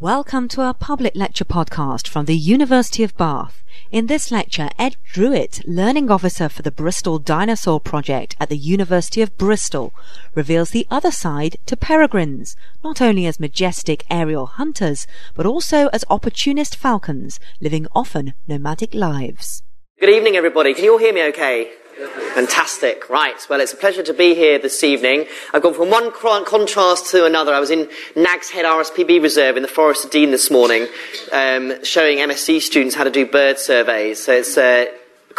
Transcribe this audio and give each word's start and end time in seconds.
Welcome 0.00 0.48
to 0.48 0.62
our 0.62 0.72
public 0.72 1.14
lecture 1.14 1.44
podcast 1.44 2.08
from 2.08 2.24
the 2.24 2.34
University 2.34 3.02
of 3.02 3.14
Bath. 3.18 3.62
In 3.92 4.06
this 4.06 4.30
lecture, 4.30 4.70
Ed 4.78 4.96
Druitt, 5.12 5.60
Learning 5.66 6.10
Officer 6.10 6.48
for 6.48 6.62
the 6.62 6.70
Bristol 6.70 7.18
Dinosaur 7.18 7.80
Project 7.80 8.34
at 8.40 8.48
the 8.48 8.56
University 8.56 9.20
of 9.20 9.36
Bristol, 9.36 9.92
reveals 10.34 10.70
the 10.70 10.86
other 10.90 11.10
side 11.10 11.56
to 11.66 11.76
peregrines, 11.76 12.56
not 12.82 13.02
only 13.02 13.26
as 13.26 13.38
majestic 13.38 14.06
aerial 14.08 14.46
hunters, 14.46 15.06
but 15.34 15.44
also 15.44 15.88
as 15.88 16.06
opportunist 16.08 16.76
falcons, 16.76 17.38
living 17.60 17.86
often 17.94 18.32
nomadic 18.48 18.94
lives. 18.94 19.62
Good 20.00 20.08
evening, 20.08 20.34
everybody. 20.34 20.72
Can 20.72 20.84
you 20.84 20.92
all 20.92 20.98
hear 20.98 21.12
me 21.12 21.24
okay? 21.24 21.72
Fantastic. 22.34 23.08
Right. 23.10 23.34
Well, 23.48 23.60
it's 23.60 23.72
a 23.72 23.76
pleasure 23.76 24.02
to 24.02 24.14
be 24.14 24.34
here 24.34 24.58
this 24.58 24.82
evening. 24.84 25.26
I've 25.52 25.62
gone 25.62 25.74
from 25.74 25.90
one 25.90 26.12
contrast 26.44 27.10
to 27.10 27.24
another. 27.24 27.52
I 27.52 27.60
was 27.60 27.70
in 27.70 27.88
Nag's 28.14 28.50
Head 28.50 28.64
RSPB 28.64 29.22
Reserve 29.22 29.56
in 29.56 29.62
the 29.62 29.68
Forest 29.68 30.04
of 30.04 30.10
Dean 30.10 30.30
this 30.30 30.50
morning, 30.50 30.86
um, 31.32 31.84
showing 31.84 32.18
MSc 32.18 32.60
students 32.62 32.94
how 32.94 33.04
to 33.04 33.10
do 33.10 33.26
bird 33.26 33.58
surveys. 33.58 34.24
So 34.24 34.32
it's 34.32 34.56
a 34.56 34.88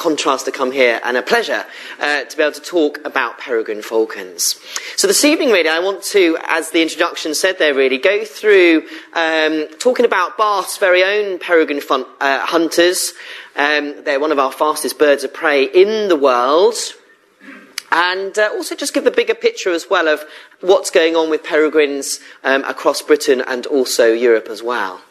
contrast 0.02 0.46
to 0.46 0.52
come 0.52 0.72
here 0.72 1.00
and 1.04 1.16
a 1.16 1.22
pleasure 1.22 1.64
uh, 2.00 2.24
to 2.24 2.36
be 2.36 2.42
able 2.42 2.52
to 2.54 2.62
talk 2.62 3.00
about 3.06 3.38
peregrine 3.38 3.84
falcons. 3.84 4.60
So 4.96 5.06
this 5.06 5.24
evening, 5.24 5.52
really, 5.52 5.70
I 5.70 5.78
want 5.78 6.02
to, 6.16 6.40
as 6.48 6.72
the 6.72 6.82
introduction 6.82 7.36
said 7.36 7.60
there, 7.60 7.76
really, 7.76 8.00
go 8.00 8.26
through 8.26 8.84
um, 9.14 9.68
talking 9.78 10.06
about 10.06 10.40
Bath's 10.40 10.80
very 10.80 11.04
own 11.04 11.38
peregrine 11.38 11.82
fun- 11.82 12.08
uh, 12.20 12.40
hunters, 12.48 13.14
um, 13.56 14.04
they're 14.04 14.20
one 14.20 14.32
of 14.32 14.40
our 14.40 14.52
fastest 14.52 14.98
birds 14.98 15.24
of 15.24 15.34
prey 15.34 15.66
in 15.66 16.10
the 16.10 16.16
world. 16.16 16.76
And 17.92 18.34
uh, 18.40 18.50
also 18.54 18.74
just 18.76 18.96
give 18.96 19.04
the 19.04 19.12
bigger 19.12 19.36
picture 19.36 19.72
as 19.72 19.88
well 19.88 20.08
of 20.08 20.24
what's 20.62 20.90
going 20.90 21.16
on 21.16 21.30
with 21.30 21.44
peregrines 21.44 22.22
um, 22.44 22.64
across 22.64 23.04
Britain 23.04 23.44
and 23.46 23.68
also 23.68 24.14
Europe 24.14 24.48
as 24.50 24.64
well. 24.64 25.02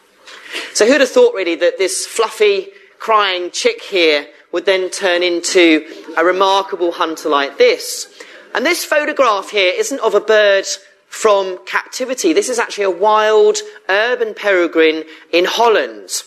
So 0.73 0.85
who'd 0.85 0.99
have 0.99 1.09
thought 1.09 1.33
really 1.33 1.55
that 1.55 1.77
this 1.77 2.05
fluffy, 2.05 2.69
crying 2.99 3.51
chick 3.51 3.81
here 3.81 4.27
would 4.51 4.65
then 4.65 4.89
turn 4.89 5.23
into 5.23 5.85
a 6.17 6.25
remarkable 6.25 6.91
hunter 6.91 7.29
like 7.29 7.57
this? 7.57 8.07
And 8.53 8.65
this 8.65 8.83
photograph 8.83 9.51
here 9.51 9.73
isn't 9.75 9.99
of 10.01 10.13
a 10.13 10.19
bird 10.19 10.65
from 11.07 11.59
captivity. 11.65 12.33
This 12.33 12.49
is 12.49 12.59
actually 12.59 12.85
a 12.85 12.91
wild 12.91 13.57
urban 13.89 14.33
peregrine 14.33 15.03
in 15.31 15.45
Holland. 15.45 16.23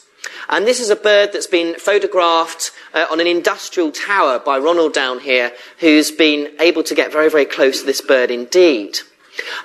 And 0.48 0.66
this 0.66 0.81
is 0.81 0.91
a 0.91 0.97
bird 0.97 1.33
that's 1.33 1.47
been 1.47 1.78
photographed 1.78 2.70
uh, 2.92 3.06
on 3.11 3.20
an 3.20 3.27
industrial 3.27 3.92
tower 3.92 4.38
by 4.38 4.59
Ronald 4.59 4.92
down 4.92 5.20
here, 5.20 5.53
who's 5.78 6.11
been 6.11 6.55
able 6.61 6.83
to 6.83 6.94
get 6.94 7.12
very, 7.12 7.31
very 7.31 7.47
close 7.47 7.81
to 7.81 7.86
this 7.86 8.00
bird 8.00 8.31
indeed. 8.31 8.98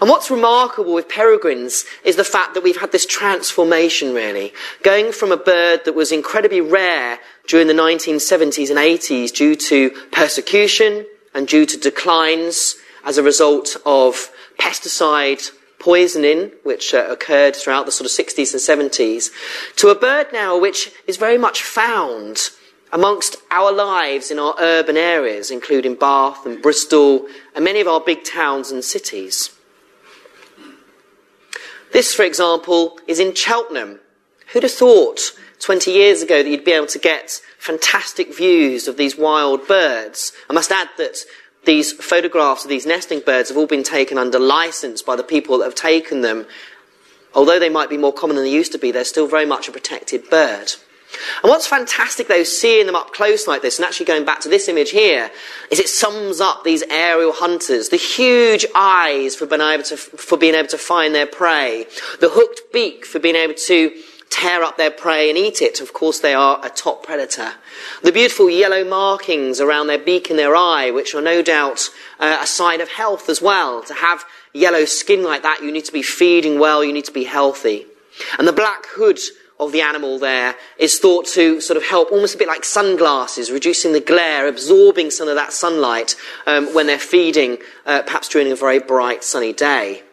And 0.01 0.09
what's 0.09 0.31
remarkable 0.31 0.93
with 0.93 1.09
peregrines 1.09 1.85
is 2.03 2.15
the 2.15 2.23
fact 2.23 2.53
that 2.53 2.63
we've 2.63 2.79
had 2.79 2.91
this 2.91 3.05
transformation, 3.05 4.13
really, 4.13 4.53
going 4.83 5.11
from 5.11 5.31
a 5.31 5.37
bird 5.37 5.85
that 5.85 5.95
was 5.95 6.11
incredibly 6.11 6.61
rare 6.61 7.19
during 7.47 7.67
the 7.67 7.73
1970s 7.73 8.69
and 8.69 8.79
80s 8.79 9.33
due 9.33 9.55
to 9.55 9.89
persecution 10.11 11.05
and 11.33 11.47
due 11.47 11.65
to 11.65 11.77
declines 11.77 12.75
as 13.03 13.17
a 13.17 13.23
result 13.23 13.75
of 13.85 14.31
pesticide 14.59 15.51
poisoning, 15.79 16.51
which 16.63 16.93
uh, 16.93 17.07
occurred 17.09 17.55
throughout 17.55 17.85
the 17.85 17.91
sort 17.91 18.09
of 18.09 18.25
60s 18.25 18.53
and 18.53 18.91
70s, 18.91 19.29
to 19.77 19.89
a 19.89 19.95
bird 19.95 20.27
now 20.33 20.59
which 20.59 20.91
is 21.07 21.17
very 21.17 21.37
much 21.37 21.63
found 21.63 22.49
amongst 22.91 23.37
our 23.51 23.71
lives 23.71 24.31
in 24.31 24.39
our 24.39 24.55
urban 24.59 24.97
areas, 24.97 25.51
including 25.51 25.95
Bath 25.95 26.45
and 26.45 26.61
Bristol 26.61 27.27
and 27.55 27.63
many 27.63 27.79
of 27.79 27.87
our 27.87 28.01
big 28.01 28.23
towns 28.23 28.71
and 28.71 28.83
cities. 28.83 29.51
This, 31.91 32.13
for 32.13 32.23
example, 32.23 32.99
is 33.07 33.19
in 33.19 33.33
Cheltenham. 33.33 33.99
Who'd 34.53 34.63
have 34.63 34.71
thought 34.71 35.31
20 35.59 35.91
years 35.91 36.21
ago 36.21 36.41
that 36.41 36.49
you'd 36.49 36.65
be 36.65 36.71
able 36.71 36.87
to 36.87 36.99
get 36.99 37.41
fantastic 37.57 38.35
views 38.35 38.87
of 38.87 38.97
these 38.97 39.17
wild 39.17 39.67
birds? 39.67 40.33
I 40.49 40.53
must 40.53 40.71
add 40.71 40.89
that 40.97 41.17
these 41.65 41.91
photographs 41.93 42.63
of 42.63 42.69
these 42.69 42.85
nesting 42.85 43.19
birds 43.19 43.49
have 43.49 43.57
all 43.57 43.67
been 43.67 43.83
taken 43.83 44.17
under 44.17 44.39
license 44.39 45.01
by 45.01 45.15
the 45.15 45.23
people 45.23 45.57
that 45.59 45.65
have 45.65 45.75
taken 45.75 46.21
them. 46.21 46.47
Although 47.33 47.59
they 47.59 47.69
might 47.69 47.89
be 47.89 47.97
more 47.97 48.13
common 48.13 48.35
than 48.35 48.45
they 48.45 48.51
used 48.51 48.71
to 48.71 48.79
be, 48.79 48.91
they're 48.91 49.03
still 49.03 49.27
very 49.27 49.45
much 49.45 49.67
a 49.67 49.71
protected 49.71 50.29
bird. 50.29 50.73
And 51.43 51.49
what's 51.49 51.67
fantastic 51.67 52.27
though, 52.27 52.43
seeing 52.43 52.85
them 52.85 52.95
up 52.95 53.13
close 53.13 53.47
like 53.47 53.61
this, 53.61 53.77
and 53.77 53.85
actually 53.85 54.05
going 54.05 54.25
back 54.25 54.41
to 54.41 54.49
this 54.49 54.67
image 54.67 54.91
here, 54.91 55.31
is 55.71 55.79
it 55.79 55.89
sums 55.89 56.39
up 56.39 56.63
these 56.63 56.83
aerial 56.83 57.33
hunters, 57.33 57.89
the 57.89 57.97
huge 57.97 58.65
eyes 58.75 59.35
for 59.35 59.45
being 59.45 59.61
able 59.61 59.83
to, 59.83 59.97
for 59.97 60.37
being 60.37 60.55
able 60.55 60.69
to 60.69 60.77
find 60.77 61.15
their 61.15 61.25
prey, 61.25 61.87
the 62.19 62.29
hooked 62.29 62.71
beak 62.71 63.05
for 63.05 63.19
being 63.19 63.35
able 63.35 63.55
to 63.55 63.91
tear 64.29 64.63
up 64.63 64.77
their 64.77 64.91
prey 64.91 65.29
and 65.29 65.37
eat 65.37 65.61
it. 65.61 65.81
Of 65.81 65.93
course, 65.93 66.19
they 66.19 66.33
are 66.33 66.63
a 66.63 66.69
top 66.69 67.03
predator. 67.03 67.53
The 68.03 68.11
beautiful 68.11 68.49
yellow 68.49 68.83
markings 68.83 69.59
around 69.59 69.87
their 69.87 69.97
beak 69.97 70.29
and 70.29 70.37
their 70.37 70.55
eye, 70.55 70.91
which 70.91 71.15
are 71.15 71.21
no 71.21 71.41
doubt 71.41 71.89
uh, 72.19 72.39
a 72.41 72.47
sign 72.47 72.81
of 72.81 72.89
health 72.89 73.29
as 73.29 73.41
well. 73.41 73.81
To 73.83 73.93
have 73.95 74.25
yellow 74.53 74.85
skin 74.85 75.23
like 75.23 75.41
that, 75.43 75.63
you 75.63 75.71
need 75.71 75.85
to 75.85 75.93
be 75.93 76.03
feeding 76.03 76.59
well, 76.59 76.83
you 76.83 76.93
need 76.93 77.05
to 77.05 77.11
be 77.11 77.23
healthy. 77.23 77.85
And 78.37 78.47
the 78.47 78.53
black 78.53 78.85
hood 78.87 79.19
of 79.59 79.71
the 79.71 79.81
animal 79.81 80.17
there 80.17 80.55
is 80.77 80.99
thought 80.99 81.25
to 81.25 81.59
sort 81.59 81.77
of 81.77 81.83
help 81.83 82.11
almost 82.11 82.35
a 82.35 82.37
bit 82.37 82.47
like 82.47 82.63
sunglasses, 82.63 83.51
reducing 83.51 83.91
the 83.91 83.99
glare, 83.99 84.47
absorbing 84.47 85.11
some 85.11 85.27
of 85.27 85.35
that 85.35 85.51
sunlight 85.51 86.15
um, 86.47 86.73
when 86.73 86.87
they're 86.87 86.97
feeding, 86.97 87.57
uh, 87.85 88.01
perhaps 88.03 88.29
during 88.29 88.51
a 88.51 88.55
very 88.55 88.79
bright 88.79 89.23
sunny 89.23 89.53
day. 89.53 90.03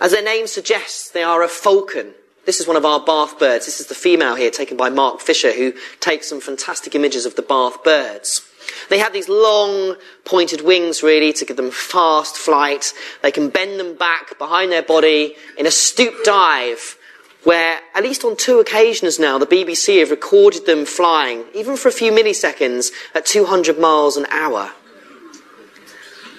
As 0.00 0.12
their 0.12 0.22
name 0.22 0.46
suggests, 0.46 1.10
they 1.10 1.22
are 1.22 1.42
a 1.42 1.48
falcon. 1.48 2.14
This 2.44 2.60
is 2.60 2.66
one 2.66 2.76
of 2.76 2.84
our 2.84 3.00
Bath 3.00 3.38
birds. 3.38 3.66
This 3.66 3.80
is 3.80 3.86
the 3.86 3.94
female 3.94 4.34
here, 4.34 4.50
taken 4.50 4.76
by 4.76 4.90
Mark 4.90 5.20
Fisher, 5.20 5.52
who 5.52 5.72
takes 6.00 6.28
some 6.28 6.40
fantastic 6.40 6.94
images 6.94 7.26
of 7.26 7.34
the 7.34 7.42
Bath 7.42 7.82
birds. 7.82 8.42
They 8.90 8.98
have 8.98 9.12
these 9.12 9.28
long, 9.28 9.96
pointed 10.24 10.60
wings, 10.60 11.02
really, 11.02 11.32
to 11.32 11.44
give 11.44 11.56
them 11.56 11.70
fast 11.70 12.36
flight. 12.36 12.92
They 13.22 13.30
can 13.30 13.48
bend 13.48 13.80
them 13.80 13.96
back 13.96 14.38
behind 14.38 14.70
their 14.70 14.82
body 14.82 15.36
in 15.58 15.66
a 15.66 15.70
stoop 15.70 16.14
dive, 16.24 16.97
where, 17.48 17.80
at 17.94 18.02
least 18.02 18.24
on 18.24 18.36
two 18.36 18.60
occasions 18.60 19.18
now, 19.18 19.38
the 19.38 19.46
BBC 19.46 20.00
have 20.00 20.10
recorded 20.10 20.66
them 20.66 20.84
flying, 20.84 21.46
even 21.54 21.78
for 21.78 21.88
a 21.88 21.90
few 21.90 22.12
milliseconds, 22.12 22.92
at 23.14 23.24
200 23.24 23.78
miles 23.78 24.18
an 24.18 24.26
hour. 24.26 24.70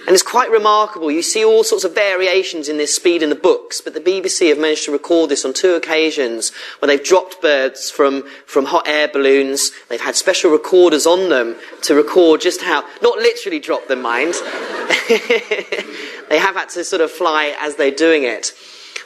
And 0.05 0.13
it's 0.13 0.21
quite 0.21 0.51
remarkable. 0.51 1.09
You 1.09 1.23
see 1.23 1.43
all 1.43 1.63
sorts 1.63 1.83
of 1.83 1.95
variations 1.95 2.69
in 2.69 2.77
this 2.77 2.93
speed 2.95 3.23
in 3.23 3.29
the 3.29 3.35
books, 3.35 3.81
but 3.81 3.95
the 3.95 3.99
BBC 3.99 4.49
have 4.49 4.59
managed 4.59 4.85
to 4.85 4.91
record 4.91 5.31
this 5.31 5.45
on 5.45 5.53
two 5.53 5.73
occasions 5.73 6.51
where 6.77 6.85
they've 6.85 7.03
dropped 7.03 7.41
birds 7.41 7.89
from, 7.89 8.27
from 8.45 8.65
hot 8.65 8.87
air 8.87 9.07
balloons. 9.07 9.71
They've 9.89 9.99
had 9.99 10.15
special 10.15 10.51
recorders 10.51 11.07
on 11.07 11.29
them 11.29 11.55
to 11.85 11.95
record 11.95 12.41
just 12.41 12.61
how, 12.61 12.83
not 13.01 13.17
literally 13.17 13.57
drop 13.57 13.87
them, 13.87 14.03
mind. 14.03 14.35
they 16.29 16.37
have 16.37 16.53
had 16.53 16.69
to 16.69 16.83
sort 16.83 17.01
of 17.01 17.09
fly 17.09 17.55
as 17.59 17.77
they're 17.77 17.89
doing 17.89 18.25
it. 18.25 18.53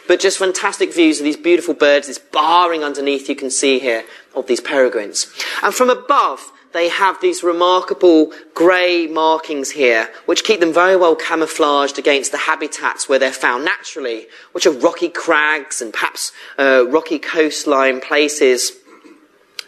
But 0.07 0.19
just 0.19 0.37
fantastic 0.37 0.93
views 0.93 1.19
of 1.19 1.23
these 1.23 1.37
beautiful 1.37 1.73
birds, 1.73 2.07
this 2.07 2.19
barring 2.19 2.83
underneath 2.83 3.29
you 3.29 3.35
can 3.35 3.49
see 3.49 3.79
here 3.79 4.03
of 4.35 4.47
these 4.47 4.59
peregrines. 4.59 5.31
And 5.61 5.73
from 5.73 5.89
above, 5.89 6.51
they 6.73 6.89
have 6.89 7.21
these 7.21 7.43
remarkable 7.43 8.33
grey 8.53 9.07
markings 9.07 9.71
here, 9.71 10.09
which 10.25 10.43
keep 10.43 10.59
them 10.59 10.73
very 10.73 10.95
well 10.95 11.15
camouflaged 11.15 11.97
against 11.97 12.31
the 12.31 12.39
habitats 12.39 13.07
where 13.07 13.19
they're 13.19 13.31
found 13.31 13.63
naturally, 13.63 14.27
which 14.51 14.65
are 14.65 14.71
rocky 14.71 15.09
crags 15.09 15.81
and 15.81 15.93
perhaps 15.93 16.31
uh, 16.57 16.85
rocky 16.89 17.19
coastline 17.19 18.01
places, 18.01 18.73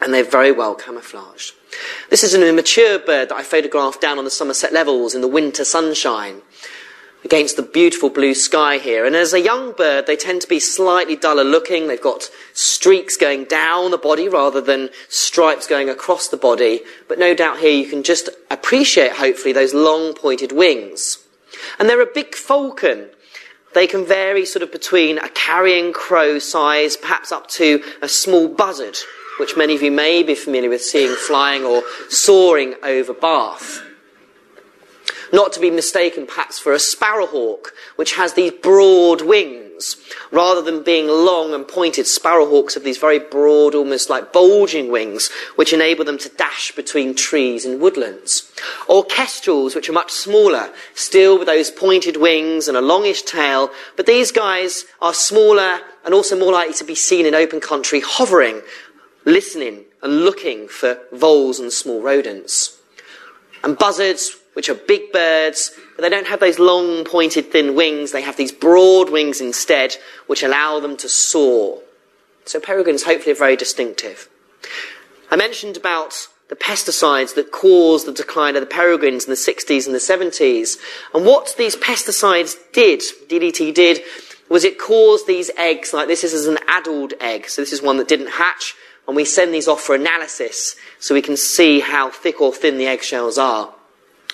and 0.01 0.13
they're 0.13 0.23
very 0.23 0.51
well 0.51 0.75
camouflaged. 0.75 1.53
This 2.09 2.23
is 2.23 2.33
an 2.33 2.41
immature 2.41 2.99
bird 2.99 3.29
that 3.29 3.35
I 3.35 3.43
photographed 3.43 4.01
down 4.01 4.17
on 4.17 4.25
the 4.25 4.31
Somerset 4.31 4.73
levels 4.73 5.13
in 5.13 5.21
the 5.21 5.27
winter 5.27 5.63
sunshine 5.63 6.41
against 7.25 7.57
the 7.57 7.63
beautiful 7.63 8.11
blue 8.11 8.35
sky 8.35 8.77
here. 8.77 9.03
And 9.03 9.15
as 9.15 9.33
a 9.33 9.41
young 9.41 9.71
bird, 9.71 10.05
they 10.05 10.15
tend 10.15 10.41
to 10.41 10.47
be 10.47 10.59
slightly 10.59 11.15
duller 11.15 11.43
looking. 11.43 11.87
They've 11.87 11.99
got 11.99 12.29
streaks 12.53 13.17
going 13.17 13.45
down 13.45 13.89
the 13.89 13.97
body 13.97 14.29
rather 14.29 14.61
than 14.61 14.91
stripes 15.09 15.65
going 15.65 15.89
across 15.89 16.27
the 16.27 16.37
body. 16.37 16.81
But 17.09 17.17
no 17.17 17.33
doubt 17.33 17.57
here 17.57 17.71
you 17.71 17.87
can 17.87 18.03
just 18.03 18.29
appreciate, 18.51 19.13
hopefully, 19.13 19.53
those 19.53 19.73
long 19.73 20.13
pointed 20.13 20.51
wings. 20.51 21.17
And 21.79 21.89
they're 21.89 21.99
a 21.99 22.05
big 22.05 22.35
falcon. 22.35 23.09
They 23.73 23.87
can 23.87 24.05
vary 24.05 24.45
sort 24.45 24.61
of 24.61 24.71
between 24.71 25.17
a 25.17 25.29
carrion 25.29 25.93
crow 25.93 26.37
size, 26.37 26.95
perhaps 26.95 27.31
up 27.31 27.47
to 27.49 27.83
a 28.03 28.07
small 28.07 28.47
buzzard, 28.47 28.97
which 29.39 29.57
many 29.57 29.73
of 29.73 29.81
you 29.81 29.91
may 29.91 30.21
be 30.21 30.35
familiar 30.35 30.69
with 30.69 30.83
seeing 30.83 31.15
flying 31.15 31.63
or 31.63 31.81
soaring 32.07 32.75
over 32.83 33.13
Bath. 33.13 33.81
Not 35.33 35.53
to 35.53 35.59
be 35.59 35.69
mistaken 35.69 36.27
perhaps 36.27 36.59
for 36.59 36.73
a 36.73 36.77
sparrowhawk, 36.77 37.67
which 37.95 38.15
has 38.15 38.33
these 38.33 38.51
broad 38.51 39.21
wings. 39.21 39.97
Rather 40.31 40.61
than 40.61 40.83
being 40.83 41.07
long 41.07 41.53
and 41.53 41.67
pointed, 41.67 42.05
sparrowhawks 42.05 42.73
have 42.73 42.83
these 42.83 42.97
very 42.97 43.19
broad, 43.19 43.75
almost 43.75 44.09
like 44.09 44.31
bulging 44.31 44.89
wings, 44.89 45.29
which 45.55 45.73
enable 45.73 46.05
them 46.05 46.17
to 46.17 46.29
dash 46.29 46.71
between 46.73 47.15
trees 47.15 47.65
and 47.65 47.81
woodlands. 47.81 48.51
Or 48.87 49.03
kestrels, 49.03 49.75
which 49.75 49.89
are 49.89 49.93
much 49.93 50.11
smaller, 50.11 50.71
still 50.93 51.37
with 51.37 51.47
those 51.47 51.71
pointed 51.71 52.17
wings 52.17 52.67
and 52.67 52.77
a 52.77 52.81
longish 52.81 53.23
tail, 53.23 53.69
but 53.97 54.05
these 54.05 54.31
guys 54.31 54.85
are 55.01 55.13
smaller 55.13 55.79
and 56.05 56.13
also 56.13 56.37
more 56.37 56.53
likely 56.53 56.75
to 56.75 56.83
be 56.83 56.95
seen 56.95 57.25
in 57.25 57.35
open 57.35 57.59
country 57.59 58.01
hovering, 58.03 58.61
listening 59.25 59.85
and 60.01 60.23
looking 60.23 60.67
for 60.67 60.99
voles 61.11 61.59
and 61.59 61.73
small 61.73 62.01
rodents. 62.01 62.77
And 63.63 63.77
buzzards, 63.77 64.37
which 64.55 64.69
are 64.69 64.75
big 64.75 65.11
birds, 65.11 65.71
but 65.95 66.01
they 66.01 66.09
don't 66.09 66.27
have 66.27 66.39
those 66.39 66.59
long, 66.59 67.03
pointed, 67.03 67.51
thin 67.51 67.75
wings. 67.75 68.11
They 68.11 68.21
have 68.21 68.37
these 68.37 68.51
broad 68.51 69.09
wings 69.09 69.41
instead, 69.41 69.95
which 70.27 70.43
allow 70.43 70.79
them 70.79 70.97
to 70.97 71.09
soar. 71.09 71.81
So 72.45 72.59
peregrines 72.59 73.03
hopefully 73.03 73.33
are 73.33 73.35
very 73.35 73.55
distinctive. 73.55 74.29
I 75.29 75.35
mentioned 75.35 75.75
about 75.77 76.27
the 76.47 76.55
pesticides 76.55 77.35
that 77.35 77.51
caused 77.51 78.07
the 78.07 78.13
decline 78.13 78.55
of 78.55 78.61
the 78.61 78.67
peregrines 78.67 79.25
in 79.25 79.31
the 79.31 79.35
60s 79.35 79.85
and 79.85 79.95
the 79.95 79.99
70s. 79.99 80.77
And 81.13 81.25
what 81.25 81.55
these 81.57 81.75
pesticides 81.75 82.55
did, 82.71 83.01
DDT 83.27 83.73
did, 83.73 84.01
was 84.47 84.63
it 84.63 84.79
caused 84.79 85.27
these 85.27 85.49
eggs, 85.57 85.93
like 85.93 86.07
this 86.07 86.23
is 86.23 86.47
an 86.47 86.59
addled 86.67 87.13
egg, 87.19 87.49
so 87.49 87.61
this 87.61 87.73
is 87.73 87.81
one 87.81 87.97
that 87.97 88.07
didn't 88.07 88.29
hatch, 88.29 88.75
and 89.07 89.15
we 89.15 89.25
send 89.25 89.53
these 89.53 89.67
off 89.67 89.81
for 89.81 89.95
analysis 89.95 90.75
so 90.99 91.13
we 91.13 91.21
can 91.21 91.35
see 91.35 91.79
how 91.79 92.09
thick 92.09 92.39
or 92.39 92.53
thin 92.53 92.77
the 92.77 92.87
eggshells 92.87 93.37
are. 93.37 93.74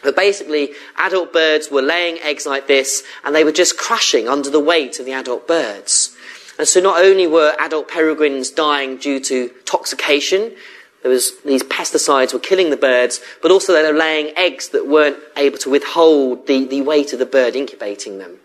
But 0.04 0.16
basically, 0.16 0.72
adult 0.98 1.32
birds 1.32 1.70
were 1.70 1.82
laying 1.82 2.20
eggs 2.20 2.46
like 2.46 2.68
this, 2.68 3.04
and 3.24 3.36
they 3.36 3.44
were 3.44 3.52
just 3.52 3.78
crushing 3.78 4.28
under 4.28 4.50
the 4.50 4.60
weight 4.60 5.00
of 5.00 5.06
the 5.06 5.14
adult 5.14 5.48
birds. 5.48 6.16
And 6.58 6.68
so 6.68 6.80
not 6.80 7.02
only 7.02 7.28
were 7.28 7.56
adult 7.60 7.88
peregrines 7.88 8.52
dying 8.52 8.98
due 8.98 9.20
to 9.22 9.50
toxication, 9.66 10.54
there 11.02 11.12
was, 11.12 11.40
these 11.42 11.64
pesticides 11.64 12.34
were 12.34 12.40
killing 12.40 12.70
the 12.70 12.78
birds, 12.78 13.22
but 13.42 13.52
also 13.52 13.74
they 13.74 13.92
were 13.92 13.98
laying 13.98 14.36
eggs 14.38 14.70
that 14.70 14.88
weren't 14.88 15.18
able 15.36 15.58
to 15.60 15.70
withhold 15.70 16.46
the, 16.48 16.66
the 16.66 16.82
weight 16.82 17.14
of 17.14 17.20
the 17.20 17.26
bird 17.26 17.56
incubating 17.56 18.20
them. 18.20 18.38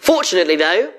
Fortunately, 0.00 0.56
though, 0.56 0.92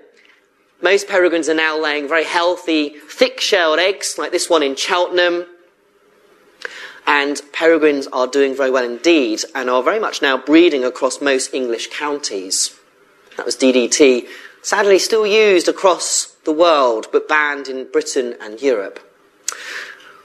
most 0.82 1.08
peregrines 1.08 1.50
are 1.50 1.54
now 1.54 1.78
laying 1.78 2.08
very 2.08 2.24
healthy, 2.24 2.90
thick-shelled 2.90 3.80
eggs, 3.80 4.18
like 4.18 4.32
this 4.32 4.50
one 4.50 4.64
in 4.64 4.76
Cheltenham, 4.76 5.46
and 7.08 7.42
peregrines 7.54 8.06
are 8.08 8.28
doing 8.28 8.56
very 8.56 8.70
well 8.70 8.84
indeed 8.84 9.42
and 9.56 9.70
are 9.70 9.82
very 9.82 10.00
much 10.00 10.22
now 10.22 10.38
breeding 10.38 10.84
across 10.84 11.22
most 11.22 11.54
English 11.54 11.88
counties. 11.88 12.78
That 13.38 13.46
was 13.46 13.56
DDT, 13.56 14.28
sadly 14.62 15.00
still 15.00 15.26
used 15.26 15.70
across 15.70 16.36
the 16.44 16.52
world 16.52 17.08
but 17.12 17.30
banned 17.30 17.70
in 17.70 17.90
Britain 17.90 18.36
and 18.42 18.62
Europe. 18.62 19.00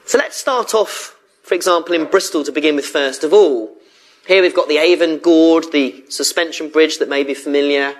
So 0.05 0.17
let's 0.17 0.35
start 0.35 0.75
off, 0.75 1.17
for 1.41 1.55
example, 1.55 1.95
in 1.95 2.05
Bristol 2.05 2.43
to 2.43 2.51
begin 2.51 2.75
with 2.75 2.85
first 2.85 3.23
of 3.23 3.33
all. 3.33 3.77
Here 4.27 4.41
we've 4.41 4.55
got 4.55 4.67
the 4.67 4.77
Avon 4.77 5.19
Gorge, 5.19 5.69
the 5.71 6.03
suspension 6.09 6.69
bridge 6.69 6.99
that 6.99 7.09
may 7.09 7.23
be 7.23 7.33
familiar. 7.33 7.95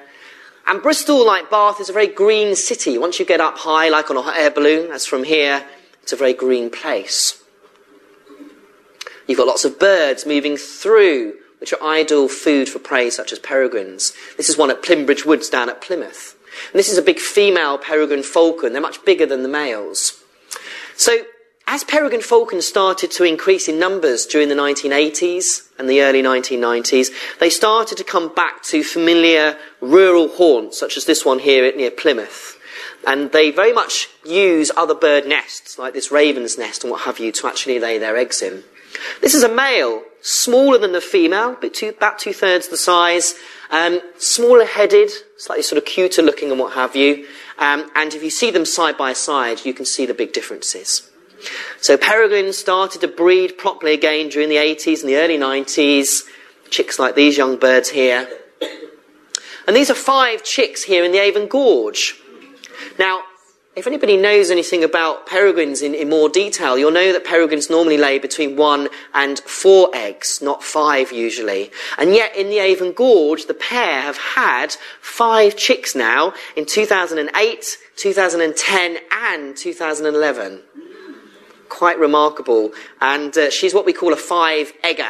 And 0.67 0.81
Bristol, 0.81 1.25
like 1.25 1.49
Bath, 1.49 1.81
is 1.81 1.89
a 1.89 1.93
very 1.93 2.07
green 2.07 2.55
city. 2.55 2.97
Once 2.97 3.19
you 3.19 3.25
get 3.25 3.41
up 3.41 3.57
high, 3.57 3.89
like 3.89 4.09
on 4.09 4.15
a 4.15 4.21
hot 4.21 4.37
air 4.37 4.49
balloon, 4.49 4.91
as 4.91 5.05
from 5.05 5.25
here, 5.25 5.65
it's 6.01 6.13
a 6.13 6.15
very 6.15 6.33
green 6.33 6.69
place. 6.69 7.42
You've 9.27 9.37
got 9.37 9.47
lots 9.47 9.65
of 9.65 9.79
birds 9.79 10.25
moving 10.25 10.57
through, 10.57 11.35
which 11.59 11.73
are 11.73 11.81
ideal 11.81 12.27
food 12.27 12.67
for 12.67 12.79
prey 12.79 13.09
such 13.09 13.31
as 13.31 13.39
peregrines. 13.39 14.13
This 14.37 14.49
is 14.49 14.57
one 14.57 14.69
at 14.69 14.83
Plym 14.83 15.05
Bridge 15.05 15.25
Woods 15.25 15.49
down 15.49 15.69
at 15.69 15.81
Plymouth. 15.81 16.35
And 16.71 16.79
this 16.79 16.89
is 16.89 16.97
a 16.97 17.01
big 17.01 17.19
female 17.19 17.77
peregrine 17.77 18.23
falcon. 18.23 18.73
They're 18.73 18.81
much 18.81 19.03
bigger 19.05 19.25
than 19.25 19.43
the 19.43 19.49
males. 19.49 20.23
So, 20.95 21.23
as 21.65 21.83
peregrine 21.83 22.21
falcons 22.21 22.67
started 22.67 23.09
to 23.11 23.23
increase 23.23 23.69
in 23.69 23.79
numbers 23.79 24.25
during 24.25 24.49
the 24.49 24.55
1980s 24.55 25.69
and 25.79 25.89
the 25.89 26.01
early 26.01 26.21
1990s, 26.21 27.09
they 27.39 27.49
started 27.49 27.97
to 27.97 28.03
come 28.03 28.33
back 28.35 28.63
to 28.63 28.83
familiar 28.83 29.57
rural 29.79 30.27
haunts, 30.27 30.77
such 30.77 30.97
as 30.97 31.05
this 31.05 31.23
one 31.23 31.39
here 31.39 31.73
near 31.75 31.89
Plymouth. 31.89 32.59
And 33.07 33.31
they 33.31 33.51
very 33.51 33.73
much 33.73 34.09
use 34.25 34.71
other 34.75 34.93
bird 34.93 35.25
nests, 35.25 35.79
like 35.79 35.93
this 35.93 36.11
raven's 36.11 36.57
nest 36.57 36.83
and 36.83 36.91
what 36.91 37.01
have 37.01 37.19
you, 37.19 37.31
to 37.31 37.47
actually 37.47 37.79
lay 37.79 37.97
their 37.97 38.17
eggs 38.17 38.41
in. 38.41 38.63
This 39.21 39.33
is 39.33 39.43
a 39.43 39.53
male, 39.53 40.03
smaller 40.21 40.77
than 40.77 40.91
the 40.91 41.01
female, 41.01 41.57
but 41.59 41.73
two, 41.73 41.89
about 41.89 42.19
two 42.19 42.33
thirds 42.33 42.67
the 42.67 42.77
size, 42.77 43.35
um, 43.71 44.01
smaller 44.17 44.65
headed, 44.65 45.11
slightly 45.37 45.63
sort 45.63 45.77
of 45.77 45.85
cuter 45.85 46.21
looking 46.21 46.51
and 46.51 46.59
what 46.59 46.73
have 46.73 46.95
you. 46.95 47.27
Um, 47.57 47.89
and 47.95 48.13
if 48.13 48.23
you 48.23 48.29
see 48.29 48.51
them 48.51 48.65
side 48.65 48.97
by 48.97 49.13
side, 49.13 49.65
you 49.65 49.73
can 49.73 49.85
see 49.85 50.05
the 50.05 50.13
big 50.13 50.33
differences. 50.33 51.09
So 51.81 51.97
peregrines 51.97 52.57
started 52.57 53.01
to 53.01 53.07
breed 53.07 53.57
properly 53.57 53.93
again 53.93 54.29
during 54.29 54.49
the 54.49 54.55
80s 54.55 55.01
and 55.01 55.09
the 55.09 55.17
early 55.17 55.37
90s. 55.37 56.23
Chicks 56.69 56.97
like 56.97 57.15
these 57.15 57.37
young 57.37 57.57
birds 57.57 57.89
here. 57.89 58.27
And 59.67 59.75
these 59.75 59.89
are 59.89 59.95
five 59.95 60.43
chicks 60.43 60.83
here 60.83 61.03
in 61.03 61.11
the 61.11 61.19
Avon 61.19 61.47
Gorge. 61.47 62.15
Now, 62.99 63.23
if 63.75 63.87
anybody 63.87 64.17
knows 64.17 64.51
anything 64.51 64.83
about 64.83 65.25
peregrines 65.25 65.81
in, 65.81 65.95
in, 65.95 66.07
more 66.07 66.29
detail, 66.29 66.77
you'll 66.77 66.91
know 66.91 67.11
that 67.11 67.25
peregrines 67.25 67.71
normally 67.71 67.97
lay 67.97 68.19
between 68.19 68.55
one 68.55 68.87
and 69.15 69.39
four 69.39 69.89
eggs, 69.95 70.43
not 70.43 70.63
five 70.63 71.11
usually. 71.11 71.71
And 71.97 72.13
yet 72.13 72.35
in 72.35 72.49
the 72.49 72.59
Avon 72.59 72.93
Gorge, 72.93 73.47
the 73.47 73.55
pair 73.55 74.01
have 74.01 74.17
had 74.17 74.73
five 75.01 75.57
chicks 75.57 75.95
now 75.95 76.33
in 76.55 76.67
2008, 76.67 77.77
2010 77.95 78.97
and 79.11 79.57
2011. 79.57 80.61
Quite 81.67 81.97
remarkable. 81.97 82.73
And 83.01 83.35
uh, 83.35 83.49
she's 83.49 83.73
what 83.73 83.87
we 83.87 83.93
call 83.93 84.13
a 84.13 84.17
five 84.17 84.71
egger. 84.83 85.09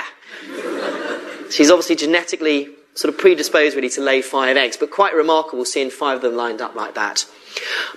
she's 1.49 1.69
obviously 1.69 1.97
genetically 1.97 2.69
sort 2.95 3.13
of 3.13 3.19
predisposed 3.19 3.75
really 3.75 3.89
to 3.89 4.01
lay 4.01 4.21
five 4.21 4.55
eggs, 4.55 4.77
but 4.77 4.89
quite 4.89 5.13
remarkable 5.13 5.65
seeing 5.65 5.89
five 5.89 6.17
of 6.17 6.21
them 6.21 6.37
lined 6.37 6.61
up 6.61 6.75
like 6.75 6.95
that. 6.95 7.25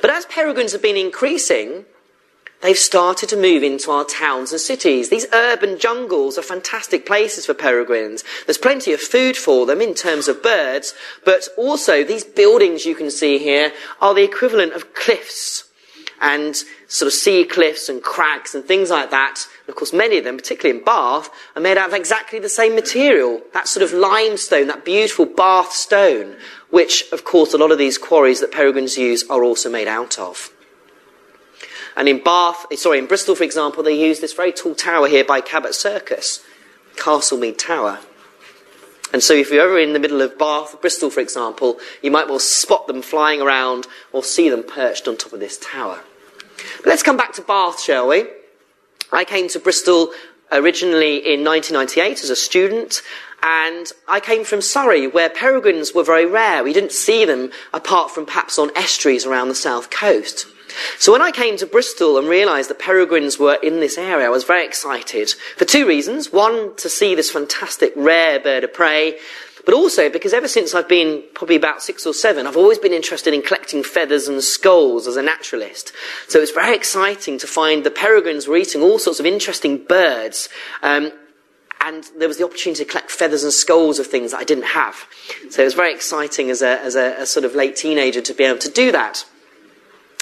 But 0.00 0.10
as 0.10 0.26
peregrines 0.26 0.72
have 0.72 0.82
been 0.82 0.96
increasing, 0.96 1.84
they've 2.62 2.78
started 2.78 3.28
to 3.30 3.36
move 3.36 3.62
into 3.62 3.90
our 3.90 4.04
towns 4.04 4.52
and 4.52 4.60
cities. 4.60 5.08
These 5.08 5.26
urban 5.32 5.78
jungles 5.78 6.38
are 6.38 6.42
fantastic 6.42 7.06
places 7.06 7.46
for 7.46 7.54
peregrines. 7.54 8.24
There's 8.46 8.58
plenty 8.58 8.92
of 8.92 9.00
food 9.00 9.36
for 9.36 9.66
them 9.66 9.80
in 9.80 9.94
terms 9.94 10.28
of 10.28 10.42
birds, 10.42 10.94
but 11.24 11.48
also 11.56 12.02
these 12.02 12.24
buildings 12.24 12.86
you 12.86 12.94
can 12.94 13.10
see 13.10 13.38
here 13.38 13.72
are 14.00 14.14
the 14.14 14.24
equivalent 14.24 14.72
of 14.72 14.94
cliffs 14.94 15.64
and 16.20 16.56
sort 16.88 17.06
of 17.08 17.12
sea 17.12 17.44
cliffs 17.44 17.88
and 17.88 18.02
crags 18.02 18.54
and 18.54 18.64
things 18.64 18.90
like 18.90 19.10
that. 19.10 19.46
And 19.60 19.68
of 19.68 19.76
course, 19.76 19.92
many 19.92 20.18
of 20.18 20.24
them, 20.24 20.36
particularly 20.36 20.78
in 20.78 20.84
Bath, 20.84 21.28
are 21.54 21.62
made 21.62 21.76
out 21.76 21.88
of 21.88 21.94
exactly 21.94 22.38
the 22.38 22.48
same 22.48 22.74
material. 22.74 23.42
That 23.52 23.68
sort 23.68 23.84
of 23.84 23.92
limestone, 23.92 24.68
that 24.68 24.84
beautiful 24.84 25.26
Bath 25.26 25.72
stone, 25.72 26.36
which, 26.70 27.04
of 27.12 27.24
course, 27.24 27.54
a 27.54 27.58
lot 27.58 27.70
of 27.70 27.78
these 27.78 27.98
quarries 27.98 28.40
that 28.40 28.52
peregrines 28.52 28.98
use 28.98 29.28
are 29.30 29.44
also 29.44 29.70
made 29.70 29.88
out 29.88 30.18
of. 30.18 30.50
And 31.96 32.08
in 32.08 32.22
Bath, 32.22 32.66
eh, 32.70 32.76
sorry, 32.76 32.98
in 32.98 33.06
Bristol, 33.06 33.34
for 33.34 33.44
example, 33.44 33.82
they 33.82 33.98
use 33.98 34.20
this 34.20 34.34
very 34.34 34.52
tall 34.52 34.74
tower 34.74 35.08
here 35.08 35.24
by 35.24 35.40
Cabot 35.40 35.74
Circus, 35.74 36.44
Castlemead 36.96 37.56
Tower. 37.56 38.00
And 39.12 39.22
so 39.22 39.32
if 39.32 39.50
you're 39.50 39.64
ever 39.64 39.78
in 39.78 39.92
the 39.92 39.98
middle 39.98 40.20
of 40.20 40.36
Bath, 40.36 40.80
Bristol, 40.80 41.10
for 41.10 41.20
example, 41.20 41.78
you 42.02 42.10
might 42.10 42.28
well 42.28 42.38
spot 42.38 42.86
them 42.86 43.00
flying 43.00 43.40
around 43.40 43.86
or 44.12 44.22
see 44.22 44.50
them 44.50 44.62
perched 44.62 45.08
on 45.08 45.16
top 45.16 45.32
of 45.32 45.40
this 45.40 45.58
tower. 45.58 46.00
But 46.78 46.86
let's 46.86 47.02
come 47.02 47.16
back 47.16 47.32
to 47.34 47.42
Bath, 47.42 47.80
shall 47.80 48.08
we? 48.08 48.26
I 49.12 49.24
came 49.24 49.48
to 49.50 49.60
Bristol 49.60 50.10
originally 50.52 51.16
in 51.16 51.44
1998 51.44 52.22
as 52.22 52.30
a 52.30 52.36
student, 52.36 53.02
and 53.42 53.92
I 54.08 54.20
came 54.20 54.44
from 54.44 54.60
Surrey, 54.60 55.06
where 55.06 55.28
peregrines 55.28 55.94
were 55.94 56.02
very 56.02 56.26
rare. 56.26 56.64
We 56.64 56.72
didn't 56.72 56.92
see 56.92 57.24
them 57.24 57.50
apart 57.72 58.10
from 58.10 58.26
perhaps 58.26 58.58
on 58.58 58.76
estuaries 58.76 59.26
around 59.26 59.48
the 59.48 59.54
south 59.54 59.90
coast. 59.90 60.46
So 60.98 61.12
when 61.12 61.22
I 61.22 61.30
came 61.30 61.56
to 61.58 61.66
Bristol 61.66 62.18
and 62.18 62.28
realised 62.28 62.68
that 62.70 62.78
peregrines 62.78 63.38
were 63.38 63.58
in 63.62 63.80
this 63.80 63.96
area, 63.96 64.26
I 64.26 64.30
was 64.30 64.44
very 64.44 64.64
excited 64.64 65.30
for 65.56 65.64
two 65.64 65.86
reasons. 65.86 66.32
One, 66.32 66.74
to 66.76 66.88
see 66.88 67.14
this 67.14 67.30
fantastic 67.30 67.92
rare 67.96 68.40
bird 68.40 68.64
of 68.64 68.74
prey, 68.74 69.18
but 69.66 69.74
also 69.74 70.08
because 70.08 70.32
ever 70.32 70.48
since 70.48 70.74
I've 70.74 70.88
been 70.88 71.24
probably 71.34 71.56
about 71.56 71.82
six 71.82 72.06
or 72.06 72.14
seven, 72.14 72.46
I've 72.46 72.56
always 72.56 72.78
been 72.78 72.94
interested 72.94 73.34
in 73.34 73.42
collecting 73.42 73.82
feathers 73.82 74.28
and 74.28 74.42
skulls 74.42 75.06
as 75.06 75.16
a 75.16 75.22
naturalist. 75.22 75.92
So 76.28 76.40
it's 76.40 76.52
very 76.52 76.74
exciting 76.74 77.36
to 77.38 77.46
find 77.46 77.84
the 77.84 77.90
peregrines 77.90 78.46
were 78.46 78.56
eating 78.56 78.80
all 78.80 78.98
sorts 78.98 79.20
of 79.20 79.26
interesting 79.26 79.84
birds. 79.84 80.48
Um, 80.82 81.12
and 81.80 82.04
there 82.16 82.28
was 82.28 82.38
the 82.38 82.44
opportunity 82.44 82.84
to 82.84 82.90
collect 82.90 83.10
feathers 83.10 83.42
and 83.42 83.52
skulls 83.52 83.98
of 83.98 84.06
things 84.06 84.30
that 84.30 84.38
I 84.38 84.44
didn't 84.44 84.64
have. 84.64 85.06
So 85.50 85.62
it 85.62 85.66
was 85.66 85.74
very 85.74 85.92
exciting 85.92 86.48
as 86.48 86.62
a, 86.62 86.80
as 86.80 86.94
a, 86.94 87.20
a 87.20 87.26
sort 87.26 87.44
of 87.44 87.54
late 87.54 87.76
teenager 87.76 88.20
to 88.20 88.34
be 88.34 88.44
able 88.44 88.58
to 88.60 88.70
do 88.70 88.92
that. 88.92 89.26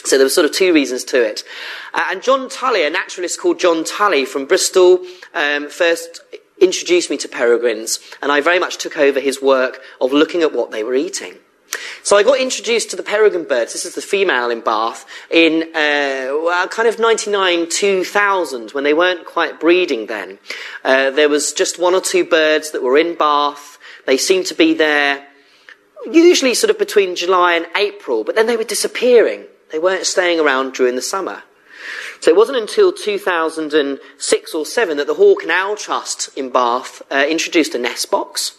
So 0.04 0.16
there 0.16 0.24
were 0.24 0.30
sort 0.30 0.46
of 0.46 0.52
two 0.52 0.72
reasons 0.72 1.04
to 1.04 1.22
it. 1.22 1.44
Uh, 1.92 2.04
and 2.10 2.22
John 2.22 2.48
Tully, 2.48 2.84
a 2.84 2.90
naturalist 2.90 3.40
called 3.40 3.60
John 3.60 3.84
Tully 3.84 4.24
from 4.24 4.46
Bristol, 4.46 5.04
um, 5.32 5.68
first 5.68 6.20
introduced 6.64 7.10
me 7.10 7.16
to 7.18 7.28
peregrines, 7.28 8.00
and 8.20 8.32
I 8.32 8.40
very 8.40 8.58
much 8.58 8.78
took 8.78 8.96
over 8.96 9.20
his 9.20 9.40
work 9.40 9.80
of 10.00 10.12
looking 10.12 10.42
at 10.42 10.52
what 10.52 10.70
they 10.70 10.82
were 10.82 10.94
eating. 10.94 11.34
So 12.02 12.16
I 12.16 12.22
got 12.22 12.40
introduced 12.40 12.90
to 12.90 12.96
the 12.96 13.02
peregrine 13.02 13.44
birds. 13.44 13.72
This 13.72 13.84
is 13.84 13.94
the 13.94 14.02
female 14.02 14.50
in 14.50 14.60
Bath 14.60 15.06
in 15.30 15.70
uh, 15.74 16.66
kind 16.68 16.88
of 16.88 16.98
99 16.98 17.68
2000 17.68 18.70
when 18.72 18.84
they 18.84 18.94
weren't 18.94 19.24
quite 19.24 19.60
breeding 19.60 20.06
then. 20.06 20.38
Uh, 20.84 21.10
there 21.10 21.28
was 21.28 21.52
just 21.52 21.78
one 21.78 21.94
or 21.94 22.00
two 22.00 22.24
birds 22.24 22.72
that 22.72 22.82
were 22.82 22.98
in 22.98 23.16
Bath. 23.16 23.78
They 24.06 24.16
seemed 24.16 24.46
to 24.46 24.54
be 24.54 24.74
there 24.74 25.26
usually 26.10 26.54
sort 26.54 26.70
of 26.70 26.78
between 26.78 27.16
July 27.16 27.54
and 27.54 27.66
April, 27.76 28.24
but 28.24 28.34
then 28.34 28.46
they 28.46 28.56
were 28.56 28.64
disappearing. 28.64 29.44
They 29.72 29.78
weren't 29.78 30.06
staying 30.06 30.40
around 30.40 30.74
during 30.74 30.96
the 30.96 31.02
summer. 31.02 31.42
So 32.20 32.30
it 32.30 32.36
wasn't 32.36 32.58
until 32.58 32.92
2006 32.92 34.54
or 34.54 34.66
7 34.66 34.96
that 34.96 35.06
the 35.06 35.38
and 35.42 35.50
Owl 35.50 35.76
Trust 35.76 36.36
in 36.36 36.50
Bath 36.50 37.02
uh, 37.10 37.26
introduced 37.28 37.74
a 37.74 37.78
nest 37.78 38.10
box. 38.10 38.56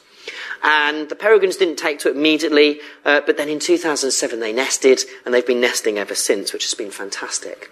And 0.64 1.10
the 1.10 1.16
peregrines 1.16 1.58
didn't 1.58 1.78
take 1.78 2.00
to 2.00 2.10
it 2.10 2.16
immediately, 2.16 2.80
uh, 3.04 3.22
but 3.26 3.38
then 3.38 3.50
in 3.50 3.60
2007 3.60 4.40
they 4.40 4.52
nested, 4.52 5.02
and 5.24 5.34
they've 5.34 5.46
been 5.46 5.62
nesting 5.62 5.98
ever 5.98 6.16
since, 6.16 6.54
which 6.54 6.64
has 6.64 6.74
been 6.74 6.92
fantastic. 6.92 7.70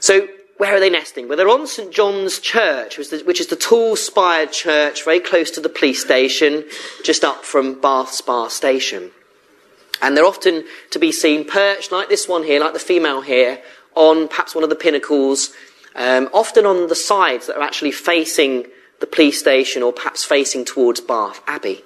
So, 0.00 0.28
where 0.56 0.74
are 0.74 0.80
they 0.80 0.90
nesting? 0.90 1.28
Well, 1.28 1.36
they're 1.36 1.48
on 1.48 1.66
St 1.66 1.92
John's 1.92 2.38
Church, 2.38 2.96
which 2.96 3.40
is 3.40 3.48
the 3.48 3.56
tall 3.56 3.96
spired 3.96 4.52
church 4.52 5.04
very 5.04 5.18
close 5.18 5.50
to 5.52 5.60
the 5.60 5.68
police 5.68 6.00
station, 6.00 6.64
just 7.02 7.24
up 7.24 7.44
from 7.44 7.80
Bath 7.80 8.12
Spa 8.12 8.48
Station. 8.48 9.10
And 10.00 10.16
they're 10.16 10.24
often 10.24 10.64
to 10.90 10.98
be 10.98 11.10
seen 11.10 11.44
perched, 11.44 11.90
like 11.90 12.08
this 12.08 12.28
one 12.28 12.44
here, 12.44 12.60
like 12.60 12.72
the 12.72 12.78
female 12.78 13.20
here, 13.20 13.62
on 13.94 14.28
perhaps 14.28 14.54
one 14.54 14.64
of 14.64 14.70
the 14.70 14.76
pinnacles, 14.76 15.52
um, 15.94 16.28
often 16.32 16.66
on 16.66 16.88
the 16.88 16.94
sides 16.94 17.46
that 17.46 17.56
are 17.56 17.62
actually 17.62 17.92
facing 17.92 18.66
the 19.00 19.06
police 19.06 19.38
station 19.38 19.82
or 19.82 19.92
perhaps 19.92 20.24
facing 20.24 20.64
towards 20.64 21.00
Bath 21.00 21.42
Abbey. 21.46 21.82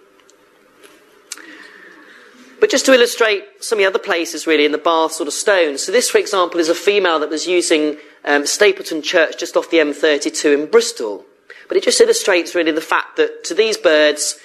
But 2.61 2.71
just 2.71 2.87
to 2.87 2.93
illustrate 2.93 3.45
some 3.61 3.79
of 3.79 3.83
the 3.83 3.87
other 3.87 3.99
places 3.99 4.47
really 4.47 4.65
in 4.65 4.73
the 4.73 4.79
Bath 4.79 5.13
sort 5.13 5.29
of 5.29 5.35
stone. 5.35 5.79
So 5.79 5.93
this, 5.93 6.11
for 6.11 6.19
example, 6.19 6.59
is 6.59 6.69
a 6.69 6.75
female 6.75 7.21
that 7.21 7.31
was 7.31 7.47
using 7.47 7.99
um, 8.25 8.47
Stapleton 8.47 9.03
Church 9.03 9.39
just 9.39 9.57
off 9.57 9.71
the 9.71 9.79
M32 9.79 10.55
in 10.55 10.71
Bristol. 10.71 11.25
But 11.69 11.77
it 11.77 11.85
just 11.85 12.01
illustrates 12.01 12.55
really 12.55 12.73
the 12.73 12.81
fact 12.81 13.17
that 13.17 13.45
to 13.45 13.55
these 13.55 13.77
birds, 13.77 14.39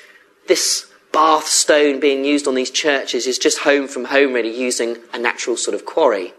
this 0.48 0.92
Bath 1.12 1.48
stone 1.48 2.00
being 2.00 2.26
used 2.26 2.48
on 2.48 2.56
these 2.56 2.72
churches 2.72 3.28
is 3.28 3.38
just 3.38 3.60
home 3.60 3.88
from 3.88 4.06
home 4.06 4.34
really 4.34 4.56
using 4.56 4.98
a 5.14 5.20
natural 5.20 5.56
sort 5.56 5.76
of 5.76 5.86
quarry. 5.86 6.34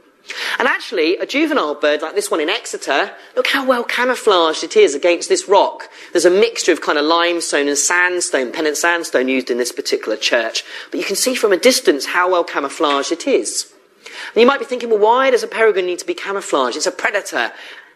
And 0.58 0.66
actually, 0.66 1.16
a 1.18 1.26
juvenile 1.26 1.74
bird 1.74 2.00
like 2.00 2.14
this 2.14 2.30
one 2.30 2.40
in 2.40 2.48
Exeter, 2.48 3.12
look 3.36 3.48
how 3.48 3.66
well 3.66 3.84
camouflaged 3.84 4.64
it 4.64 4.76
is 4.76 4.94
against 4.94 5.28
this 5.28 5.48
rock. 5.48 5.90
There's 6.12 6.24
a 6.24 6.30
mixture 6.30 6.72
of 6.72 6.80
kind 6.80 6.98
of 6.98 7.04
limestone 7.04 7.68
and 7.68 7.76
sandstone, 7.76 8.52
Pennant 8.52 8.76
sandstone 8.76 9.28
used 9.28 9.50
in 9.50 9.58
this 9.58 9.72
particular 9.72 10.16
church. 10.16 10.64
But 10.90 10.98
you 10.98 11.06
can 11.06 11.16
see 11.16 11.34
from 11.34 11.52
a 11.52 11.58
distance 11.58 12.06
how 12.06 12.30
well 12.30 12.44
camouflaged 12.44 13.12
it 13.12 13.26
is. 13.26 13.72
And 14.34 14.40
you 14.40 14.46
might 14.46 14.60
be 14.60 14.64
thinking, 14.64 14.90
well, 14.90 14.98
why 14.98 15.30
does 15.30 15.42
a 15.42 15.48
peregrine 15.48 15.86
need 15.86 15.98
to 15.98 16.06
be 16.06 16.14
camouflaged? 16.14 16.76
It's 16.76 16.86
a 16.86 16.92
predator. 16.92 17.52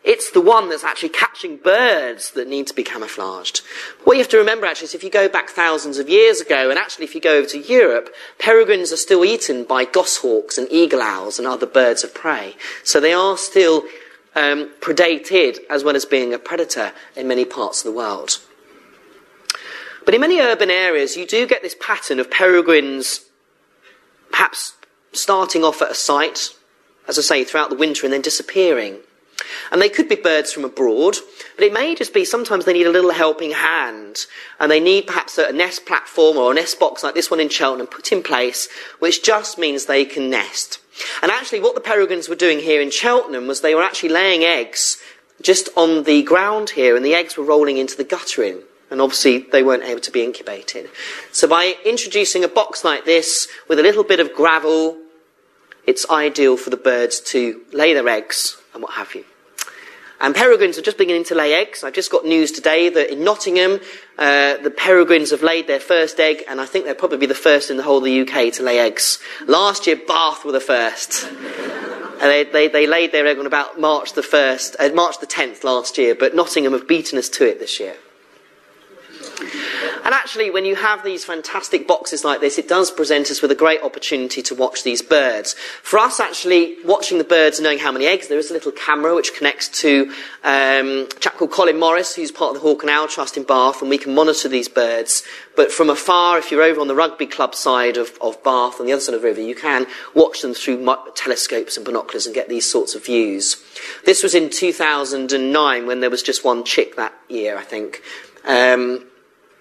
It's 0.09 0.31
the 0.31 0.41
one 0.41 0.71
that's 0.71 0.85
actually 0.85 1.11
catching 1.11 1.59
birds 1.59 2.31
that 2.31 2.49
need 2.49 2.67
to 2.69 2.75
be 2.75 2.83
camouflaged. 2.83 3.59
What 4.05 4.15
you 4.15 4.21
have 4.21 4.31
to 4.31 4.39
remember 4.39 4.65
actually 4.65 4.87
is 4.87 4.95
if 4.95 5.05
you 5.05 5.11
go 5.11 5.29
back 5.29 5.51
thousands 5.51 5.99
of 5.99 6.09
years 6.09 6.41
ago, 6.41 6.71
and 6.71 6.79
actually 6.79 7.05
if 7.05 7.15
you 7.15 7.21
go 7.21 7.37
over 7.37 7.47
to 7.49 7.59
Europe, 7.59 8.15
peregrines 8.39 8.91
are 8.91 8.97
still 8.97 9.23
eaten 9.23 9.65
by 9.65 9.85
goshawks 9.85 10.57
and 10.57 10.67
eagle 10.71 11.03
owls 11.03 11.39
and 11.39 11.47
other 11.47 11.67
birds 11.67 12.05
of 12.05 12.15
prey. 12.15 12.57
So 12.85 13.01
they 13.01 13.13
are 13.13 13.37
still 13.37 13.85
um, 14.35 14.71
predated 14.81 15.59
as 15.69 15.85
well 15.85 15.95
as 15.95 16.07
being 16.07 16.33
a 16.33 16.39
predator 16.39 16.93
in 17.15 17.29
many 17.29 17.45
parts 17.45 17.85
of 17.85 17.93
the 17.93 17.97
world. 17.97 18.39
But 20.07 20.15
in 20.15 20.23
many 20.23 20.41
urban 20.41 20.71
areas, 20.71 21.19
you 21.19 21.27
do 21.27 21.47
get 21.47 21.61
this 21.61 21.77
pattern 21.79 22.19
of 22.19 22.31
peregrines 22.31 23.27
perhaps 24.31 24.73
starting 25.13 25.65
off 25.65 25.83
at 25.83 25.91
a 25.91 25.95
site, 25.95 26.49
as 27.07 27.19
I 27.19 27.23
say, 27.23 27.45
throughout 27.45 27.69
the 27.69 27.77
winter 27.77 28.07
and 28.07 28.13
then 28.15 28.23
disappearing. 28.23 29.01
And 29.71 29.81
they 29.81 29.89
could 29.89 30.09
be 30.09 30.17
birds 30.17 30.53
from 30.53 30.65
abroad, 30.65 31.17
but 31.57 31.65
it 31.65 31.73
may 31.73 31.95
just 31.95 32.15
be 32.15 32.25
sometimes 32.25 32.65
they 32.65 32.73
need 32.73 32.87
a 32.87 32.93
little 32.93 33.13
helping 33.13 33.53
hand, 33.53 34.27
and 34.61 34.71
they 34.71 34.81
need 34.81 35.07
perhaps 35.07 35.39
a 35.39 35.53
nest 35.53 35.87
platform 35.87 36.37
or 36.37 36.53
a 36.53 36.55
nest 36.55 36.79
box 36.79 37.03
like 37.03 37.15
this 37.15 37.31
one 37.31 37.41
in 37.41 37.49
Cheltenham 37.49 37.87
put 37.87 38.13
in 38.13 38.23
place, 38.23 38.69
which 38.99 39.23
just 39.23 39.59
means 39.59 39.87
they 39.87 40.05
can 40.05 40.31
nest. 40.31 40.81
And 41.23 41.31
actually, 41.31 41.61
what 41.61 41.75
the 41.75 41.81
peregrines 41.81 42.29
were 42.29 42.35
doing 42.35 42.59
here 42.59 42.81
in 42.81 42.91
Cheltenham 42.91 43.47
was 43.47 43.61
they 43.61 43.75
were 43.75 43.83
actually 43.83 44.11
laying 44.11 44.43
eggs 44.43 44.99
just 45.41 45.69
on 45.77 46.05
the 46.05 46.23
ground 46.23 46.71
here, 46.71 46.97
and 46.97 47.05
the 47.05 47.15
eggs 47.15 47.37
were 47.37 47.45
rolling 47.45 47.79
into 47.79 47.97
the 47.97 48.05
guttering. 48.05 48.63
And 48.91 49.01
obviously, 49.03 49.39
they 49.39 49.63
weren't 49.63 49.85
able 49.85 50.01
to 50.01 50.11
be 50.11 50.25
incubated. 50.25 50.89
So, 51.31 51.47
by 51.47 51.75
introducing 51.85 52.43
a 52.43 52.49
box 52.49 52.85
like 52.85 53.05
this 53.05 53.47
with 53.69 53.79
a 53.79 53.83
little 53.83 54.05
bit 54.05 54.19
of 54.19 54.33
gravel, 54.33 54.97
it's 55.87 56.09
ideal 56.11 56.57
for 56.57 56.71
the 56.71 56.77
birds 56.77 57.21
to 57.33 57.63
lay 57.73 57.95
their 57.95 58.09
eggs 58.09 58.61
and 58.73 58.83
what 58.83 58.93
have 58.93 59.15
you. 59.15 59.25
And 60.21 60.35
peregrines 60.35 60.77
are 60.79 60.83
just 60.83 60.99
beginning 60.99 61.25
to 61.25 61.35
lay 61.37 61.55
eggs. 61.55 61.85
I've 61.85 61.93
just 61.93 62.11
got 62.11 62.25
news 62.25 62.51
today 62.51 62.89
that 62.89 63.13
in 63.13 63.23
Nottingham, 63.23 63.81
uh, 64.19 64.57
the 64.57 64.71
peregrines 64.71 65.31
have 65.31 65.43
laid 65.43 65.69
their 65.69 65.79
first 65.79 66.19
egg, 66.19 66.43
and 66.49 66.61
I 66.61 66.67
think 66.67 66.85
they'll 66.85 66.97
probably 66.97 67.19
be 67.19 67.27
the 67.27 67.35
first 67.35 67.71
in 67.71 67.77
the 67.77 67.85
whole 67.85 67.99
of 67.99 68.05
the 68.05 68.21
UK 68.23 68.53
to 68.55 68.65
lay 68.65 68.81
eggs. 68.81 69.21
Last 69.47 69.87
year, 69.87 69.97
Bath 69.97 70.45
were 70.45 70.53
the 70.53 70.61
first. 70.61 71.29
they, 72.21 72.45
they, 72.45 72.67
they, 72.67 72.87
laid 72.89 73.13
their 73.13 73.29
egg 73.29 73.39
on 73.39 73.47
about 73.47 73.81
March 73.81 74.15
the 74.15 74.23
1st, 74.23 74.77
uh, 74.81 74.93
March 74.93 75.21
the 75.21 75.27
10th 75.27 75.63
last 75.63 75.99
year, 75.99 76.17
but 76.17 76.35
Nottingham 76.35 76.73
have 76.73 76.89
beaten 76.89 77.17
us 77.17 77.29
to 77.31 77.47
it 77.49 77.61
this 77.61 77.79
year. 77.79 77.95
And 79.41 80.15
actually, 80.15 80.51
when 80.51 80.65
you 80.65 80.77
have 80.77 81.05
these 81.05 81.25
fantastic 81.25 81.87
boxes 81.87 82.25
like 82.25 82.41
this, 82.41 82.59
it 82.59 82.69
does 82.69 82.91
present 82.91 83.31
us 83.31 83.43
with 83.43 83.51
a 83.51 83.55
great 83.55 83.83
opportunity 83.83 84.43
to 84.43 84.55
watch 84.55 84.83
these 84.83 85.03
birds. 85.03 85.55
For 85.83 85.99
us, 85.99 86.21
actually, 86.21 86.77
watching 86.85 87.19
the 87.19 87.25
birds 87.25 87.59
and 87.59 87.65
knowing 87.65 87.79
how 87.79 87.93
many 87.93 88.07
eggs, 88.07 88.29
there 88.29 88.39
is 88.39 88.51
a 88.51 88.55
little 88.55 88.73
camera 88.73 89.15
which 89.15 89.35
connects 89.35 89.69
to 89.81 90.13
um, 90.45 91.07
a 91.11 91.21
chap 91.21 91.37
called 91.37 91.51
Colin 91.51 91.79
Morris, 91.79 92.15
who's 92.15 92.31
part 92.31 92.55
of 92.55 92.63
the 92.63 92.69
Hawk 92.69 92.83
and 92.83 92.91
Owl 92.91 93.09
Trust 93.09 93.37
in 93.37 93.45
Bath, 93.45 93.81
and 93.81 93.91
we 93.91 93.99
can 93.99 94.15
monitor 94.15 94.49
these 94.49 94.69
birds. 94.69 95.23
But 95.57 95.73
from 95.73 95.91
afar, 95.91 96.39
if 96.39 96.51
you're 96.51 96.63
over 96.63 96.81
on 96.81 96.89
the 96.89 96.95
rugby 96.95 97.27
club 97.27 97.55
side 97.55 97.97
of, 97.97 98.17
of 98.21 98.43
Bath, 98.43 98.81
on 98.81 98.87
the 98.87 98.93
other 98.93 99.01
side 99.01 99.15
of 99.15 99.23
the 99.23 99.29
river, 99.29 99.41
you 99.41 99.55
can 99.55 99.87
watch 100.15 100.43
them 100.43 100.55
through 100.55 100.85
telescopes 101.15 101.77
and 101.77 101.85
binoculars 101.85 102.27
and 102.27 102.35
get 102.35 102.49
these 102.49 102.71
sorts 102.71 102.95
of 102.95 103.05
views. 103.05 103.63
This 104.05 104.23
was 104.23 104.35
in 104.35 104.51
2009 104.51 105.87
when 105.87 106.01
there 106.01 106.11
was 106.11 106.23
just 106.23 106.45
one 106.45 106.65
chick 106.65 106.97
that 106.97 107.13
year, 107.29 107.59
I 107.59 107.63
think. 107.63 108.03
Um, 108.45 109.05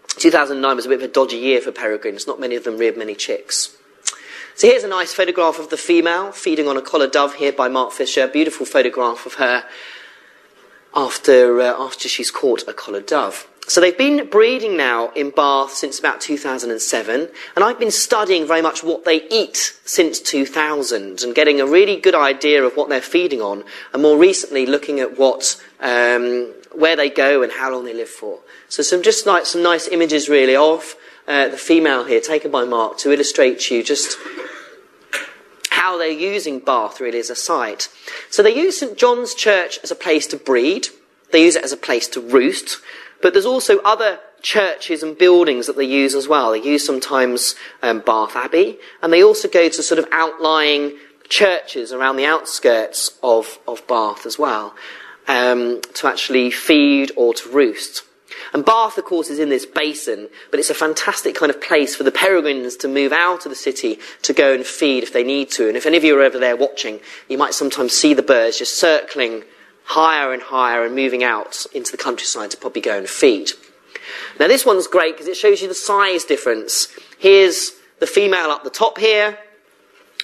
2009 0.08 0.76
was 0.76 0.86
a 0.86 0.90
bit 0.90 1.00
of 1.00 1.10
a 1.10 1.14
dodgy 1.14 1.38
year 1.38 1.62
for 1.62 1.72
peregrines. 1.72 2.26
Not 2.26 2.40
many 2.40 2.56
of 2.56 2.64
them 2.64 2.78
reared 2.78 2.98
many 2.98 3.16
chicks. 3.16 3.76
So 4.56 4.68
here's 4.68 4.84
a 4.84 4.88
nice 4.88 5.14
photograph 5.14 5.60
of 5.60 5.70
the 5.70 5.78
female 5.78 6.32
feeding 6.32 6.68
on 6.68 6.78
a 6.78 6.82
collared 6.82 7.12
dove 7.12 7.36
here 7.36 7.52
by 7.52 7.68
Mark 7.68 7.92
Fisher. 7.92 8.28
Beautiful 8.28 8.66
photograph 8.66 9.26
of 9.28 9.36
her 9.36 9.64
after, 10.96 11.62
uh, 11.62 11.76
after 11.78 12.10
she's 12.10 12.32
caught 12.32 12.68
a 12.68 12.74
collared 12.74 13.06
dove. 13.06 13.48
So 13.68 13.82
they've 13.82 13.98
been 13.98 14.30
breeding 14.30 14.78
now 14.78 15.12
in 15.12 15.30
Bath 15.30 15.74
since 15.74 16.00
about 16.00 16.22
2007, 16.22 17.30
and 17.56 17.66
I've 17.66 17.78
been 17.78 17.92
studying 17.92 18.48
very 18.48 18.62
much 18.62 18.82
what 18.82 19.04
they 19.04 19.28
eat 19.28 19.78
since 19.84 20.22
2000 20.22 21.22
and 21.22 21.36
getting 21.36 21.60
a 21.60 21.68
really 21.68 21.98
good 21.98 22.16
idea 22.16 22.64
of 22.64 22.78
what 22.78 22.88
they're 22.88 23.02
feeding 23.02 23.42
on, 23.42 23.66
and 23.92 24.02
more 24.02 24.18
recently 24.18 24.66
looking 24.66 25.02
at 25.02 25.20
what, 25.20 25.62
um, 25.82 26.54
where 26.74 26.96
they 26.96 27.10
go 27.10 27.42
and 27.44 27.52
how 27.52 27.72
long 27.72 27.86
they 27.86 27.94
live 27.94 28.10
for. 28.10 28.40
So 28.70 28.84
some 28.84 29.02
just 29.02 29.26
like 29.26 29.46
some 29.46 29.64
nice 29.64 29.88
images 29.88 30.30
really 30.30 30.56
of 30.56 30.96
uh, 31.28 31.50
the 31.50 31.58
female 31.58 32.06
here 32.06 32.22
taken 32.22 32.52
by 32.52 32.64
Mark 32.64 32.98
to 33.00 33.12
illustrate 33.12 33.60
to 33.62 33.76
you 33.76 33.84
just 33.84 34.18
how 35.70 35.98
they're 35.98 36.10
using 36.10 36.60
Bath 36.60 37.00
really 37.00 37.20
as 37.20 37.30
a 37.30 37.36
site. 37.36 37.90
So 38.30 38.42
they 38.42 38.56
use 38.56 38.80
St 38.80 38.98
John's 38.98 39.34
Church 39.34 39.80
as 39.84 39.92
a 39.92 39.96
place 39.96 40.28
to 40.28 40.38
breed. 40.38 40.88
They 41.32 41.44
use 41.44 41.56
it 41.56 41.64
as 41.64 41.72
a 41.72 41.78
place 41.78 42.08
to 42.10 42.22
roost. 42.22 42.82
But 43.22 43.34
there's 43.34 43.46
also 43.46 43.80
other 43.80 44.20
churches 44.42 45.04
and 45.04 45.18
buildings 45.18 45.68
that 45.68 45.78
they 45.78 45.86
use 45.86 46.16
as 46.16 46.28
well. 46.28 46.52
They 46.52 46.62
use 46.62 46.86
sometimes 46.86 47.56
um, 47.82 48.02
Bath 48.02 48.36
Abbey, 48.36 48.78
and 49.02 49.12
they 49.12 49.24
also 49.24 49.48
go 49.48 49.68
to 49.68 49.84
sort 49.84 50.00
of 50.00 50.08
outlying 50.12 50.98
churches 51.28 51.92
around 51.92 52.16
the 52.16 52.26
outskirts 52.26 53.18
of, 53.22 53.60
of 53.68 53.86
Bath 53.88 54.26
as 54.26 54.40
well 54.40 54.76
um, 55.28 55.82
to 55.96 56.08
actually 56.08 56.52
feed 56.52 57.12
or 57.16 57.34
to 57.34 57.50
roost. 57.50 58.04
And 58.54 58.64
Bath, 58.64 58.98
of 58.98 59.06
course, 59.06 59.30
is 59.30 59.40
in 59.40 59.50
this 59.50 59.66
basin, 59.66 60.30
but 60.52 60.60
it's 60.60 60.70
a 60.70 60.76
fantastic 60.76 61.36
kind 61.36 61.50
of 61.50 61.62
place 61.62 61.96
for 61.96 62.04
the 62.04 62.12
peregrines 62.12 62.76
to 62.78 62.88
move 62.88 63.12
out 63.12 63.46
of 63.46 63.50
the 63.50 63.56
city 63.56 64.00
to 64.22 64.34
go 64.34 64.54
and 64.54 64.66
feed 64.66 65.04
if 65.04 65.14
they 65.14 65.24
need 65.24 65.50
to. 65.52 65.68
And 65.68 65.76
if 65.76 65.86
any 65.86 65.98
of 65.98 66.04
you 66.04 66.18
are 66.18 66.24
over 66.24 66.40
there 66.40 66.56
watching, 66.56 67.00
you 67.28 67.38
might 67.38 67.54
sometimes 67.54 67.94
see 67.94 68.14
the 68.14 68.22
birds 68.22 68.60
just 68.60 68.78
circling 68.78 69.44
higher 69.86 70.34
and 70.34 70.42
higher 70.42 70.86
and 70.86 70.96
moving 70.96 71.24
out 71.24 71.66
into 71.74 71.92
the 71.92 71.98
countryside 71.98 72.52
to 72.52 72.58
probably 72.58 72.82
go 72.82 72.98
and 72.98 73.08
feed. 73.08 73.52
Now, 74.40 74.48
this 74.48 74.66
one's 74.66 74.88
great 74.88 75.16
because 75.16 75.28
it 75.28 75.38
shows 75.38 75.62
you 75.62 75.68
the 75.68 75.74
size 75.74 76.24
difference. 76.24 76.88
Here's 77.18 77.72
the 78.00 78.08
female 78.08 78.52
up 78.52 78.64
the 78.64 78.70
top 78.70 78.98
here, 78.98 79.38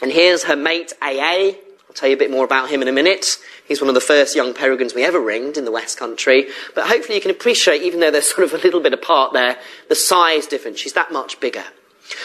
and 0.02 0.12
here's 0.12 0.44
her 0.44 0.56
mate 0.56 0.94
AA. 1.02 1.54
I'll 1.94 1.98
tell 1.98 2.10
you 2.10 2.16
a 2.16 2.20
bit 2.20 2.32
more 2.32 2.44
about 2.44 2.72
him 2.72 2.82
in 2.82 2.88
a 2.88 2.92
minute. 2.92 3.38
He's 3.68 3.80
one 3.80 3.88
of 3.88 3.94
the 3.94 4.02
first 4.02 4.36
young 4.36 4.56
peregrines 4.56 4.96
we 4.96 5.04
ever 5.04 5.20
ringed 5.20 5.58
in 5.58 5.66
the 5.66 5.72
West 5.72 6.00
Country. 6.00 6.48
But 6.74 6.88
hopefully 6.88 7.14
you 7.14 7.22
can 7.22 7.30
appreciate, 7.30 7.84
even 7.84 8.00
though 8.00 8.10
they're 8.10 8.22
sort 8.24 8.46
of 8.46 8.54
a 8.56 8.64
little 8.64 8.80
bit 8.80 8.94
apart 8.94 9.34
there, 9.34 9.60
the 9.90 9.96
size 9.96 10.48
difference. 10.48 10.80
She's 10.80 10.94
that 10.94 11.12
much 11.12 11.40
bigger. 11.40 11.64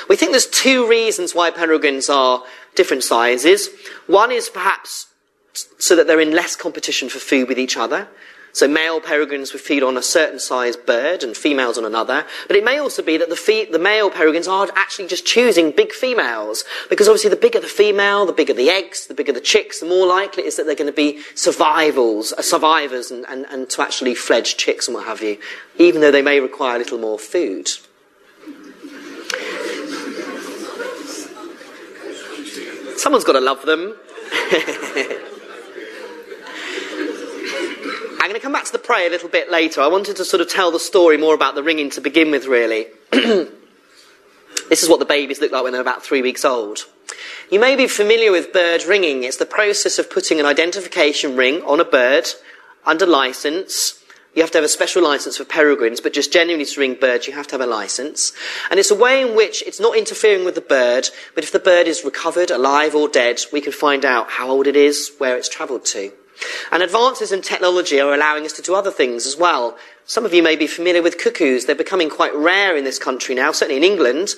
We 0.08 0.16
think 0.16 0.30
there's 0.30 0.46
two 0.46 0.88
reasons 0.88 1.34
why 1.34 1.50
peregrines 1.50 2.08
are 2.08 2.42
different 2.76 3.04
sizes. 3.04 3.68
One 4.06 4.32
is 4.32 4.48
perhaps 4.48 5.08
so 5.52 5.94
that 5.96 6.06
they're 6.06 6.18
in 6.18 6.32
less 6.32 6.56
competition 6.56 7.10
for 7.10 7.18
food 7.18 7.46
with 7.46 7.58
each 7.58 7.76
other. 7.76 8.08
So 8.52 8.66
male 8.66 9.00
peregrines 9.00 9.52
would 9.52 9.62
feed 9.62 9.82
on 9.82 9.96
a 9.96 10.02
certain 10.02 10.38
size 10.38 10.76
bird 10.76 11.22
and 11.22 11.36
females 11.36 11.78
on 11.78 11.84
another. 11.84 12.24
But 12.46 12.56
it 12.56 12.64
may 12.64 12.78
also 12.78 13.02
be 13.02 13.16
that 13.16 13.28
the, 13.28 13.36
fe- 13.36 13.70
the 13.70 13.78
male 13.78 14.10
peregrines 14.10 14.48
are 14.48 14.68
actually 14.74 15.08
just 15.08 15.26
choosing 15.26 15.70
big 15.70 15.92
females. 15.92 16.64
Because 16.88 17.08
obviously 17.08 17.30
the 17.30 17.36
bigger 17.36 17.60
the 17.60 17.66
female, 17.66 18.26
the 18.26 18.32
bigger 18.32 18.54
the 18.54 18.70
eggs, 18.70 19.06
the 19.06 19.14
bigger 19.14 19.32
the 19.32 19.40
chicks, 19.40 19.80
the 19.80 19.86
more 19.86 20.06
likely 20.06 20.44
it 20.44 20.46
is 20.46 20.56
that 20.56 20.66
they're 20.66 20.74
going 20.74 20.90
to 20.90 20.96
be 20.96 21.20
survivals, 21.34 22.32
uh, 22.32 22.42
survivors 22.42 23.10
and, 23.10 23.24
and, 23.28 23.46
and 23.46 23.70
to 23.70 23.82
actually 23.82 24.14
fledge 24.14 24.56
chicks 24.56 24.88
and 24.88 24.94
what 24.94 25.06
have 25.06 25.22
you. 25.22 25.38
Even 25.78 26.00
though 26.00 26.10
they 26.10 26.22
may 26.22 26.40
require 26.40 26.76
a 26.76 26.78
little 26.78 26.98
more 26.98 27.18
food. 27.18 27.68
Someone's 32.98 33.24
got 33.24 33.34
to 33.34 33.40
love 33.40 33.64
them. 33.64 33.94
I'm 38.20 38.28
going 38.28 38.34
to 38.34 38.40
come 38.40 38.52
back 38.52 38.64
to 38.64 38.72
the 38.72 38.80
prey 38.80 39.06
a 39.06 39.10
little 39.10 39.28
bit 39.28 39.48
later. 39.48 39.80
I 39.80 39.86
wanted 39.86 40.16
to 40.16 40.24
sort 40.24 40.40
of 40.40 40.48
tell 40.50 40.72
the 40.72 40.80
story 40.80 41.16
more 41.16 41.34
about 41.34 41.54
the 41.54 41.62
ringing 41.62 41.88
to 41.90 42.00
begin 42.00 42.32
with, 42.32 42.46
really. 42.46 42.88
this 43.12 44.82
is 44.82 44.88
what 44.88 44.98
the 44.98 45.04
babies 45.04 45.40
look 45.40 45.52
like 45.52 45.62
when 45.62 45.72
they're 45.72 45.80
about 45.80 46.02
three 46.02 46.20
weeks 46.20 46.44
old. 46.44 46.80
You 47.50 47.60
may 47.60 47.76
be 47.76 47.86
familiar 47.86 48.32
with 48.32 48.52
bird 48.52 48.82
ringing. 48.84 49.22
It's 49.22 49.36
the 49.36 49.46
process 49.46 50.00
of 50.00 50.10
putting 50.10 50.40
an 50.40 50.46
identification 50.46 51.36
ring 51.36 51.62
on 51.62 51.78
a 51.78 51.84
bird 51.84 52.28
under 52.84 53.06
license. 53.06 54.02
You 54.34 54.42
have 54.42 54.50
to 54.50 54.58
have 54.58 54.64
a 54.64 54.68
special 54.68 55.02
license 55.02 55.36
for 55.36 55.44
peregrines, 55.44 56.00
but 56.00 56.12
just 56.12 56.32
genuinely 56.32 56.66
to 56.66 56.80
ring 56.80 56.94
birds, 56.94 57.28
you 57.28 57.34
have 57.34 57.46
to 57.48 57.52
have 57.54 57.60
a 57.60 57.66
license. 57.66 58.32
And 58.70 58.80
it's 58.80 58.90
a 58.90 58.94
way 58.94 59.22
in 59.22 59.36
which 59.36 59.62
it's 59.62 59.80
not 59.80 59.96
interfering 59.96 60.44
with 60.44 60.56
the 60.56 60.60
bird, 60.60 61.08
but 61.34 61.44
if 61.44 61.52
the 61.52 61.58
bird 61.58 61.86
is 61.86 62.04
recovered, 62.04 62.50
alive 62.50 62.94
or 62.94 63.08
dead, 63.08 63.40
we 63.52 63.60
can 63.60 63.72
find 63.72 64.04
out 64.04 64.30
how 64.30 64.50
old 64.50 64.66
it 64.66 64.76
is, 64.76 65.12
where 65.18 65.36
it's 65.36 65.48
travelled 65.48 65.84
to. 65.86 66.12
And 66.70 66.82
advances 66.82 67.32
in 67.32 67.42
technology 67.42 68.00
are 68.00 68.14
allowing 68.14 68.44
us 68.44 68.52
to 68.54 68.62
do 68.62 68.74
other 68.74 68.90
things 68.90 69.26
as 69.26 69.36
well. 69.36 69.76
Some 70.04 70.24
of 70.24 70.32
you 70.32 70.42
may 70.42 70.56
be 70.56 70.66
familiar 70.66 71.02
with 71.02 71.18
cuckoos. 71.18 71.66
They're 71.66 71.74
becoming 71.74 72.10
quite 72.10 72.34
rare 72.34 72.76
in 72.76 72.84
this 72.84 72.98
country 72.98 73.34
now, 73.34 73.52
certainly 73.52 73.76
in 73.76 73.90
England. 73.90 74.30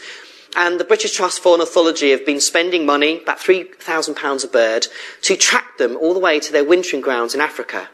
And 0.57 0.81
the 0.81 0.85
British 0.85 1.13
Trust 1.13 1.41
for 1.41 1.53
Ornithology 1.53 2.11
have 2.11 2.27
been 2.27 2.41
spending 2.41 2.85
money, 2.85 3.23
about 3.23 3.39
£3,000 3.39 4.45
a 4.45 4.49
bird, 4.49 4.87
to 5.23 5.37
track 5.37 5.79
them 5.79 5.97
all 5.97 6.13
the 6.13 6.21
way 6.21 6.41
to 6.41 6.53
their 6.53 6.65
wintering 6.65 7.03
grounds 7.03 7.35
in 7.35 7.41
Africa. 7.41 7.89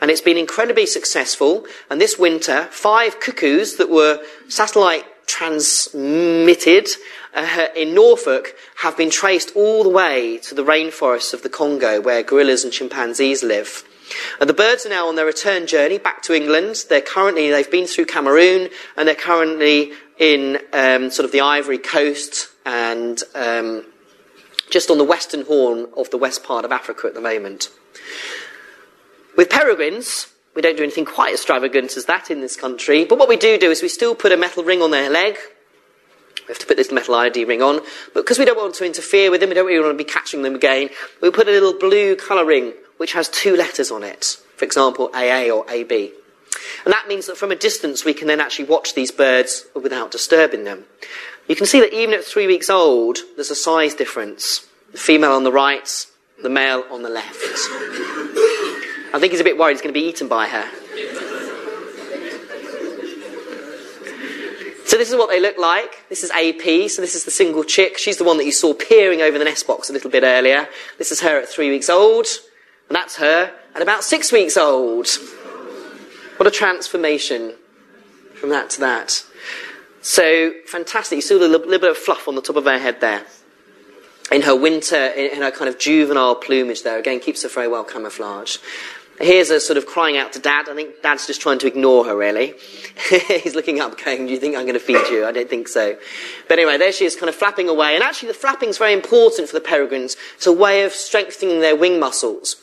And 0.00 0.10
it's 0.10 0.20
been 0.20 0.36
incredibly 0.36 0.84
successful. 0.84 1.66
And 1.90 2.00
this 2.00 2.18
winter, 2.18 2.64
five 2.70 3.20
cuckoos 3.20 3.76
that 3.76 3.88
were 3.88 4.22
satellite 4.48 5.06
transmitted 5.26 6.88
uh, 7.34 7.66
in 7.74 7.94
Norfolk 7.94 8.54
have 8.76 8.96
been 8.96 9.10
traced 9.10 9.52
all 9.56 9.82
the 9.82 9.88
way 9.88 10.38
to 10.38 10.54
the 10.54 10.64
rainforests 10.64 11.34
of 11.34 11.42
the 11.42 11.48
Congo 11.48 12.00
where 12.00 12.22
gorillas 12.22 12.64
and 12.64 12.72
chimpanzees 12.72 13.42
live. 13.42 13.84
And 14.40 14.48
the 14.48 14.54
birds 14.54 14.84
are 14.86 14.90
now 14.90 15.08
on 15.08 15.16
their 15.16 15.26
return 15.26 15.66
journey 15.66 15.98
back 15.98 16.22
to 16.22 16.34
England. 16.34 16.84
They're 16.88 17.00
currently, 17.00 17.50
they've 17.50 17.70
been 17.70 17.86
through 17.86 18.06
Cameroon 18.06 18.68
and 18.96 19.08
they're 19.08 19.14
currently 19.14 19.92
in 20.18 20.58
um, 20.72 21.10
sort 21.10 21.24
of 21.24 21.32
the 21.32 21.40
Ivory 21.40 21.78
Coast 21.78 22.48
and 22.64 23.20
um, 23.34 23.84
just 24.70 24.90
on 24.90 24.98
the 24.98 25.04
western 25.04 25.44
horn 25.44 25.86
of 25.96 26.10
the 26.10 26.18
west 26.18 26.44
part 26.44 26.64
of 26.64 26.72
Africa 26.72 27.06
at 27.06 27.14
the 27.14 27.20
moment. 27.20 27.70
With 29.36 29.50
peregrines, 29.50 30.28
we 30.54 30.62
don't 30.62 30.76
do 30.76 30.82
anything 30.82 31.04
quite 31.04 31.32
as 31.32 31.40
extravagant 31.40 31.96
as 31.96 32.04
that 32.06 32.30
in 32.30 32.40
this 32.40 32.56
country, 32.56 33.04
but 33.04 33.18
what 33.18 33.28
we 33.28 33.36
do 33.36 33.58
do 33.58 33.70
is 33.70 33.82
we 33.82 33.88
still 33.88 34.14
put 34.14 34.32
a 34.32 34.36
metal 34.36 34.64
ring 34.64 34.82
on 34.82 34.90
their 34.90 35.10
leg. 35.10 35.36
We 36.46 36.48
have 36.48 36.58
to 36.58 36.66
put 36.66 36.76
this 36.76 36.92
metal 36.92 37.14
ID 37.14 37.44
ring 37.44 37.62
on, 37.62 37.80
but 38.12 38.20
because 38.20 38.38
we 38.38 38.44
don't 38.44 38.58
want 38.58 38.74
to 38.76 38.86
interfere 38.86 39.30
with 39.30 39.40
them, 39.40 39.48
we 39.48 39.54
don't 39.54 39.66
really 39.66 39.82
want 39.82 39.96
to 39.96 40.04
be 40.04 40.10
catching 40.10 40.42
them 40.42 40.54
again, 40.54 40.90
we 41.22 41.30
put 41.30 41.48
a 41.48 41.50
little 41.50 41.78
blue 41.78 42.16
colour 42.16 42.44
ring 42.44 42.74
which 42.96 43.12
has 43.12 43.28
two 43.28 43.56
letters 43.56 43.90
on 43.90 44.02
it. 44.02 44.38
For 44.56 44.64
example, 44.64 45.10
AA 45.12 45.50
or 45.50 45.68
AB. 45.68 46.12
And 46.84 46.92
that 46.92 47.08
means 47.08 47.26
that 47.26 47.36
from 47.36 47.50
a 47.50 47.56
distance 47.56 48.04
we 48.04 48.14
can 48.14 48.28
then 48.28 48.40
actually 48.40 48.66
watch 48.66 48.94
these 48.94 49.10
birds 49.10 49.66
without 49.74 50.10
disturbing 50.10 50.64
them. 50.64 50.84
You 51.48 51.56
can 51.56 51.66
see 51.66 51.80
that 51.80 51.92
even 51.92 52.14
at 52.14 52.24
three 52.24 52.46
weeks 52.46 52.70
old, 52.70 53.18
there's 53.36 53.50
a 53.50 53.56
size 53.56 53.94
difference. 53.94 54.66
The 54.92 54.98
female 54.98 55.32
on 55.32 55.44
the 55.44 55.52
right, 55.52 56.06
the 56.42 56.48
male 56.48 56.84
on 56.90 57.02
the 57.02 57.10
left. 57.10 58.53
I 59.14 59.20
think 59.20 59.30
he's 59.30 59.40
a 59.40 59.44
bit 59.44 59.56
worried 59.56 59.74
he's 59.74 59.80
going 59.80 59.94
to 59.94 60.00
be 60.00 60.08
eaten 60.08 60.26
by 60.26 60.48
her. 60.48 60.68
So 64.86 64.98
this 64.98 65.08
is 65.08 65.16
what 65.16 65.30
they 65.30 65.40
look 65.40 65.56
like. 65.56 66.08
This 66.08 66.24
is 66.24 66.32
AP, 66.32 66.90
so 66.90 67.00
this 67.00 67.14
is 67.14 67.24
the 67.24 67.30
single 67.30 67.62
chick. 67.62 67.96
She's 67.96 68.16
the 68.16 68.24
one 68.24 68.38
that 68.38 68.44
you 68.44 68.50
saw 68.50 68.74
peering 68.74 69.22
over 69.22 69.38
the 69.38 69.44
nest 69.44 69.68
box 69.68 69.88
a 69.88 69.92
little 69.92 70.10
bit 70.10 70.24
earlier. 70.24 70.68
This 70.98 71.12
is 71.12 71.20
her 71.20 71.38
at 71.40 71.48
three 71.48 71.70
weeks 71.70 71.88
old, 71.88 72.26
and 72.88 72.96
that's 72.96 73.16
her 73.16 73.52
at 73.74 73.82
about 73.82 74.02
six 74.02 74.32
weeks 74.32 74.56
old. 74.56 75.06
What 76.36 76.48
a 76.48 76.50
transformation 76.50 77.54
from 78.34 78.50
that 78.50 78.68
to 78.70 78.80
that. 78.80 79.24
So 80.02 80.52
fantastic. 80.66 81.16
You 81.16 81.22
see 81.22 81.36
a 81.36 81.38
little, 81.38 81.60
little 81.60 81.78
bit 81.78 81.90
of 81.90 81.98
fluff 81.98 82.26
on 82.26 82.34
the 82.34 82.42
top 82.42 82.56
of 82.56 82.64
her 82.64 82.78
head 82.78 83.00
there. 83.00 83.24
In 84.32 84.42
her 84.42 84.56
winter, 84.56 84.96
in 84.96 85.40
her 85.40 85.50
kind 85.52 85.68
of 85.68 85.78
juvenile 85.78 86.34
plumage 86.34 86.82
there, 86.82 86.98
again, 86.98 87.20
keeps 87.20 87.44
her 87.44 87.48
very 87.48 87.68
well 87.68 87.84
camouflaged. 87.84 88.60
Here's 89.20 89.50
her 89.50 89.60
sort 89.60 89.76
of 89.76 89.86
crying 89.86 90.16
out 90.16 90.32
to 90.32 90.40
dad. 90.40 90.68
I 90.68 90.74
think 90.74 91.02
dad's 91.02 91.26
just 91.26 91.40
trying 91.40 91.58
to 91.60 91.66
ignore 91.68 92.04
her, 92.04 92.16
really. 92.16 92.54
He's 93.42 93.54
looking 93.54 93.80
up, 93.80 94.02
going, 94.02 94.26
Do 94.26 94.32
you 94.32 94.40
think 94.40 94.56
I'm 94.56 94.62
going 94.62 94.74
to 94.74 94.80
feed 94.80 95.06
you? 95.08 95.24
I 95.24 95.30
don't 95.30 95.48
think 95.48 95.68
so. 95.68 95.96
But 96.48 96.58
anyway, 96.58 96.78
there 96.78 96.92
she 96.92 97.04
is, 97.04 97.14
kind 97.14 97.28
of 97.28 97.34
flapping 97.34 97.68
away. 97.68 97.94
And 97.94 98.02
actually, 98.02 98.28
the 98.28 98.34
flapping 98.34 98.70
is 98.70 98.78
very 98.78 98.92
important 98.92 99.48
for 99.48 99.54
the 99.54 99.60
peregrines. 99.60 100.16
It's 100.36 100.48
a 100.48 100.52
way 100.52 100.82
of 100.84 100.92
strengthening 100.92 101.60
their 101.60 101.76
wing 101.76 102.00
muscles. 102.00 102.56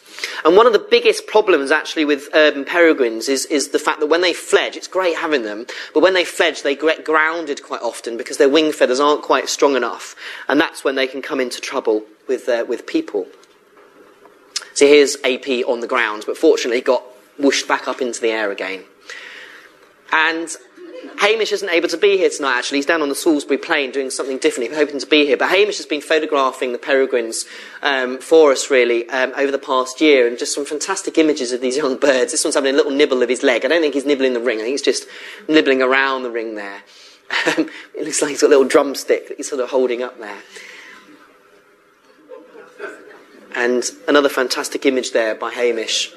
And 0.44 0.58
one 0.58 0.68
of 0.68 0.74
the 0.74 0.80
biggest 0.80 1.26
problems, 1.26 1.72
actually, 1.72 2.06
with 2.06 2.28
urban 2.34 2.66
peregrines 2.66 3.30
is, 3.30 3.46
is 3.46 3.70
the 3.70 3.80
fact 3.80 4.02
that 4.02 4.08
when 4.08 4.22
they 4.22 4.34
fledge, 4.34 4.76
it's 4.76 4.88
great 4.88 5.16
having 5.16 5.44
them, 5.44 5.66
but 5.94 6.04
when 6.04 6.14
they 6.14 6.26
fledge, 6.26 6.64
they 6.64 6.76
get 6.76 7.06
grounded 7.06 7.64
quite 7.64 7.82
often 7.82 8.18
because 8.18 8.38
their 8.38 8.50
wing 8.50 8.72
feathers 8.72 9.00
aren't 9.00 9.24
quite 9.24 9.50
strong 9.50 9.76
enough. 9.76 10.16
And 10.48 10.60
that's 10.60 10.84
when 10.84 10.96
they 10.96 11.08
can 11.08 11.22
come 11.22 11.40
into 11.40 11.62
trouble 11.62 12.04
with, 12.28 12.50
uh, 12.50 12.66
with 12.68 12.86
people. 12.86 13.28
So 14.74 14.86
here's 14.86 15.18
AP 15.24 15.68
on 15.68 15.80
the 15.80 15.88
ground, 15.88 16.24
but 16.26 16.38
fortunately 16.38 16.82
got 16.82 17.04
whooshed 17.38 17.68
back 17.68 17.88
up 17.88 18.02
into 18.02 18.22
the 18.22 18.30
air 18.30 18.52
again. 18.52 18.84
And 20.12 20.56
Hamish 21.20 21.52
isn't 21.52 21.70
able 21.70 21.88
to 21.90 21.98
be 21.98 22.18
here 22.18 22.30
tonight, 22.30 22.58
actually. 22.58 22.80
He's 22.80 22.86
down 22.86 23.02
on 23.02 23.10
the 23.10 23.16
Salisbury 23.16 23.58
Plain 23.58 23.92
doing 23.92 24.10
something 24.10 24.38
different. 24.38 24.70
He's 24.70 24.78
hoping 24.78 25.00
to 25.00 25.08
be 25.08 25.26
here. 25.26 25.38
But 25.38 25.50
Hamish 25.50 25.78
has 25.78 25.86
been 25.86 26.02
photographing 26.02 26.72
the 26.72 26.78
peregrines 26.78 27.46
um, 27.82 28.20
for 28.20 28.52
us, 28.52 28.70
really, 28.70 29.10
um, 29.10 29.34
over 29.36 29.52
the 29.52 29.60
past 29.60 30.02
year, 30.02 30.28
and 30.28 30.38
just 30.38 30.54
some 30.54 30.66
fantastic 30.66 31.18
images 31.18 31.52
of 31.52 31.62
these 31.62 31.78
young 31.84 31.98
birds. 31.98 32.32
This 32.32 32.44
one's 32.44 32.56
having 32.56 32.74
a 32.74 32.78
little 32.78 32.92
nibble 32.92 33.24
of 33.24 33.30
his 33.30 33.44
leg. 33.44 33.66
I 33.66 33.68
don't 33.68 33.82
think 33.82 33.94
he's 33.94 34.06
nibbling 34.06 34.34
the 34.34 34.40
ring. 34.40 34.60
I 34.60 34.62
think 34.62 34.74
he's 34.74 34.82
just 34.82 35.08
nibbling 35.48 35.82
around 35.82 36.24
the 36.24 36.32
ring 36.32 36.56
there. 36.56 36.84
Um, 37.58 37.70
it 37.96 38.06
looks 38.06 38.22
like 38.22 38.32
he's 38.32 38.42
got 38.42 38.48
a 38.48 38.50
little 38.50 38.68
drumstick 38.68 39.28
that 39.28 39.38
he's 39.38 39.50
sort 39.50 39.62
of 39.62 39.70
holding 39.70 40.04
up 40.04 40.20
there. 40.20 40.40
And 43.56 43.84
another 44.08 44.30
fantastic 44.30 44.86
image 44.86 45.12
there 45.12 45.36
by 45.36 45.52
Hamish. 45.52 46.14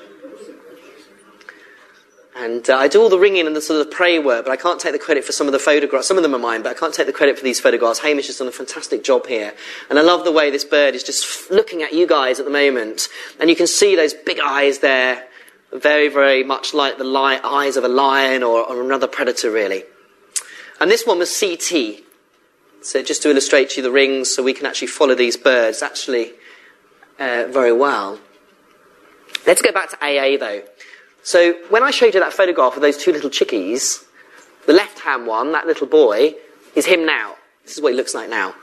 And 2.37 2.69
uh, 2.69 2.77
I 2.77 2.89
do 2.89 3.01
all 3.01 3.09
the 3.09 3.19
ringing 3.19 3.47
and 3.47 3.55
the 3.55 3.61
sort 3.61 3.81
of 3.81 3.93
prey 3.93 4.19
work, 4.19 4.45
but 4.45 4.51
I 4.51 4.57
can't 4.57 4.81
take 4.81 4.93
the 4.93 4.99
credit 4.99 5.25
for 5.25 5.31
some 5.31 5.47
of 5.47 5.53
the 5.53 5.59
photographs. 5.59 6.09
Some 6.09 6.17
of 6.17 6.25
them 6.25 6.35
are 6.35 6.39
mine, 6.39 6.63
but 6.63 6.77
I 6.77 6.79
can't 6.79 6.93
take 6.93 7.07
the 7.07 7.13
credit 7.13 7.39
for 7.39 7.45
these 7.45 7.61
photographs. 7.61 8.01
Hamish 8.01 8.27
has 8.27 8.39
done 8.39 8.49
a 8.49 8.53
fantastic 8.53 9.05
job 9.05 9.27
here. 9.27 9.55
And 9.89 9.99
I 10.01 10.03
love 10.03 10.25
the 10.25 10.33
way 10.33 10.51
this 10.51 10.65
bird 10.65 10.97
is 10.97 11.05
just 11.05 11.51
looking 11.51 11.83
at 11.83 11.93
you 11.93 12.09
guys 12.09 12.41
at 12.41 12.45
the 12.45 12.51
moment. 12.51 13.09
And 13.39 13.51
you 13.51 13.57
can 13.57 13.69
see 13.69 13.95
those 13.95 14.15
big 14.15 14.41
eyes 14.45 14.81
there, 14.81 15.25
very, 15.73 16.09
very 16.09 16.43
much 16.43 16.75
like 16.75 16.99
the 16.99 17.05
li- 17.05 17.41
eyes 17.45 17.77
of 17.77 17.85
a 17.85 17.89
lion 17.89 18.43
or, 18.43 18.65
or 18.69 18.83
another 18.83 19.07
predator, 19.07 19.53
really. 19.53 19.85
And 20.81 20.91
this 20.91 21.07
one 21.07 21.21
was 21.21 21.39
CT. 21.39 22.03
So 22.83 23.03
just 23.03 23.23
to 23.23 23.31
illustrate 23.31 23.71
to 23.71 23.77
you 23.77 23.83
the 23.83 23.93
rings 23.93 24.35
so 24.35 24.43
we 24.43 24.55
can 24.55 24.67
actually 24.67 24.89
follow 24.89 25.15
these 25.15 25.37
birds 25.37 25.83
actually 25.83 26.33
uh, 27.19 27.47
very 27.51 27.73
well. 27.73 28.19
Let's 29.47 29.63
go 29.63 29.73
back 29.73 29.91
to 29.91 29.97
AA 29.97 30.37
though. 30.39 30.63
So 31.23 31.55
when 31.71 31.83
I 31.83 31.91
showed 31.91 32.15
you 32.15 32.21
that 32.21 32.33
photograph 32.33 32.77
of 32.77 32.83
those 32.83 32.97
two 32.97 33.13
little 33.13 33.31
chickies, 33.31 34.05
the 34.67 34.73
left-hand 34.73 35.27
one, 35.27 35.53
that 35.53 35.67
little 35.67 35.87
boy, 35.87 36.35
is 36.75 36.87
him 36.87 37.07
now. 37.07 37.37
This 37.65 37.77
is 37.77 37.83
what 37.83 37.93
he 37.93 37.97
looks 37.97 38.15
like 38.15 38.29
now. 38.29 38.55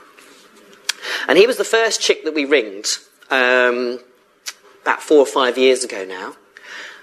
And 1.28 1.38
he 1.38 1.46
was 1.46 1.56
the 1.56 1.64
first 1.64 2.00
chick 2.00 2.24
that 2.24 2.34
we 2.34 2.44
ringed 2.44 2.86
um, 3.30 3.98
about 4.82 5.02
four 5.02 5.18
or 5.18 5.26
five 5.26 5.58
years 5.58 5.82
ago 5.82 6.04
now. 6.04 6.36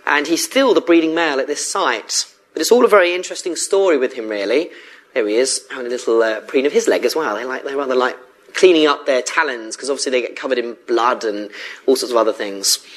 And 0.06 0.28
he's 0.28 0.44
still 0.44 0.74
the 0.74 0.82
breeding 0.82 1.14
male 1.14 1.40
at 1.40 1.48
this 1.48 1.70
site. 1.70 2.26
But 2.54 2.62
it's 2.62 2.72
all 2.72 2.86
a 2.86 2.90
very 2.90 3.14
interesting 3.14 3.56
story 3.56 3.98
with 3.98 4.14
him, 4.14 4.30
really. 4.30 4.70
There 5.14 5.28
he 5.28 5.36
is, 5.36 5.66
having 5.70 5.88
a 5.88 5.90
little 5.90 6.22
uh, 6.22 6.42
preen 6.42 6.66
of 6.66 6.72
his 6.72 6.88
leg 6.88 7.04
as 7.04 7.16
well. 7.16 7.36
They 7.36 7.46
like, 7.46 7.64
they 7.64 7.76
rather 7.76 7.96
like 7.96 8.18
cleaning 8.54 8.88
up 8.88 9.06
their 9.06 9.22
talons 9.22 9.76
because 9.76 9.90
obviously 9.90 10.12
they 10.12 10.22
get 10.22 10.36
covered 10.36 10.58
in 10.58 10.78
blood 10.88 11.24
and 11.24 11.52
all 11.86 11.96
sorts 11.96 12.12
of 12.12 12.18
other 12.18 12.34
things. 12.34 12.80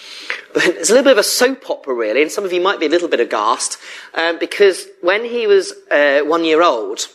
But 0.55 0.65
it's 0.67 0.91
a 0.91 0.93
little 0.93 1.05
bit 1.05 1.13
of 1.13 1.19
a 1.19 1.23
soap 1.23 1.69
opera, 1.69 1.95
really, 1.95 2.23
and 2.23 2.31
some 2.31 2.45
of 2.45 2.53
you 2.53 2.61
might 2.61 2.79
be 2.79 2.87
a 2.87 2.89
little 2.89 3.09
bit 3.09 3.21
aghast 3.21 3.79
um, 4.15 4.39
because 4.39 4.87
when 5.01 5.25
he 5.25 5.47
was 5.47 5.73
uh, 5.91 6.21
one 6.21 6.45
year 6.45 6.63
old, 6.63 7.09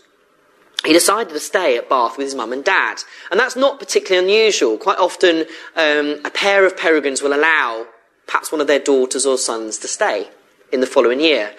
he 0.86 0.94
decided 0.94 1.34
to 1.34 1.40
stay 1.40 1.78
at 1.78 1.90
Bath 1.90 2.18
with 2.18 2.26
his 2.26 2.36
mum 2.36 2.54
and 2.54 2.64
dad. 2.64 2.98
And 3.30 3.40
that's 3.40 3.56
not 3.56 3.80
particularly 3.80 4.28
unusual. 4.28 4.78
Quite 4.78 5.00
often, 5.00 5.46
um, 5.76 6.20
a 6.26 6.32
pair 6.32 6.66
of 6.66 6.78
peregrines 6.78 7.22
will 7.22 7.34
allow 7.34 7.88
perhaps 8.26 8.52
one 8.52 8.62
of 8.62 8.68
their 8.68 8.80
daughters 8.80 9.26
or 9.26 9.38
sons 9.38 9.78
to 9.80 9.88
stay 9.88 10.30
in 10.72 10.80
the 10.80 10.88
following 10.88 11.20
year. 11.20 11.54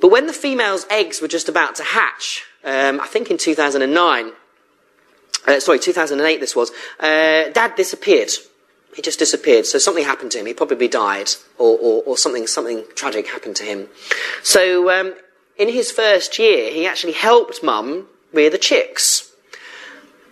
But 0.00 0.08
when 0.08 0.26
the 0.26 0.32
female's 0.32 0.86
eggs 0.90 1.20
were 1.20 1.28
just 1.28 1.48
about 1.48 1.74
to 1.76 1.84
hatch, 1.84 2.44
um, 2.64 3.00
I 3.00 3.06
think 3.06 3.30
in 3.30 3.38
2009, 3.38 4.32
uh, 5.48 5.60
sorry, 5.60 5.78
2008 5.78 6.40
this 6.40 6.54
was, 6.54 6.70
uh, 7.00 7.48
dad 7.50 7.74
disappeared. 7.74 8.30
He 8.94 9.02
just 9.02 9.18
disappeared. 9.18 9.66
So 9.66 9.78
something 9.78 10.04
happened 10.04 10.32
to 10.32 10.38
him. 10.38 10.46
He 10.46 10.54
probably 10.54 10.88
died, 10.88 11.30
or, 11.58 11.78
or, 11.78 12.02
or 12.04 12.16
something, 12.18 12.46
something 12.46 12.84
tragic 12.94 13.28
happened 13.28 13.56
to 13.56 13.64
him. 13.64 13.88
So 14.42 14.90
um, 14.90 15.14
in 15.56 15.68
his 15.68 15.90
first 15.90 16.38
year, 16.38 16.72
he 16.72 16.86
actually 16.86 17.12
helped 17.12 17.62
mum 17.62 18.08
rear 18.32 18.50
the 18.50 18.58
chicks. 18.58 19.24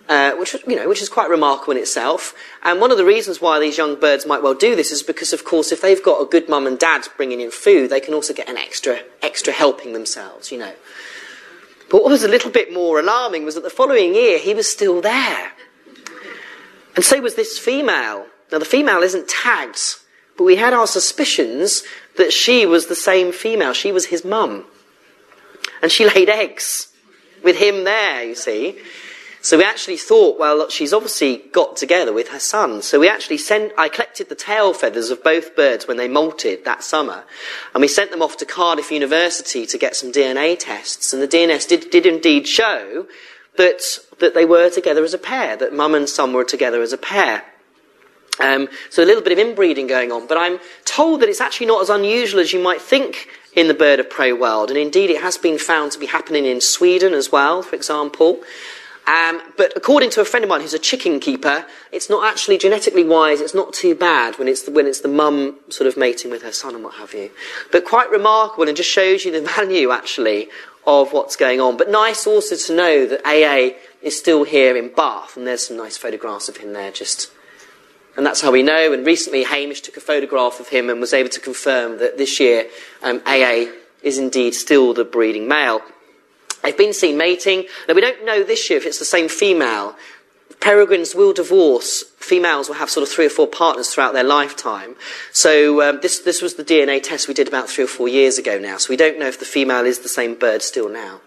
Uh, 0.09 0.37
which 0.37 0.55
you 0.69 0.77
know, 0.77 0.89
which 0.89 1.03
is 1.03 1.09
quite 1.09 1.29
remarkable 1.29 1.73
in 1.73 1.79
itself. 1.79 2.33
And 2.63 2.81
one 2.81 2.93
of 2.93 2.97
the 2.97 3.05
reasons 3.05 3.41
why 3.41 3.59
these 3.59 3.77
young 3.77 3.99
birds 3.99 4.25
might 4.25 4.41
well 4.41 4.55
do 4.55 4.77
this 4.77 4.93
is 4.93 5.03
because, 5.03 5.33
of 5.33 5.45
course, 5.45 5.73
if 5.73 5.83
they've 5.83 6.01
got 6.01 6.23
a 6.23 6.25
good 6.25 6.49
mum 6.49 6.65
and 6.69 6.79
dad 6.79 7.09
bringing 7.17 7.41
in 7.41 7.51
food, 7.51 7.91
they 7.91 7.99
can 7.99 8.15
also 8.15 8.33
get 8.33 8.49
an 8.49 8.57
extra, 8.57 9.01
extra 9.21 9.53
helping 9.53 9.95
themselves. 9.95 10.53
You 10.53 10.59
know. 10.59 10.73
But 11.91 12.03
what 12.03 12.11
was 12.11 12.25
a 12.25 12.29
little 12.29 12.51
bit 12.51 12.73
more 12.73 12.99
alarming 12.99 13.45
was 13.45 13.55
that 13.55 13.63
the 13.63 13.71
following 13.71 14.15
year 14.15 14.39
he 14.39 14.55
was 14.55 14.69
still 14.71 15.01
there, 15.01 15.53
and 16.95 17.05
so 17.05 17.21
was 17.21 17.35
this 17.35 17.59
female. 17.59 18.27
Now 18.51 18.59
the 18.59 18.65
female 18.65 19.03
isn't 19.03 19.29
tagged, 19.29 19.97
but 20.37 20.45
we 20.45 20.57
had 20.57 20.73
our 20.73 20.87
suspicions 20.87 21.83
that 22.17 22.33
she 22.33 22.67
was 22.67 22.87
the 22.87 22.95
same 22.97 23.33
female. 23.33 23.73
She 23.73 23.93
was 23.93 24.07
his 24.07 24.25
mum, 24.25 24.65
and 25.83 25.93
she 25.93 26.05
laid 26.07 26.29
eggs 26.29 26.93
with 27.43 27.57
him 27.57 27.85
there. 27.85 28.25
You 28.25 28.35
see. 28.35 28.79
So 29.47 29.59
we 29.59 29.63
actually 29.63 29.97
thought, 29.97 30.41
well, 30.41 30.69
she's 30.71 30.93
obviously 30.93 31.37
got 31.37 31.77
together 31.77 32.13
with 32.13 32.31
her 32.31 32.41
son. 32.41 32.83
So 32.83 32.99
we 32.99 33.09
actually 33.09 33.39
sent, 33.39 33.73
I 33.79 33.89
collected 33.89 34.29
the 34.29 34.35
tail 34.35 34.75
feathers 34.75 35.11
of 35.11 35.23
both 35.23 35.55
birds 35.55 35.87
when 35.87 35.99
they 35.99 36.09
molted 36.09 36.65
that 36.65 36.83
summer. 36.83 37.23
And 37.73 37.81
we 37.81 37.87
sent 37.87 38.11
them 38.11 38.23
off 38.23 38.37
to 38.39 38.45
Cardiff 38.45 38.91
University 38.91 39.65
to 39.65 39.79
get 39.79 39.95
some 39.95 40.11
DNA 40.11 40.59
tests. 40.59 41.13
And 41.13 41.23
the 41.23 41.29
DNA 41.29 41.65
did, 41.69 41.91
did 41.91 42.07
indeed 42.07 42.49
show 42.49 43.07
that, 43.57 43.83
that 44.19 44.35
they 44.35 44.45
were 44.45 44.69
together 44.69 45.05
as 45.05 45.15
a 45.15 45.19
pair, 45.19 45.57
that 45.57 45.73
mum 45.73 45.95
and 45.95 46.09
son 46.09 46.33
were 46.33 46.43
together 46.43 46.83
as 46.83 46.93
a 46.93 46.99
pair. 46.99 47.45
Um, 48.41 48.69
so 48.91 49.05
a 49.05 49.07
little 49.07 49.23
bit 49.23 49.31
of 49.31 49.39
inbreeding 49.39 49.87
going 49.87 50.11
on. 50.11 50.27
But 50.27 50.39
I'm 50.39 50.59
told 50.85 51.21
that 51.21 51.29
it's 51.29 51.41
actually 51.41 51.69
not 51.69 51.83
as 51.83 51.89
unusual 51.89 52.41
as 52.41 52.53
you 52.53 52.61
might 52.61 52.83
think 52.83 53.29
in 53.55 53.69
the 53.69 53.75
bird 53.75 54.01
of 54.01 54.11
prey 54.11 54.33
world. 54.33 54.71
And 54.71 54.79
indeed, 54.79 55.09
it 55.09 55.23
has 55.23 55.39
been 55.39 55.57
found 55.57 55.93
to 55.93 56.01
be 56.01 56.07
happening 56.07 56.47
in 56.47 56.61
Sweden 56.61 57.15
as 57.15 57.31
well, 57.31 57.63
for 57.63 57.77
example. 57.77 58.41
Um, 59.07 59.41
but 59.57 59.73
according 59.77 60.11
to 60.11 60.21
a 60.21 60.25
friend 60.25 60.43
of 60.43 60.49
mine 60.49 60.63
who's 60.63 60.75
a 60.75 60.81
chicken 60.81 61.21
keeper, 61.21 61.65
it's 61.93 62.11
not 62.11 62.25
actually 62.25 62.59
genetically 62.59 63.05
wise. 63.05 63.41
It's 63.41 63.55
not 63.55 63.73
too 63.73 63.95
bad 63.95 64.37
when 64.39 64.49
it's 64.49 64.63
the, 64.63 64.73
when 64.73 64.87
it's 64.87 65.01
the 65.01 65.09
mum 65.09 65.59
sort 65.69 65.87
of 65.87 65.97
mating 65.97 66.31
with 66.31 66.43
her 66.43 66.51
son 66.51 66.75
and 66.75 66.83
what 66.83 66.95
have 66.95 67.15
you. 67.15 67.31
But 67.71 67.85
quite 67.85 68.11
remarkable 68.11 68.67
and 68.67 68.77
just 68.77 68.91
shows 68.91 69.25
you 69.25 69.31
the 69.31 69.41
value 69.57 69.93
actually 69.93 70.49
of 70.87 71.13
what's 71.13 71.37
going 71.37 71.61
on. 71.61 71.77
But 71.77 71.89
nice 71.89 72.27
also 72.27 72.57
to 72.57 72.75
know 72.75 73.07
that 73.07 73.25
AA 73.25 73.77
is 74.03 74.19
still 74.19 74.45
here 74.45 74.77
in 74.77 74.89
Bath, 74.89 75.37
and 75.37 75.47
there's 75.47 75.67
some 75.67 75.77
nice 75.77 75.97
photographs 75.97 76.49
of 76.49 76.57
him 76.57 76.73
there. 76.73 76.91
Just 76.91 77.31
and 78.17 78.25
that's 78.25 78.41
how 78.41 78.51
we 78.51 78.63
know. 78.63 78.93
And 78.93 79.05
recently, 79.05 79.45
Hamish 79.45 79.83
took 79.83 79.97
a 79.97 80.01
photograph 80.01 80.59
of 80.59 80.69
him 80.69 80.89
and 80.89 81.01
was 81.01 81.13
able 81.13 81.29
to 81.31 81.41
confirm 81.41 81.99
that 81.99 82.17
this 82.19 82.41
year 82.41 82.67
um, 83.03 83.21
AA 83.27 83.67
is 84.03 84.19
indeed 84.19 84.55
still 84.55 84.95
the 84.95 85.05
breeding 85.05 85.47
male. 85.47 85.83
They've 86.67 86.77
been 86.77 86.93
seen 86.93 87.17
mating. 87.17 87.67
Now, 87.87 87.95
we 87.95 88.01
don't 88.01 88.25
know 88.25 88.43
this 88.43 88.69
year 88.69 88.77
if 88.77 88.87
it's 88.87 88.99
the 88.99 89.05
same 89.05 89.29
female. 89.29 89.95
Peregrines 90.59 91.15
will 91.15 91.33
divorce. 91.33 92.03
Females 92.19 92.67
will 92.67 92.75
have 92.75 92.91
sort 92.91 93.07
of 93.07 93.15
three 93.15 93.27
or 93.27 93.31
four 93.31 93.47
partners 93.47 93.95
throughout 93.95 94.15
their 94.15 94.25
lifetime. 94.25 94.97
So 95.33 95.81
um, 95.89 96.01
this, 96.03 96.19
this 96.19 96.43
was 96.43 96.55
the 96.55 96.65
DNA 96.65 97.01
test 97.01 97.29
we 97.29 97.35
did 97.35 97.47
about 97.47 97.69
three 97.69 97.85
or 97.85 97.87
four 97.87 98.09
years 98.09 98.37
ago 98.37 98.59
now. 98.59 98.79
So 98.79 98.91
we 98.91 98.97
don't 98.97 99.17
know 99.17 99.29
if 99.29 99.39
the 99.39 99.45
female 99.45 99.87
is 99.87 100.01
the 100.01 100.09
same 100.09 100.35
bird 100.35 100.61
still 100.61 100.89
now. 100.89 101.21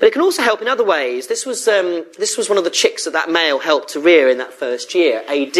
But 0.00 0.06
it 0.06 0.12
can 0.12 0.22
also 0.22 0.42
help 0.42 0.62
in 0.62 0.68
other 0.68 0.82
ways. 0.82 1.26
This 1.26 1.44
was, 1.44 1.68
um, 1.68 2.06
this 2.18 2.38
was 2.38 2.48
one 2.48 2.56
of 2.56 2.64
the 2.64 2.70
chicks 2.70 3.04
that 3.04 3.12
that 3.12 3.30
male 3.30 3.58
helped 3.58 3.90
to 3.90 4.00
rear 4.00 4.30
in 4.30 4.38
that 4.38 4.54
first 4.54 4.94
year, 4.94 5.22
AD. 5.28 5.58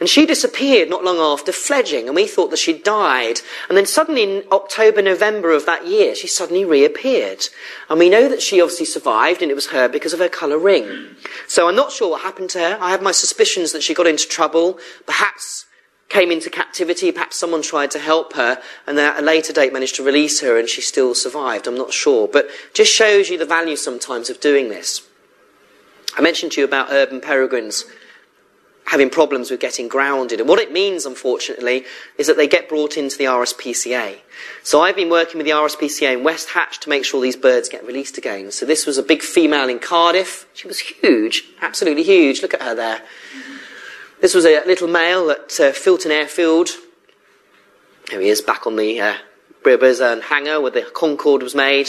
And 0.00 0.08
she 0.08 0.26
disappeared 0.26 0.90
not 0.90 1.02
long 1.02 1.16
after 1.16 1.50
fledging, 1.50 2.06
and 2.06 2.14
we 2.14 2.26
thought 2.26 2.50
that 2.50 2.58
she'd 2.58 2.84
died. 2.84 3.40
And 3.68 3.78
then 3.78 3.86
suddenly 3.86 4.22
in 4.22 4.44
October, 4.52 5.00
November 5.00 5.52
of 5.52 5.64
that 5.64 5.86
year, 5.86 6.14
she 6.14 6.26
suddenly 6.26 6.62
reappeared. 6.62 7.48
And 7.88 7.98
we 7.98 8.10
know 8.10 8.28
that 8.28 8.42
she 8.42 8.60
obviously 8.60 8.84
survived, 8.84 9.40
and 9.40 9.50
it 9.50 9.54
was 9.54 9.68
her 9.68 9.88
because 9.88 10.12
of 10.12 10.20
her 10.20 10.28
colour 10.28 10.58
ring. 10.58 11.16
So 11.48 11.66
I'm 11.66 11.76
not 11.76 11.90
sure 11.90 12.10
what 12.10 12.20
happened 12.20 12.50
to 12.50 12.58
her. 12.58 12.78
I 12.82 12.90
have 12.90 13.02
my 13.02 13.12
suspicions 13.12 13.72
that 13.72 13.82
she 13.82 13.94
got 13.94 14.06
into 14.06 14.28
trouble. 14.28 14.78
Perhaps 15.06 15.64
came 16.10 16.30
into 16.30 16.50
captivity. 16.50 17.10
Perhaps 17.10 17.38
someone 17.38 17.62
tried 17.62 17.90
to 17.92 17.98
help 17.98 18.34
her 18.34 18.60
and 18.86 18.98
then 18.98 19.10
at 19.10 19.20
a 19.20 19.24
later 19.24 19.52
date 19.52 19.72
managed 19.72 19.94
to 19.96 20.02
release 20.02 20.40
her 20.40 20.58
and 20.58 20.68
she 20.68 20.82
still 20.82 21.14
survived. 21.14 21.66
I'm 21.66 21.78
not 21.78 21.94
sure. 21.94 22.28
But 22.28 22.50
just 22.74 22.92
shows 22.92 23.30
you 23.30 23.38
the 23.38 23.46
value 23.46 23.76
sometimes 23.76 24.28
of 24.28 24.40
doing 24.40 24.68
this. 24.68 25.02
I 26.18 26.20
mentioned 26.20 26.52
to 26.52 26.60
you 26.60 26.66
about 26.66 26.88
urban 26.90 27.20
peregrines 27.20 27.84
having 28.90 29.08
problems 29.08 29.52
with 29.52 29.60
getting 29.60 29.86
grounded. 29.86 30.40
And 30.40 30.48
what 30.48 30.58
it 30.58 30.72
means, 30.72 31.06
unfortunately, 31.06 31.84
is 32.18 32.26
that 32.26 32.36
they 32.36 32.48
get 32.48 32.68
brought 32.68 32.96
into 32.96 33.16
the 33.16 33.26
RSPCA. 33.26 34.18
So 34.64 34.82
I've 34.82 34.96
been 34.96 35.08
working 35.08 35.38
with 35.38 35.46
the 35.46 35.52
RSPCA 35.52 36.14
in 36.14 36.24
West 36.24 36.50
Hatch 36.50 36.80
to 36.80 36.88
make 36.88 37.04
sure 37.04 37.20
these 37.20 37.36
birds 37.36 37.68
get 37.68 37.86
released 37.86 38.18
again. 38.18 38.50
So 38.50 38.66
this 38.66 38.86
was 38.86 38.98
a 38.98 39.04
big 39.04 39.22
female 39.22 39.68
in 39.68 39.78
Cardiff. 39.78 40.48
She 40.54 40.66
was 40.66 40.80
huge, 40.80 41.44
absolutely 41.62 42.02
huge. 42.02 42.42
Look 42.42 42.52
at 42.52 42.62
her 42.62 42.74
there. 42.74 43.02
This 44.20 44.34
was 44.34 44.44
a 44.44 44.62
little 44.66 44.86
male 44.86 45.30
at 45.30 45.58
uh, 45.58 45.72
Filton 45.72 46.10
Airfield. 46.10 46.68
Here 48.10 48.20
he 48.20 48.28
is 48.28 48.42
back 48.42 48.66
on 48.66 48.76
the 48.76 49.00
uh, 49.00 49.14
and 49.64 50.22
hangar 50.24 50.60
where 50.60 50.70
the 50.70 50.82
Concorde 50.82 51.42
was 51.42 51.54
made. 51.54 51.88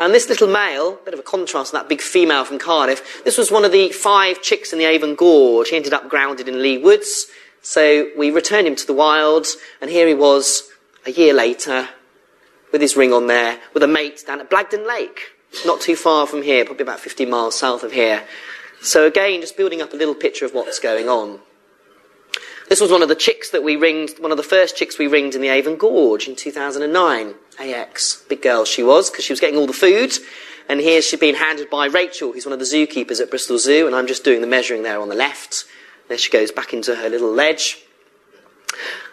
And 0.00 0.12
this 0.12 0.28
little 0.28 0.48
male, 0.48 0.94
a 0.94 1.04
bit 1.04 1.14
of 1.14 1.20
a 1.20 1.22
contrast 1.22 1.70
to 1.70 1.76
that 1.76 1.88
big 1.88 2.00
female 2.00 2.44
from 2.44 2.58
Cardiff, 2.58 3.22
this 3.24 3.38
was 3.38 3.52
one 3.52 3.64
of 3.64 3.70
the 3.70 3.90
five 3.90 4.42
chicks 4.42 4.72
in 4.72 4.80
the 4.80 4.84
Avon 4.84 5.14
Gorge. 5.14 5.68
He 5.68 5.76
ended 5.76 5.92
up 5.92 6.08
grounded 6.08 6.48
in 6.48 6.60
Leigh 6.60 6.78
Woods. 6.78 7.26
So 7.62 8.10
we 8.16 8.32
returned 8.32 8.66
him 8.66 8.74
to 8.74 8.86
the 8.86 8.92
wild, 8.92 9.46
and 9.80 9.90
here 9.90 10.08
he 10.08 10.14
was 10.14 10.68
a 11.06 11.12
year 11.12 11.34
later 11.34 11.88
with 12.72 12.80
his 12.80 12.96
ring 12.96 13.12
on 13.12 13.28
there, 13.28 13.60
with 13.74 13.84
a 13.84 13.88
mate 13.88 14.24
down 14.26 14.40
at 14.40 14.50
Blagdon 14.50 14.88
Lake, 14.88 15.20
not 15.64 15.80
too 15.80 15.94
far 15.94 16.26
from 16.26 16.42
here, 16.42 16.64
probably 16.64 16.82
about 16.82 16.98
50 17.00 17.26
miles 17.26 17.56
south 17.56 17.84
of 17.84 17.92
here. 17.92 18.24
So 18.80 19.06
again, 19.06 19.40
just 19.40 19.56
building 19.56 19.82
up 19.82 19.92
a 19.92 19.96
little 19.96 20.14
picture 20.14 20.44
of 20.44 20.54
what's 20.54 20.78
going 20.78 21.08
on. 21.08 21.40
This 22.68 22.80
was 22.80 22.90
one 22.90 23.02
of 23.02 23.08
the 23.08 23.14
chicks 23.14 23.50
that 23.50 23.64
we 23.64 23.76
ringed, 23.76 24.18
one 24.18 24.30
of 24.30 24.36
the 24.36 24.42
first 24.42 24.76
chicks 24.76 24.98
we 24.98 25.06
ringed 25.06 25.34
in 25.34 25.40
the 25.40 25.48
Avon 25.48 25.76
Gorge 25.76 26.28
in 26.28 26.36
2009. 26.36 27.34
AX, 27.58 28.22
big 28.28 28.42
girl 28.42 28.64
she 28.64 28.82
was, 28.82 29.10
because 29.10 29.24
she 29.24 29.32
was 29.32 29.40
getting 29.40 29.56
all 29.56 29.66
the 29.66 29.72
food. 29.72 30.12
And 30.68 30.80
here 30.80 31.00
she'd 31.00 31.18
been 31.18 31.34
handed 31.34 31.70
by 31.70 31.86
Rachel, 31.86 32.32
who's 32.32 32.44
one 32.44 32.52
of 32.52 32.58
the 32.58 32.66
zookeepers 32.66 33.20
at 33.20 33.30
Bristol 33.30 33.58
Zoo, 33.58 33.86
and 33.86 33.96
I'm 33.96 34.06
just 34.06 34.22
doing 34.22 34.42
the 34.42 34.46
measuring 34.46 34.82
there 34.82 35.00
on 35.00 35.08
the 35.08 35.14
left. 35.14 35.64
There 36.08 36.18
she 36.18 36.30
goes 36.30 36.52
back 36.52 36.74
into 36.74 36.94
her 36.94 37.08
little 37.08 37.32
ledge. 37.32 37.82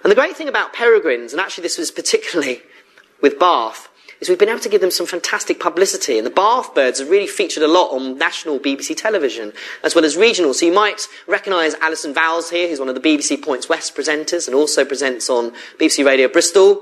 And 0.04 0.12
the 0.12 0.16
great 0.16 0.36
thing 0.36 0.50
about 0.50 0.74
peregrines, 0.74 1.32
and 1.32 1.40
actually 1.40 1.64
this 1.64 1.78
was 1.78 1.92
particularly 1.92 2.62
with 3.22 3.40
Bath, 3.40 3.88
is 4.20 4.30
we've 4.30 4.40
been 4.40 4.50
able 4.50 4.60
to 4.60 4.70
give 4.70 4.82
them 4.82 4.92
some 4.92 5.06
fantastic 5.06 5.60
publicity. 5.60 6.18
And 6.18 6.26
the 6.26 6.32
Bath 6.32 6.74
birds 6.74 7.00
have 7.00 7.10
really 7.10 7.28
featured 7.28 7.64
a 7.64 7.68
lot 7.68 7.92
on 7.92 8.18
national 8.18 8.60
BBC 8.60 8.96
television, 8.96 9.54
as 9.84 9.96
well 9.96 10.06
as 10.06 10.16
regional. 10.16 10.54
So 10.54 10.66
you 10.66 10.74
might 10.74 11.08
recognise 11.28 11.76
Alison 11.76 12.14
Vowles 12.14 12.50
here, 12.50 12.70
who's 12.70 12.80
one 12.80 12.90
of 12.90 12.96
the 12.96 13.02
BBC 13.02 13.42
Points 13.42 13.70
West 13.70 13.96
presenters 13.96 14.48
and 14.48 14.56
also 14.56 14.86
presents 14.86 15.30
on 15.30 15.52
BBC 15.80 16.06
Radio 16.06 16.28
Bristol. 16.28 16.82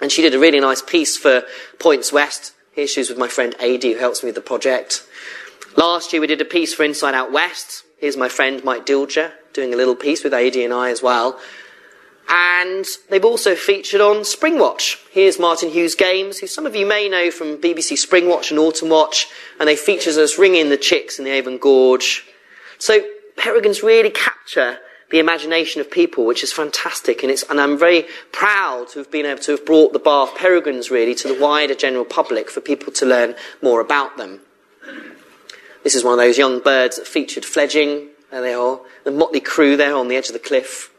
And 0.00 0.12
she 0.12 0.22
did 0.22 0.34
a 0.34 0.38
really 0.38 0.60
nice 0.60 0.82
piece 0.82 1.16
for 1.16 1.42
Points 1.78 2.12
West. 2.12 2.54
Here 2.72 2.86
she 2.86 3.00
is 3.00 3.08
with 3.08 3.18
my 3.18 3.28
friend 3.28 3.54
AD, 3.60 3.82
who 3.82 3.96
helps 3.96 4.22
me 4.22 4.28
with 4.28 4.36
the 4.36 4.40
project. 4.40 5.04
Last 5.76 6.12
year 6.12 6.20
we 6.20 6.26
did 6.26 6.40
a 6.40 6.44
piece 6.44 6.72
for 6.74 6.84
Inside 6.84 7.14
Out 7.14 7.32
West. 7.32 7.84
Here's 7.98 8.16
my 8.16 8.28
friend 8.28 8.62
Mike 8.64 8.86
Dilger 8.86 9.32
doing 9.52 9.74
a 9.74 9.76
little 9.76 9.96
piece 9.96 10.22
with 10.22 10.32
AD 10.32 10.54
and 10.54 10.72
I 10.72 10.90
as 10.90 11.02
well. 11.02 11.38
And 12.28 12.84
they've 13.08 13.24
also 13.24 13.54
featured 13.54 14.02
on 14.02 14.18
Springwatch. 14.18 14.98
Here's 15.10 15.38
Martin 15.38 15.70
Hughes 15.70 15.94
Games, 15.94 16.38
who 16.38 16.46
some 16.46 16.66
of 16.66 16.76
you 16.76 16.86
may 16.86 17.08
know 17.08 17.30
from 17.30 17.56
BBC 17.56 17.94
Springwatch 17.94 18.50
and 18.50 18.58
Autumn 18.58 18.90
Watch, 18.90 19.28
and 19.58 19.68
they 19.68 19.76
feature 19.76 20.10
us 20.10 20.38
ringing 20.38 20.68
the 20.68 20.76
chicks 20.76 21.18
in 21.18 21.24
the 21.24 21.30
Avon 21.30 21.56
Gorge. 21.56 22.26
So 22.78 23.00
peregrines 23.36 23.82
really 23.82 24.10
capture 24.10 24.78
the 25.10 25.18
imagination 25.18 25.80
of 25.80 25.90
people, 25.90 26.26
which 26.26 26.42
is 26.42 26.52
fantastic. 26.52 27.22
And, 27.22 27.34
and, 27.48 27.60
I'm 27.60 27.78
very 27.78 28.04
proud 28.30 28.88
to 28.88 28.98
have 28.98 29.10
been 29.10 29.24
able 29.24 29.40
to 29.42 29.52
have 29.52 29.64
brought 29.64 29.94
the 29.94 29.98
Bath 29.98 30.36
peregrines 30.36 30.90
really 30.90 31.14
to 31.14 31.28
the 31.28 31.40
wider 31.40 31.74
general 31.74 32.04
public 32.04 32.50
for 32.50 32.60
people 32.60 32.92
to 32.94 33.06
learn 33.06 33.34
more 33.62 33.80
about 33.80 34.18
them. 34.18 34.40
This 35.82 35.94
is 35.94 36.04
one 36.04 36.12
of 36.12 36.18
those 36.18 36.36
young 36.36 36.60
birds 36.60 36.96
that 36.96 37.06
featured 37.06 37.44
fledging. 37.44 38.08
There 38.30 38.42
they 38.42 38.52
are. 38.52 38.80
The 39.04 39.10
motley 39.10 39.40
crew 39.40 39.78
there 39.78 39.96
on 39.96 40.08
the 40.08 40.16
edge 40.16 40.26
of 40.26 40.34
the 40.34 40.38
cliff. 40.38 40.92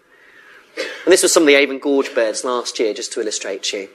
And 0.77 1.13
this 1.13 1.23
was 1.23 1.34
some 1.34 1.43
of 1.43 1.47
the 1.47 1.55
Avon 1.55 1.79
Gorge 1.79 2.13
birds 2.13 2.43
last 2.43 2.79
year, 2.79 2.93
just 2.93 3.12
to 3.13 3.21
illustrate 3.21 3.63
to 3.63 3.77
you. 3.77 3.89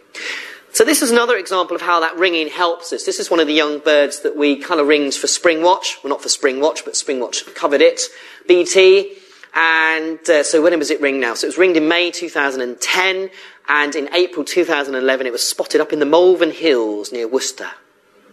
So 0.73 0.85
this 0.85 1.03
is 1.03 1.13
another 1.13 1.37
example 1.37 1.77
of 1.77 1.83
how 1.83 2.01
that 2.01 2.17
ringing 2.17 2.49
helps 2.49 2.93
us. 2.93 3.05
This 3.05 3.21
is 3.21 3.31
one 3.31 3.39
of 3.39 3.47
the 3.47 3.53
young 3.53 3.79
birds 3.79 4.23
that 4.23 4.37
we 4.37 4.57
colour 4.57 4.85
rings 4.85 5.17
for 5.17 5.29
Spring 5.29 5.63
Watch. 5.63 5.99
Well, 6.03 6.11
not 6.11 6.21
for 6.21 6.29
Spring 6.29 6.61
Watch, 6.61 6.85
but 6.85 6.97
Spring 6.97 7.21
Watch 7.21 7.45
covered 7.55 7.81
it. 7.81 8.01
BT. 8.49 9.17
And 9.55 10.19
uh, 10.29 10.43
so 10.43 10.61
when 10.61 10.77
was 10.77 10.91
it 10.91 11.01
ringed 11.01 11.21
now? 11.21 11.35
So 11.35 11.47
it 11.47 11.51
was 11.51 11.59
ringed 11.59 11.77
in 11.77 11.87
May 11.87 12.11
2010, 12.11 13.31
and 13.69 13.95
in 13.95 14.13
April 14.13 14.45
2011 14.45 15.27
it 15.27 15.33
was 15.33 15.49
spotted 15.49 15.81
up 15.81 15.93
in 15.93 16.01
the 16.01 16.07
Malvern 16.07 16.51
Hills 16.51 17.13
near 17.13 17.29
Worcester. 17.29 17.71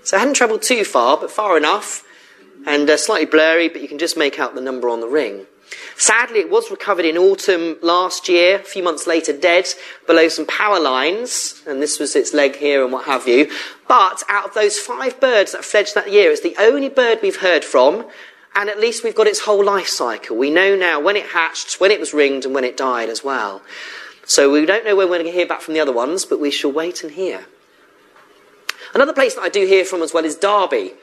So 0.04 0.18
it 0.18 0.20
hadn't 0.22 0.34
travelled 0.34 0.64
too 0.64 0.84
far, 0.84 1.18
but 1.18 1.30
far 1.30 1.58
enough, 1.58 2.04
and 2.66 2.90
uh, 2.90 2.98
slightly 2.98 3.28
blurry, 3.28 3.70
but 3.70 3.82
you 3.82 3.88
can 3.88 4.00
just 4.00 4.18
make 4.18 4.40
out 4.40 4.56
the 4.56 4.62
number 4.62 4.90
on 4.90 5.00
the 5.00 5.08
ring. 5.08 5.46
Sadly, 5.98 6.40
it 6.40 6.50
was 6.50 6.72
recovered 6.72 7.06
in 7.06 7.18
autumn 7.18 7.78
last 7.82 8.28
year, 8.28 8.60
a 8.60 8.64
few 8.64 8.84
months 8.84 9.08
later, 9.08 9.32
dead 9.38 9.68
below 10.08 10.28
some 10.28 10.46
power 10.46 10.80
lines, 10.80 11.62
and 11.68 11.82
this 11.82 12.00
was 12.00 12.16
its 12.16 12.34
leg 12.34 12.56
here 12.56 12.84
and 12.84 12.92
what 12.92 13.06
have 13.06 13.28
you. 13.28 13.50
But 13.88 14.24
out 14.28 14.48
of 14.48 14.54
those 14.54 14.80
five 14.80 15.20
birds 15.20 15.52
that 15.52 15.64
fledged 15.64 15.96
that 15.96 16.12
year, 16.12 16.32
it's 16.32 16.42
the 16.42 16.56
only 16.60 16.90
bird 16.90 17.20
we've 17.22 17.42
heard 17.42 17.64
from, 17.64 18.08
and 18.56 18.70
at 18.70 18.80
least 18.80 19.04
we've 19.04 19.16
got 19.16 19.28
its 19.28 19.42
whole 19.42 19.64
life 19.64 19.88
cycle. 19.88 20.36
We 20.36 20.50
know 20.50 20.76
now 20.76 21.00
when 21.00 21.16
it 21.16 21.28
hatched, 21.28 21.80
when 21.80 21.92
it 21.92 22.00
was 22.00 22.14
ringed, 22.14 22.46
and 22.46 22.54
when 22.54 22.64
it 22.64 22.76
died 22.76 23.10
as 23.10 23.24
well. 23.24 23.62
So 24.26 24.52
we 24.52 24.66
don't 24.66 24.86
know 24.86 24.96
when 24.96 25.10
we're 25.10 25.20
going 25.20 25.32
to 25.32 25.38
hear 25.38 25.48
back 25.48 25.62
from 25.62 25.74
the 25.74 25.80
other 25.80 25.94
ones, 25.94 26.26
but 26.26 26.40
we 26.40 26.52
shall 26.52 26.72
wait 26.72 27.04
and 27.04 27.14
hear. 27.14 27.46
Another 28.94 29.14
place 29.14 29.36
that 29.36 29.42
I 29.42 29.50
do 29.50 29.66
hear 29.66 29.86
from 29.86 30.02
as 30.02 30.14
well 30.14 30.26
is 30.26 30.36
Derby. 30.36 30.94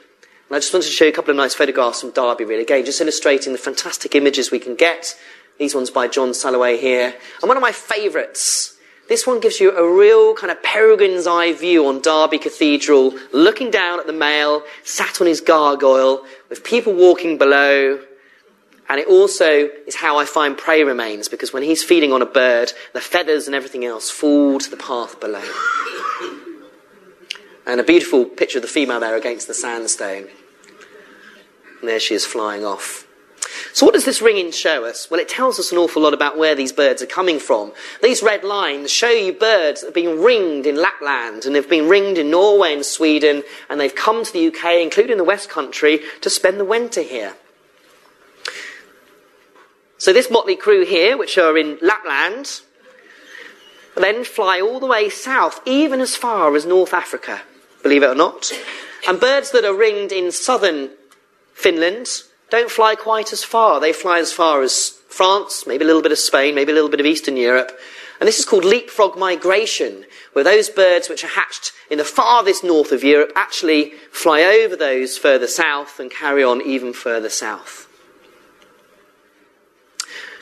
And 0.49 0.55
I 0.55 0.59
just 0.59 0.73
wanted 0.73 0.87
to 0.87 0.91
show 0.91 1.05
you 1.05 1.11
a 1.11 1.13
couple 1.13 1.29
of 1.29 1.37
nice 1.37 1.53
photographs 1.53 2.01
from 2.01 2.09
Derby, 2.09 2.43
really. 2.43 2.63
Again, 2.63 2.83
just 2.83 2.99
illustrating 2.99 3.53
the 3.53 3.59
fantastic 3.59 4.15
images 4.15 4.49
we 4.49 4.57
can 4.57 4.75
get. 4.75 5.15
These 5.59 5.75
ones 5.75 5.91
by 5.91 6.07
John 6.07 6.33
Salloway 6.33 6.77
here. 6.77 7.13
And 7.41 7.47
one 7.47 7.55
of 7.55 7.61
my 7.61 7.71
favourites. 7.71 8.75
This 9.09 9.27
one 9.27 9.39
gives 9.39 9.59
you 9.59 9.75
a 9.77 9.95
real 9.95 10.33
kind 10.33 10.51
of 10.51 10.61
peregrine's 10.63 11.27
eye 11.27 11.53
view 11.53 11.87
on 11.87 12.01
Derby 12.01 12.39
Cathedral, 12.39 13.13
looking 13.31 13.69
down 13.69 13.99
at 13.99 14.07
the 14.07 14.13
male, 14.13 14.63
sat 14.83 15.21
on 15.21 15.27
his 15.27 15.41
gargoyle, 15.41 16.25
with 16.49 16.63
people 16.63 16.93
walking 16.93 17.37
below. 17.37 18.03
And 18.87 18.99
it 18.99 19.07
also 19.07 19.69
is 19.85 19.95
how 19.95 20.17
I 20.17 20.25
find 20.25 20.57
prey 20.57 20.83
remains, 20.83 21.27
because 21.27 21.53
when 21.53 21.61
he's 21.61 21.83
feeding 21.83 22.11
on 22.11 22.23
a 22.23 22.25
bird, 22.25 22.73
the 22.93 23.01
feathers 23.01 23.45
and 23.45 23.55
everything 23.55 23.85
else 23.85 24.09
fall 24.09 24.57
to 24.57 24.69
the 24.69 24.77
path 24.77 25.19
below. 25.19 25.43
And 27.69 27.79
a 27.79 27.83
beautiful 27.83 28.25
picture 28.25 28.57
of 28.57 28.63
the 28.63 28.67
female 28.67 28.99
there 28.99 29.15
against 29.15 29.47
the 29.47 29.53
sandstone. 29.53 30.27
And 31.79 31.87
there 31.87 31.99
she 31.99 32.15
is 32.15 32.25
flying 32.25 32.65
off. 32.65 33.05
So, 33.73 33.85
what 33.85 33.93
does 33.93 34.05
this 34.05 34.23
ringing 34.23 34.51
show 34.51 34.85
us? 34.85 35.11
Well, 35.11 35.19
it 35.19 35.29
tells 35.29 35.59
us 35.59 35.71
an 35.71 35.77
awful 35.77 36.01
lot 36.01 36.15
about 36.15 36.35
where 36.35 36.55
these 36.55 36.71
birds 36.71 37.03
are 37.03 37.05
coming 37.05 37.37
from. 37.37 37.71
These 38.01 38.23
red 38.23 38.43
lines 38.43 38.89
show 38.89 39.11
you 39.11 39.33
birds 39.33 39.81
that 39.81 39.87
have 39.87 39.93
been 39.93 40.19
ringed 40.19 40.65
in 40.65 40.77
Lapland 40.77 41.45
and 41.45 41.55
have 41.55 41.69
been 41.69 41.87
ringed 41.87 42.17
in 42.17 42.31
Norway 42.31 42.73
and 42.73 42.83
Sweden, 42.83 43.43
and 43.69 43.79
they've 43.79 43.93
come 43.93 44.25
to 44.25 44.33
the 44.33 44.47
UK, 44.47 44.81
including 44.81 45.17
the 45.17 45.23
West 45.23 45.47
Country, 45.47 45.99
to 46.21 46.29
spend 46.31 46.59
the 46.59 46.65
winter 46.65 47.03
here. 47.03 47.35
So, 49.99 50.11
this 50.11 50.31
motley 50.31 50.55
crew 50.55 50.85
here, 50.85 51.19
which 51.19 51.37
are 51.37 51.55
in 51.55 51.77
Lapland, 51.83 52.61
then 53.95 54.23
fly 54.23 54.59
all 54.59 54.79
the 54.79 54.87
way 54.87 55.07
south, 55.07 55.61
even 55.67 56.01
as 56.01 56.15
far 56.15 56.55
as 56.55 56.65
North 56.65 56.95
Africa, 56.95 57.41
believe 57.89 58.03
it 58.03 58.07
or 58.07 58.15
not. 58.15 58.51
And 59.07 59.19
birds 59.19 59.49
that 59.51 59.65
are 59.65 59.73
ringed 59.73 60.11
in 60.11 60.31
southern 60.31 60.91
Finland 61.55 62.07
don't 62.51 62.69
fly 62.69 62.93
quite 62.93 63.33
as 63.33 63.43
far. 63.43 63.79
They 63.79 63.93
fly 63.93 64.19
as 64.19 64.31
far 64.31 64.61
as 64.61 64.89
France, 65.09 65.65
maybe 65.65 65.83
a 65.83 65.87
little 65.87 66.03
bit 66.03 66.11
of 66.11 66.19
Spain, 66.19 66.53
maybe 66.53 66.71
a 66.71 66.75
little 66.75 66.89
bit 66.89 66.99
of 66.99 67.07
Eastern 67.07 67.35
Europe. 67.35 67.71
And 68.19 68.27
this 68.27 68.37
is 68.37 68.45
called 68.45 68.63
leapfrog 68.63 69.17
migration, 69.17 70.05
where 70.33 70.43
those 70.43 70.69
birds 70.69 71.09
which 71.09 71.23
are 71.23 71.29
hatched 71.29 71.71
in 71.89 71.97
the 71.97 72.05
farthest 72.05 72.63
north 72.63 72.91
of 72.91 73.03
Europe 73.03 73.31
actually 73.35 73.93
fly 74.11 74.43
over 74.43 74.75
those 74.75 75.17
further 75.17 75.47
south 75.47 75.99
and 75.99 76.11
carry 76.11 76.43
on 76.43 76.61
even 76.61 76.93
further 76.93 77.29
south. 77.29 77.87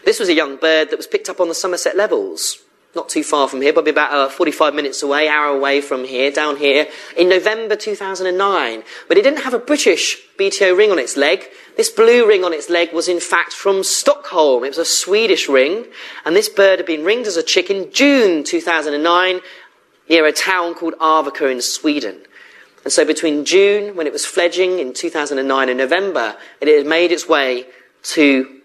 This 0.03 0.19
was 0.19 0.27
a 0.27 0.33
young 0.33 0.57
bird 0.57 0.89
that 0.89 0.97
was 0.97 1.07
picked 1.07 1.29
up 1.29 1.39
on 1.39 1.47
the 1.47 1.55
Somerset 1.55 1.95
Levels 1.95 2.57
not 2.97 3.07
too 3.07 3.23
far 3.23 3.47
from 3.47 3.61
here, 3.61 3.71
probably 3.71 3.91
about 3.91 4.11
uh, 4.11 4.27
45 4.27 4.75
minutes 4.75 5.01
away, 5.01 5.29
hour 5.29 5.55
away 5.55 5.79
from 5.79 6.03
here, 6.03 6.29
down 6.29 6.57
here, 6.57 6.87
in 7.15 7.29
November 7.29 7.77
2009. 7.77 8.83
But 9.07 9.17
it 9.17 9.21
didn't 9.21 9.43
have 9.43 9.53
a 9.53 9.59
British 9.59 10.17
BTO 10.37 10.77
ring 10.77 10.91
on 10.91 10.99
its 10.99 11.15
leg. 11.15 11.45
This 11.77 11.89
blue 11.89 12.27
ring 12.27 12.43
on 12.43 12.51
its 12.51 12.69
leg 12.69 12.91
was 12.91 13.07
in 13.07 13.21
fact 13.21 13.53
from 13.53 13.83
Stockholm. 13.83 14.65
It 14.65 14.69
was 14.69 14.77
a 14.79 14.85
Swedish 14.85 15.47
ring, 15.47 15.85
and 16.25 16.35
this 16.35 16.49
bird 16.49 16.79
had 16.79 16.85
been 16.85 17.05
ringed 17.05 17.27
as 17.27 17.37
a 17.37 17.43
chick 17.43 17.69
in 17.69 17.93
June 17.93 18.43
2009 18.43 19.39
near 20.09 20.25
a 20.25 20.33
town 20.33 20.73
called 20.73 20.95
Arvika 20.99 21.49
in 21.51 21.61
Sweden. 21.61 22.23
And 22.83 22.91
so 22.91 23.05
between 23.05 23.45
June, 23.45 23.95
when 23.95 24.07
it 24.07 24.13
was 24.13 24.25
fledging 24.25 24.79
in 24.79 24.93
2009, 24.93 25.69
and 25.69 25.77
November, 25.77 26.35
it 26.61 26.67
had 26.67 26.87
made 26.87 27.11
its 27.11 27.27
way 27.27 27.65
to 28.03 28.61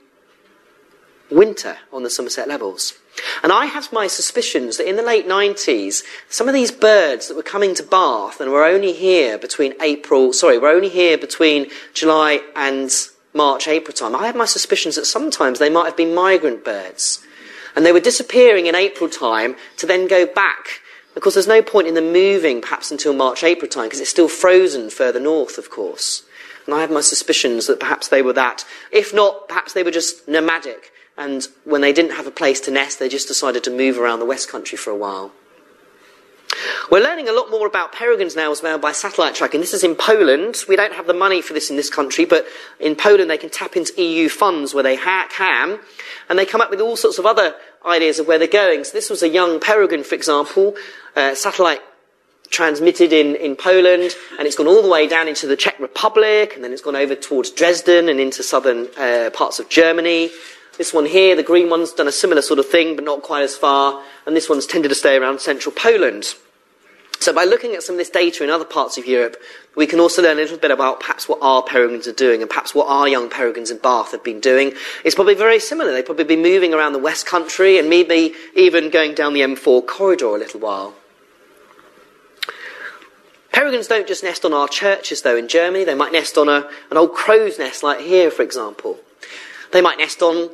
winter 1.30 1.76
on 1.92 2.02
the 2.02 2.10
Somerset 2.10 2.48
levels. 2.48 2.94
And 3.42 3.52
I 3.52 3.66
have 3.66 3.92
my 3.92 4.06
suspicions 4.06 4.76
that 4.76 4.88
in 4.88 4.96
the 4.96 5.02
late 5.02 5.26
90s, 5.26 6.02
some 6.28 6.48
of 6.48 6.54
these 6.54 6.70
birds 6.70 7.28
that 7.28 7.36
were 7.36 7.42
coming 7.42 7.74
to 7.74 7.82
Bath 7.82 8.40
and 8.40 8.50
were 8.50 8.64
only 8.64 8.92
here 8.92 9.38
between 9.38 9.74
April, 9.80 10.32
sorry, 10.32 10.58
were 10.58 10.68
only 10.68 10.88
here 10.88 11.18
between 11.18 11.70
July 11.92 12.40
and 12.56 12.90
March, 13.34 13.68
April 13.68 13.94
time. 13.94 14.14
I 14.14 14.26
have 14.26 14.36
my 14.36 14.44
suspicions 14.44 14.96
that 14.96 15.06
sometimes 15.06 15.58
they 15.58 15.70
might 15.70 15.86
have 15.86 15.96
been 15.96 16.14
migrant 16.14 16.64
birds. 16.64 17.24
And 17.74 17.84
they 17.84 17.92
were 17.92 18.00
disappearing 18.00 18.66
in 18.66 18.74
April 18.74 19.08
time 19.08 19.56
to 19.78 19.86
then 19.86 20.06
go 20.06 20.26
back. 20.26 20.80
Because 21.14 21.34
there's 21.34 21.46
no 21.46 21.62
point 21.62 21.88
in 21.88 21.94
them 21.94 22.12
moving 22.12 22.62
perhaps 22.62 22.90
until 22.90 23.12
March, 23.12 23.42
April 23.42 23.68
time, 23.68 23.84
because 23.84 24.00
it's 24.00 24.10
still 24.10 24.28
frozen 24.28 24.88
further 24.88 25.20
north, 25.20 25.58
of 25.58 25.70
course. 25.70 26.22
And 26.64 26.74
I 26.74 26.80
have 26.80 26.90
my 26.90 27.00
suspicions 27.00 27.66
that 27.66 27.80
perhaps 27.80 28.08
they 28.08 28.22
were 28.22 28.32
that. 28.34 28.64
If 28.90 29.12
not, 29.12 29.48
perhaps 29.48 29.72
they 29.72 29.82
were 29.82 29.90
just 29.90 30.26
nomadic 30.28 30.91
and 31.16 31.46
when 31.64 31.80
they 31.80 31.92
didn't 31.92 32.12
have 32.12 32.26
a 32.26 32.30
place 32.30 32.60
to 32.62 32.70
nest, 32.70 32.98
they 32.98 33.08
just 33.08 33.28
decided 33.28 33.64
to 33.64 33.70
move 33.70 33.98
around 33.98 34.20
the 34.20 34.26
West 34.26 34.48
Country 34.48 34.78
for 34.78 34.90
a 34.90 34.96
while. 34.96 35.32
We're 36.90 37.02
learning 37.02 37.28
a 37.28 37.32
lot 37.32 37.50
more 37.50 37.66
about 37.66 37.92
peregrines 37.92 38.36
now 38.36 38.50
as 38.50 38.62
well 38.62 38.78
by 38.78 38.92
satellite 38.92 39.34
tracking. 39.34 39.60
This 39.60 39.72
is 39.72 39.84
in 39.84 39.94
Poland. 39.94 40.64
We 40.68 40.76
don't 40.76 40.92
have 40.92 41.06
the 41.06 41.14
money 41.14 41.40
for 41.40 41.54
this 41.54 41.70
in 41.70 41.76
this 41.76 41.88
country, 41.88 42.24
but 42.24 42.46
in 42.78 42.96
Poland 42.96 43.30
they 43.30 43.38
can 43.38 43.50
tap 43.50 43.76
into 43.76 44.00
EU 44.00 44.28
funds 44.28 44.74
where 44.74 44.82
they 44.82 44.96
ha- 44.96 45.28
can, 45.30 45.78
and 46.28 46.38
they 46.38 46.44
come 46.44 46.60
up 46.60 46.70
with 46.70 46.80
all 46.80 46.96
sorts 46.96 47.18
of 47.18 47.24
other 47.24 47.54
ideas 47.86 48.18
of 48.18 48.26
where 48.26 48.38
they're 48.38 48.48
going. 48.48 48.84
So 48.84 48.92
this 48.92 49.08
was 49.08 49.22
a 49.22 49.28
young 49.28 49.60
peregrine, 49.60 50.04
for 50.04 50.14
example, 50.14 50.74
uh, 51.16 51.34
satellite 51.34 51.80
transmitted 52.50 53.12
in, 53.12 53.34
in 53.36 53.56
Poland, 53.56 54.14
and 54.38 54.46
it's 54.46 54.56
gone 54.56 54.66
all 54.66 54.82
the 54.82 54.88
way 54.88 55.08
down 55.08 55.26
into 55.26 55.46
the 55.46 55.56
Czech 55.56 55.80
Republic, 55.80 56.52
and 56.54 56.62
then 56.62 56.72
it's 56.72 56.82
gone 56.82 56.96
over 56.96 57.14
towards 57.14 57.50
Dresden 57.50 58.10
and 58.10 58.20
into 58.20 58.42
southern 58.42 58.88
uh, 58.98 59.30
parts 59.32 59.58
of 59.58 59.70
Germany. 59.70 60.30
This 60.82 60.92
one 60.92 61.06
here, 61.06 61.36
the 61.36 61.44
green 61.44 61.70
one's 61.70 61.92
done 61.92 62.08
a 62.08 62.10
similar 62.10 62.42
sort 62.42 62.58
of 62.58 62.68
thing, 62.68 62.96
but 62.96 63.04
not 63.04 63.22
quite 63.22 63.44
as 63.44 63.56
far. 63.56 64.02
And 64.26 64.34
this 64.34 64.48
one's 64.48 64.66
tended 64.66 64.88
to 64.88 64.96
stay 64.96 65.16
around 65.16 65.40
central 65.40 65.72
Poland. 65.72 66.34
So 67.20 67.32
by 67.32 67.44
looking 67.44 67.76
at 67.76 67.84
some 67.84 67.94
of 67.94 67.98
this 67.98 68.10
data 68.10 68.42
in 68.42 68.50
other 68.50 68.64
parts 68.64 68.98
of 68.98 69.06
Europe, 69.06 69.36
we 69.76 69.86
can 69.86 70.00
also 70.00 70.22
learn 70.24 70.38
a 70.38 70.40
little 70.40 70.58
bit 70.58 70.72
about 70.72 70.98
perhaps 70.98 71.28
what 71.28 71.38
our 71.40 71.62
peregrines 71.62 72.08
are 72.08 72.12
doing 72.12 72.40
and 72.40 72.50
perhaps 72.50 72.74
what 72.74 72.88
our 72.88 73.06
young 73.06 73.30
peregrines 73.30 73.70
in 73.70 73.78
Bath 73.78 74.10
have 74.10 74.24
been 74.24 74.40
doing. 74.40 74.72
It's 75.04 75.14
probably 75.14 75.36
very 75.36 75.60
similar. 75.60 75.92
They've 75.92 76.04
probably 76.04 76.24
been 76.24 76.42
moving 76.42 76.74
around 76.74 76.94
the 76.94 76.98
West 76.98 77.26
Country 77.26 77.78
and 77.78 77.88
maybe 77.88 78.34
even 78.56 78.90
going 78.90 79.14
down 79.14 79.34
the 79.34 79.42
M4 79.42 79.86
corridor 79.86 80.34
a 80.34 80.38
little 80.38 80.58
while. 80.58 80.94
Peregrines 83.52 83.86
don't 83.86 84.08
just 84.08 84.24
nest 84.24 84.44
on 84.44 84.52
our 84.52 84.66
churches, 84.66 85.22
though, 85.22 85.36
in 85.36 85.46
Germany. 85.46 85.84
They 85.84 85.94
might 85.94 86.10
nest 86.10 86.36
on 86.36 86.48
a, 86.48 86.68
an 86.90 86.96
old 86.96 87.12
crow's 87.12 87.56
nest, 87.56 87.84
like 87.84 88.00
here, 88.00 88.32
for 88.32 88.42
example. 88.42 88.98
They 89.70 89.80
might 89.80 89.98
nest 89.98 90.22
on 90.22 90.50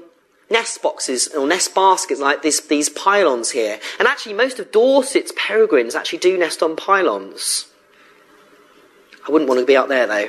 nest 0.51 0.83
boxes 0.83 1.29
or 1.29 1.47
nest 1.47 1.75
baskets 1.75 2.21
like 2.21 2.43
this, 2.43 2.61
these 2.61 2.89
pylons 2.89 3.51
here. 3.51 3.79
And 3.99 4.09
actually, 4.09 4.35
most 4.35 4.59
of 4.59 4.73
Dorset's 4.73 5.33
peregrines 5.37 5.95
actually 5.95 6.19
do 6.19 6.39
nest 6.39 6.63
on 6.63 6.77
pylons. 6.77 7.67
I 9.27 9.31
wouldn't 9.31 9.49
want 9.49 9.61
to 9.61 9.67
be 9.67 9.77
out 9.77 9.89
there 9.89 10.07
though. 10.07 10.29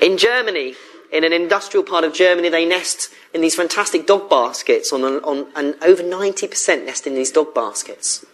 In 0.00 0.16
Germany, 0.16 0.74
in 1.12 1.24
an 1.24 1.32
industrial 1.32 1.84
part 1.84 2.04
of 2.04 2.14
Germany, 2.14 2.48
they 2.48 2.64
nest 2.64 3.10
in 3.34 3.40
these 3.40 3.54
fantastic 3.54 4.06
dog 4.06 4.30
baskets, 4.30 4.92
on, 4.92 5.02
on, 5.04 5.46
and 5.56 5.76
over 5.82 6.02
90% 6.02 6.86
nest 6.86 7.06
in 7.06 7.14
these 7.14 7.30
dog 7.30 7.54
baskets. 7.54 8.24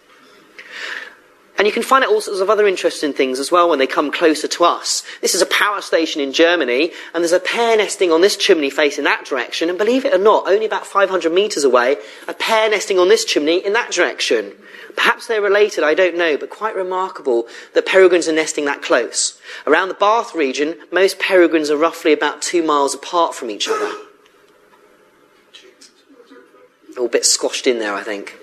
And 1.57 1.65
you 1.65 1.73
can 1.73 1.81
find 1.81 2.03
out 2.03 2.11
all 2.11 2.21
sorts 2.21 2.39
of 2.39 2.51
other 2.51 2.67
interesting 2.67 3.13
things 3.13 3.39
as 3.39 3.51
well 3.51 3.67
when 3.67 3.79
they 3.79 3.87
come 3.87 4.11
closer 4.11 4.47
to 4.47 4.63
us. 4.63 5.03
This 5.21 5.33
is 5.33 5.41
a 5.41 5.47
power 5.47 5.81
station 5.81 6.21
in 6.21 6.31
Germany, 6.31 6.91
and 7.13 7.23
there's 7.23 7.31
a 7.31 7.39
pair 7.39 7.75
nesting 7.75 8.11
on 8.11 8.21
this 8.21 8.37
chimney 8.37 8.69
facing 8.69 9.05
that 9.05 9.25
direction, 9.25 9.67
and 9.67 9.77
believe 9.77 10.05
it 10.05 10.13
or 10.13 10.19
not, 10.19 10.47
only 10.47 10.67
about 10.67 10.85
500 10.85 11.33
metres 11.33 11.63
away, 11.63 11.97
a 12.27 12.33
pair 12.35 12.69
nesting 12.69 12.99
on 12.99 13.09
this 13.09 13.25
chimney 13.25 13.65
in 13.65 13.73
that 13.73 13.91
direction. 13.91 14.53
Perhaps 14.95 15.25
they're 15.25 15.41
related, 15.41 15.83
I 15.83 15.95
don't 15.95 16.17
know, 16.17 16.37
but 16.37 16.51
quite 16.51 16.75
remarkable 16.75 17.47
that 17.73 17.87
peregrines 17.87 18.27
are 18.27 18.33
nesting 18.33 18.65
that 18.65 18.83
close. 18.83 19.39
Around 19.65 19.87
the 19.87 19.95
Bath 19.95 20.35
region, 20.35 20.75
most 20.91 21.17
peregrines 21.17 21.71
are 21.71 21.77
roughly 21.77 22.13
about 22.13 22.43
two 22.43 22.63
miles 22.63 22.93
apart 22.93 23.33
from 23.33 23.49
each 23.49 23.67
other. 23.67 23.91
All 26.97 27.05
a 27.05 27.09
bit 27.09 27.25
squashed 27.25 27.67
in 27.67 27.79
there, 27.79 27.93
I 27.93 28.03
think. 28.03 28.35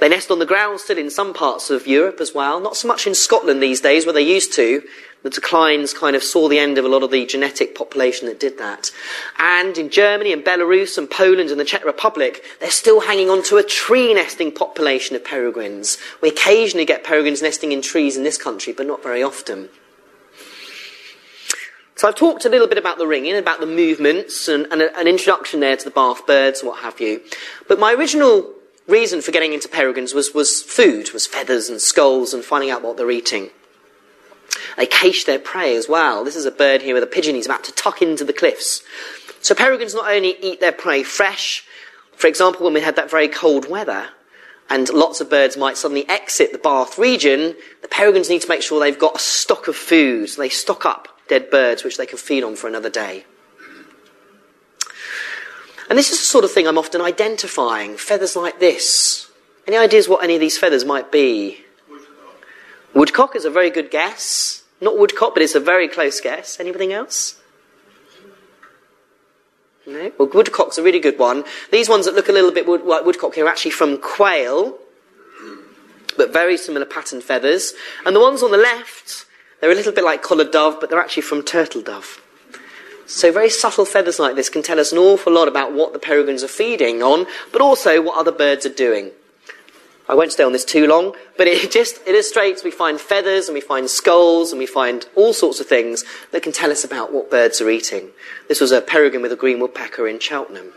They 0.00 0.08
nest 0.08 0.30
on 0.30 0.38
the 0.38 0.46
ground 0.46 0.80
still 0.80 0.98
in 0.98 1.10
some 1.10 1.32
parts 1.32 1.70
of 1.70 1.86
Europe 1.86 2.20
as 2.20 2.34
well, 2.34 2.60
not 2.60 2.76
so 2.76 2.88
much 2.88 3.06
in 3.06 3.14
Scotland 3.14 3.62
these 3.62 3.80
days 3.80 4.04
where 4.04 4.12
they 4.12 4.22
used 4.22 4.52
to. 4.54 4.82
The 5.22 5.30
declines 5.30 5.92
kind 5.92 6.14
of 6.14 6.22
saw 6.22 6.48
the 6.48 6.58
end 6.58 6.78
of 6.78 6.84
a 6.84 6.88
lot 6.88 7.02
of 7.02 7.10
the 7.10 7.26
genetic 7.26 7.74
population 7.74 8.28
that 8.28 8.38
did 8.38 8.58
that. 8.58 8.92
And 9.38 9.76
in 9.76 9.90
Germany 9.90 10.32
and 10.32 10.44
Belarus 10.44 10.98
and 10.98 11.10
Poland 11.10 11.50
and 11.50 11.58
the 11.58 11.64
Czech 11.64 11.84
Republic, 11.84 12.44
they're 12.60 12.70
still 12.70 13.00
hanging 13.00 13.28
on 13.28 13.42
to 13.44 13.56
a 13.56 13.64
tree 13.64 14.14
nesting 14.14 14.52
population 14.52 15.16
of 15.16 15.24
peregrines. 15.24 15.98
We 16.22 16.28
occasionally 16.28 16.84
get 16.84 17.02
peregrines 17.02 17.42
nesting 17.42 17.72
in 17.72 17.82
trees 17.82 18.16
in 18.16 18.22
this 18.22 18.38
country, 18.38 18.72
but 18.72 18.86
not 18.86 19.02
very 19.02 19.22
often. 19.22 19.68
So 21.96 22.06
I've 22.06 22.14
talked 22.14 22.44
a 22.44 22.50
little 22.50 22.68
bit 22.68 22.78
about 22.78 22.98
the 22.98 23.06
ringing, 23.06 23.34
about 23.36 23.58
the 23.58 23.66
movements, 23.66 24.48
and, 24.48 24.66
and 24.70 24.82
a, 24.82 24.96
an 24.98 25.08
introduction 25.08 25.60
there 25.60 25.76
to 25.76 25.84
the 25.84 25.90
Bath 25.90 26.26
birds 26.26 26.60
and 26.60 26.68
what 26.68 26.82
have 26.82 27.00
you. 27.00 27.22
But 27.68 27.80
my 27.80 27.94
original 27.94 28.52
reason 28.86 29.20
for 29.20 29.32
getting 29.32 29.52
into 29.52 29.68
peregrines 29.68 30.14
was, 30.14 30.32
was 30.34 30.62
food, 30.62 31.12
was 31.12 31.26
feathers 31.26 31.68
and 31.68 31.80
skulls 31.80 32.32
and 32.32 32.44
finding 32.44 32.70
out 32.70 32.82
what 32.82 32.96
they're 32.96 33.10
eating. 33.10 33.50
They 34.76 34.86
cache 34.86 35.24
their 35.24 35.38
prey 35.38 35.76
as 35.76 35.88
well. 35.88 36.24
This 36.24 36.36
is 36.36 36.46
a 36.46 36.50
bird 36.50 36.82
here 36.82 36.94
with 36.94 37.02
a 37.02 37.08
pigeon 37.08 37.34
he's 37.34 37.46
about 37.46 37.64
to 37.64 37.72
tuck 37.72 38.02
into 38.02 38.24
the 38.24 38.32
cliffs. 38.32 38.82
So 39.40 39.54
peregrines 39.54 39.94
not 39.94 40.10
only 40.10 40.36
eat 40.40 40.60
their 40.60 40.72
prey 40.72 41.02
fresh, 41.02 41.64
for 42.16 42.26
example, 42.26 42.64
when 42.64 42.74
we 42.74 42.80
had 42.80 42.96
that 42.96 43.10
very 43.10 43.28
cold 43.28 43.68
weather, 43.68 44.08
and 44.68 44.88
lots 44.88 45.20
of 45.20 45.30
birds 45.30 45.56
might 45.56 45.76
suddenly 45.76 46.08
exit 46.08 46.52
the 46.52 46.58
Bath 46.58 46.98
region, 46.98 47.54
the 47.82 47.88
peregrines 47.88 48.28
need 48.28 48.42
to 48.42 48.48
make 48.48 48.62
sure 48.62 48.80
they've 48.80 48.98
got 48.98 49.16
a 49.16 49.20
stock 49.20 49.68
of 49.68 49.76
food. 49.76 50.28
So 50.28 50.42
they 50.42 50.48
stock 50.48 50.84
up 50.84 51.08
dead 51.28 51.50
birds 51.50 51.84
which 51.84 51.96
they 51.96 52.06
can 52.06 52.18
feed 52.18 52.42
on 52.42 52.56
for 52.56 52.66
another 52.66 52.90
day. 52.90 53.24
And 55.88 55.98
this 55.98 56.10
is 56.10 56.18
the 56.18 56.24
sort 56.24 56.44
of 56.44 56.50
thing 56.50 56.66
I'm 56.66 56.78
often 56.78 57.00
identifying 57.00 57.96
feathers 57.96 58.34
like 58.36 58.58
this. 58.58 59.30
Any 59.66 59.76
ideas 59.76 60.08
what 60.08 60.22
any 60.22 60.34
of 60.34 60.40
these 60.40 60.58
feathers 60.58 60.84
might 60.84 61.12
be? 61.12 61.64
Woodcock 62.94 63.36
is 63.36 63.44
a 63.44 63.50
very 63.50 63.70
good 63.70 63.90
guess. 63.90 64.62
Not 64.80 64.98
woodcock, 64.98 65.34
but 65.34 65.42
it's 65.42 65.54
a 65.54 65.60
very 65.60 65.88
close 65.88 66.20
guess. 66.20 66.58
Anything 66.60 66.92
else? 66.92 67.40
No? 69.86 70.10
Well, 70.18 70.28
woodcock's 70.32 70.78
a 70.78 70.82
really 70.82 70.98
good 70.98 71.18
one. 71.18 71.44
These 71.70 71.88
ones 71.88 72.06
that 72.06 72.14
look 72.14 72.28
a 72.28 72.32
little 72.32 72.50
bit 72.50 72.66
wood, 72.66 72.82
like 72.82 73.04
woodcock 73.04 73.34
here 73.34 73.46
are 73.46 73.48
actually 73.48 73.70
from 73.70 73.98
quail, 73.98 74.78
but 76.16 76.32
very 76.32 76.56
similar 76.56 76.86
pattern 76.86 77.20
feathers. 77.20 77.74
And 78.04 78.16
the 78.16 78.20
ones 78.20 78.42
on 78.42 78.50
the 78.50 78.56
left, 78.56 79.26
they're 79.60 79.70
a 79.70 79.74
little 79.74 79.92
bit 79.92 80.04
like 80.04 80.22
collared 80.22 80.50
dove, 80.50 80.78
but 80.80 80.90
they're 80.90 81.00
actually 81.00 81.22
from 81.22 81.42
turtle 81.42 81.82
dove. 81.82 82.20
So 83.06 83.30
very 83.30 83.50
subtle 83.50 83.84
feathers 83.84 84.18
like 84.18 84.34
this 84.34 84.50
can 84.50 84.62
tell 84.62 84.80
us 84.80 84.90
an 84.90 84.98
awful 84.98 85.32
lot 85.32 85.46
about 85.46 85.72
what 85.72 85.92
the 85.92 85.98
peregrines 85.98 86.42
are 86.42 86.48
feeding 86.48 87.02
on, 87.02 87.26
but 87.52 87.60
also 87.60 88.02
what 88.02 88.18
other 88.18 88.32
birds 88.32 88.66
are 88.66 88.70
doing. 88.70 89.12
I 90.08 90.14
won't 90.14 90.32
stay 90.32 90.44
on 90.44 90.52
this 90.52 90.64
too 90.64 90.86
long, 90.86 91.14
but 91.36 91.46
it 91.46 91.70
just 91.70 92.00
illustrates 92.06 92.64
we 92.64 92.70
find 92.70 93.00
feathers 93.00 93.48
and 93.48 93.54
we 93.54 93.60
find 93.60 93.88
skulls 93.88 94.50
and 94.52 94.58
we 94.58 94.66
find 94.66 95.06
all 95.14 95.32
sorts 95.32 95.60
of 95.60 95.66
things 95.66 96.04
that 96.32 96.42
can 96.42 96.52
tell 96.52 96.70
us 96.70 96.84
about 96.84 97.12
what 97.12 97.30
birds 97.30 97.60
are 97.60 97.70
eating. 97.70 98.10
This 98.48 98.60
was 98.60 98.72
a 98.72 98.80
peregrine 98.80 99.22
with 99.22 99.32
a 99.32 99.36
green 99.36 99.60
woodpecker 99.60 100.08
in 100.08 100.18
Cheltenham. 100.18 100.72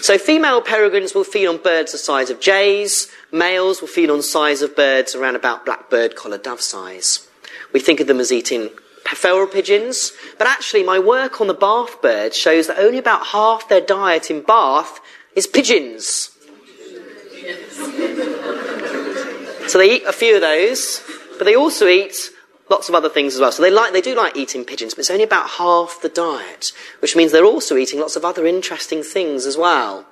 So 0.00 0.18
female 0.18 0.60
peregrines 0.60 1.14
will 1.14 1.22
feed 1.22 1.46
on 1.46 1.58
birds 1.58 1.92
the 1.92 1.98
size 1.98 2.30
of 2.30 2.40
jays, 2.40 3.08
males 3.30 3.80
will 3.80 3.88
feed 3.88 4.10
on 4.10 4.20
size 4.22 4.60
of 4.60 4.74
birds 4.74 5.14
around 5.14 5.36
about 5.36 5.64
blackbird 5.64 6.16
collar 6.16 6.38
dove 6.38 6.60
size. 6.60 7.28
We 7.72 7.78
think 7.78 8.00
of 8.00 8.08
them 8.08 8.18
as 8.18 8.32
eating 8.32 8.70
feral 9.10 9.46
pigeons, 9.46 10.12
but 10.38 10.46
actually 10.46 10.82
my 10.82 10.98
work 10.98 11.40
on 11.40 11.46
the 11.46 11.54
Bath 11.54 12.00
birds 12.00 12.36
shows 12.36 12.66
that 12.66 12.78
only 12.78 12.98
about 12.98 13.26
half 13.28 13.68
their 13.68 13.80
diet 13.80 14.30
in 14.30 14.42
Bath 14.42 15.00
is 15.34 15.46
pigeons. 15.46 16.30
So 19.68 19.78
they 19.78 19.96
eat 19.96 20.04
a 20.04 20.12
few 20.12 20.34
of 20.34 20.40
those, 20.40 21.02
but 21.38 21.44
they 21.44 21.54
also 21.54 21.86
eat 21.86 22.30
lots 22.68 22.88
of 22.88 22.94
other 22.94 23.08
things 23.08 23.34
as 23.34 23.40
well. 23.40 23.52
So 23.52 23.62
they, 23.62 23.70
like, 23.70 23.92
they 23.92 24.00
do 24.00 24.14
like 24.14 24.36
eating 24.36 24.64
pigeons, 24.64 24.94
but 24.94 25.00
it's 25.00 25.10
only 25.10 25.24
about 25.24 25.48
half 25.50 26.00
the 26.02 26.08
diet, 26.08 26.72
which 27.00 27.14
means 27.14 27.32
they're 27.32 27.44
also 27.44 27.76
eating 27.76 28.00
lots 28.00 28.16
of 28.16 28.24
other 28.24 28.46
interesting 28.46 29.02
things 29.02 29.46
as 29.46 29.56
well. 29.56 30.06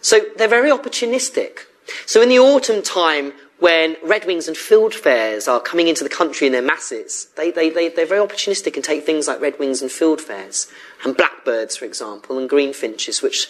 So 0.00 0.20
they're 0.36 0.48
very 0.48 0.70
opportunistic. 0.70 1.66
So 2.06 2.22
in 2.22 2.28
the 2.28 2.38
autumn 2.38 2.82
time, 2.82 3.32
when 3.58 3.94
redwings 3.96 4.48
and 4.48 4.56
fieldfares 4.56 5.48
are 5.48 5.60
coming 5.60 5.88
into 5.88 6.04
the 6.04 6.10
country 6.10 6.46
in 6.46 6.52
their 6.52 6.62
masses, 6.62 7.28
they, 7.36 7.50
they, 7.50 7.70
they, 7.70 7.88
they're 7.88 8.04
very 8.04 8.26
opportunistic 8.26 8.74
and 8.74 8.84
take 8.84 9.04
things 9.04 9.26
like 9.26 9.40
redwings 9.40 9.80
and 9.80 9.90
fieldfares, 9.90 10.70
and 11.04 11.16
blackbirds, 11.16 11.76
for 11.76 11.86
example, 11.86 12.38
and 12.38 12.50
greenfinches, 12.50 13.22
which 13.22 13.48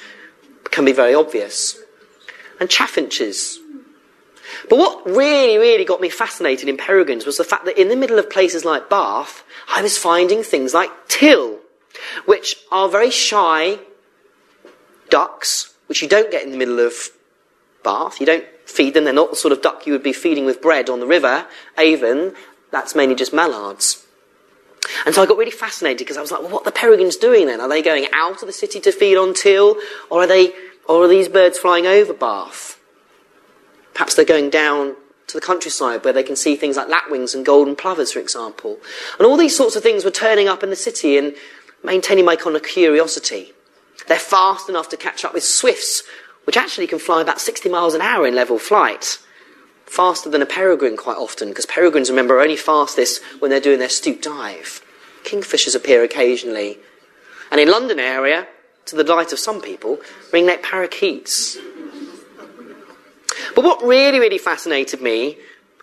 can 0.70 0.84
be 0.84 0.92
very 0.92 1.14
obvious, 1.14 1.76
and 2.60 2.70
chaffinches. 2.70 3.58
But 4.68 4.78
what 4.78 5.04
really, 5.06 5.58
really 5.58 5.84
got 5.84 6.00
me 6.00 6.08
fascinated 6.08 6.68
in 6.68 6.76
peregrines 6.76 7.26
was 7.26 7.36
the 7.36 7.44
fact 7.44 7.64
that 7.64 7.80
in 7.80 7.88
the 7.88 7.96
middle 7.96 8.18
of 8.18 8.30
places 8.30 8.64
like 8.64 8.88
Bath, 8.88 9.42
I 9.68 9.82
was 9.82 9.98
finding 9.98 10.44
things 10.44 10.72
like 10.72 10.90
teal, 11.08 11.58
which 12.26 12.56
are 12.70 12.88
very 12.88 13.10
shy 13.10 13.80
ducks, 15.10 15.74
which 15.86 16.00
you 16.00 16.08
don't 16.08 16.30
get 16.30 16.44
in 16.44 16.52
the 16.52 16.56
middle 16.56 16.78
of 16.78 16.94
Bath. 17.82 18.20
You 18.20 18.26
don't 18.26 18.44
feed 18.66 18.94
them. 18.94 19.04
They're 19.04 19.12
not 19.14 19.30
the 19.30 19.36
sort 19.36 19.52
of 19.52 19.62
duck 19.62 19.86
you 19.86 19.92
would 19.92 20.02
be 20.02 20.12
feeding 20.12 20.44
with 20.44 20.60
bread 20.60 20.90
on 20.90 21.00
the 21.00 21.06
river, 21.06 21.46
Avon. 21.78 22.34
That's 22.70 22.94
mainly 22.94 23.14
just 23.14 23.32
mallards. 23.32 24.04
And 25.04 25.14
so 25.14 25.22
I 25.22 25.26
got 25.26 25.38
really 25.38 25.50
fascinated 25.50 25.98
because 25.98 26.16
I 26.16 26.20
was 26.20 26.30
like, 26.30 26.42
well, 26.42 26.50
what 26.50 26.62
are 26.62 26.66
the 26.66 26.72
peregrines 26.72 27.16
doing 27.16 27.46
then? 27.46 27.60
Are 27.60 27.68
they 27.68 27.82
going 27.82 28.06
out 28.12 28.42
of 28.42 28.46
the 28.46 28.52
city 28.52 28.80
to 28.80 28.92
feed 28.92 29.16
on 29.16 29.34
teal? 29.34 29.76
Or 30.10 30.22
are 30.22 30.26
they, 30.26 30.52
or 30.88 31.04
are 31.04 31.08
these 31.08 31.28
birds 31.28 31.58
flying 31.58 31.86
over 31.86 32.12
Bath? 32.12 32.78
Perhaps 33.94 34.14
they're 34.14 34.24
going 34.24 34.50
down 34.50 34.94
to 35.26 35.34
the 35.34 35.44
countryside 35.44 36.04
where 36.04 36.12
they 36.12 36.22
can 36.22 36.36
see 36.36 36.54
things 36.54 36.76
like 36.76 36.88
lapwings 36.88 37.34
and 37.34 37.44
golden 37.44 37.74
plovers, 37.74 38.12
for 38.12 38.20
example. 38.20 38.78
And 39.18 39.26
all 39.26 39.36
these 39.36 39.56
sorts 39.56 39.74
of 39.74 39.82
things 39.82 40.04
were 40.04 40.10
turning 40.10 40.48
up 40.48 40.62
in 40.62 40.70
the 40.70 40.76
city 40.76 41.18
and 41.18 41.34
maintaining 41.82 42.24
my 42.24 42.36
kind 42.36 42.54
of 42.54 42.62
curiosity. 42.62 43.52
They're 44.06 44.18
fast 44.18 44.68
enough 44.68 44.88
to 44.90 44.96
catch 44.96 45.24
up 45.24 45.34
with 45.34 45.42
swifts, 45.42 46.04
which 46.46 46.56
actually 46.56 46.86
can 46.86 46.98
fly 46.98 47.20
about 47.20 47.40
60 47.40 47.68
miles 47.68 47.92
an 47.94 48.00
hour 48.00 48.26
in 48.26 48.34
level 48.34 48.58
flight. 48.58 49.18
Faster 49.84 50.30
than 50.30 50.42
a 50.42 50.46
peregrine 50.46 50.96
quite 50.96 51.16
often, 51.16 51.48
because 51.48 51.66
peregrines, 51.66 52.08
remember, 52.08 52.36
are 52.36 52.40
only 52.40 52.56
fastest 52.56 53.22
when 53.40 53.50
they're 53.50 53.60
doing 53.60 53.80
their 53.80 53.88
stoop 53.88 54.22
dive. 54.22 54.80
Kingfishers 55.24 55.74
appear 55.74 56.02
occasionally. 56.02 56.78
And 57.50 57.60
in 57.60 57.70
London 57.70 57.98
area, 57.98 58.46
to 58.86 58.96
the 58.96 59.04
delight 59.04 59.32
of 59.32 59.38
some 59.38 59.60
people, 59.60 59.98
ringneck 60.30 60.62
parakeets. 60.62 61.58
But 63.54 63.64
what 63.64 63.82
really, 63.82 64.20
really 64.20 64.38
fascinated 64.38 65.00
me 65.00 65.38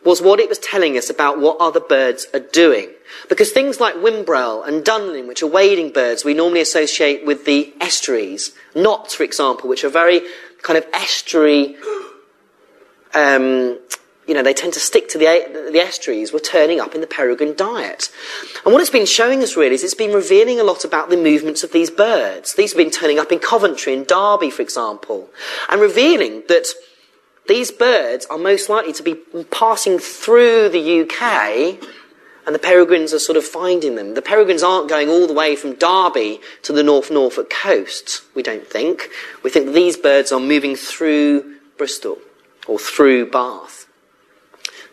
was 0.05 0.21
what 0.21 0.39
it 0.39 0.49
was 0.49 0.59
telling 0.59 0.97
us 0.97 1.09
about 1.09 1.39
what 1.39 1.57
other 1.59 1.79
birds 1.79 2.27
are 2.33 2.39
doing. 2.39 2.89
Because 3.29 3.51
things 3.51 3.79
like 3.79 3.95
whimbrel 3.95 4.67
and 4.67 4.83
dunlin, 4.83 5.27
which 5.27 5.43
are 5.43 5.47
wading 5.47 5.91
birds, 5.91 6.25
we 6.25 6.33
normally 6.33 6.61
associate 6.61 7.25
with 7.25 7.45
the 7.45 7.73
estuaries. 7.79 8.53
Knots, 8.75 9.15
for 9.15 9.23
example, 9.23 9.69
which 9.69 9.83
are 9.83 9.89
very 9.89 10.21
kind 10.63 10.77
of 10.77 10.85
estuary, 10.93 11.75
um, 13.13 13.79
you 14.27 14.33
know, 14.33 14.41
they 14.41 14.53
tend 14.53 14.73
to 14.73 14.79
stick 14.79 15.09
to 15.09 15.17
the, 15.17 15.69
the 15.71 15.79
estuaries, 15.79 16.31
were 16.31 16.39
turning 16.39 16.79
up 16.79 16.95
in 16.95 17.01
the 17.01 17.07
peregrine 17.07 17.55
diet. 17.55 18.09
And 18.65 18.73
what 18.73 18.81
it's 18.81 18.89
been 18.89 19.05
showing 19.05 19.43
us 19.43 19.55
really 19.55 19.75
is 19.75 19.83
it's 19.83 19.93
been 19.93 20.13
revealing 20.13 20.59
a 20.59 20.63
lot 20.63 20.85
about 20.85 21.09
the 21.09 21.17
movements 21.17 21.63
of 21.63 21.71
these 21.73 21.91
birds. 21.91 22.55
These 22.55 22.71
have 22.71 22.77
been 22.77 22.89
turning 22.89 23.19
up 23.19 23.31
in 23.31 23.39
Coventry 23.39 23.93
and 23.93 24.07
Derby, 24.07 24.49
for 24.49 24.61
example, 24.61 25.29
and 25.69 25.81
revealing 25.81 26.43
that 26.47 26.67
these 27.47 27.71
birds 27.71 28.25
are 28.27 28.37
most 28.37 28.69
likely 28.69 28.93
to 28.93 29.03
be 29.03 29.15
passing 29.51 29.99
through 29.99 30.69
the 30.69 31.01
UK 31.01 31.77
and 32.45 32.53
the 32.53 32.59
peregrines 32.59 33.13
are 33.13 33.19
sort 33.19 33.37
of 33.37 33.45
finding 33.45 33.95
them. 33.95 34.13
The 34.13 34.21
peregrines 34.21 34.63
aren't 34.63 34.89
going 34.89 35.09
all 35.09 35.27
the 35.27 35.33
way 35.33 35.55
from 35.55 35.75
Derby 35.75 36.41
to 36.63 36.73
the 36.73 36.83
North 36.83 37.09
Norfolk 37.09 37.49
coast, 37.49 38.23
we 38.35 38.43
don't 38.43 38.67
think. 38.67 39.09
We 39.43 39.49
think 39.49 39.73
these 39.73 39.97
birds 39.97 40.31
are 40.31 40.39
moving 40.39 40.75
through 40.75 41.57
Bristol 41.77 42.17
or 42.67 42.79
through 42.79 43.31
Bath. 43.31 43.87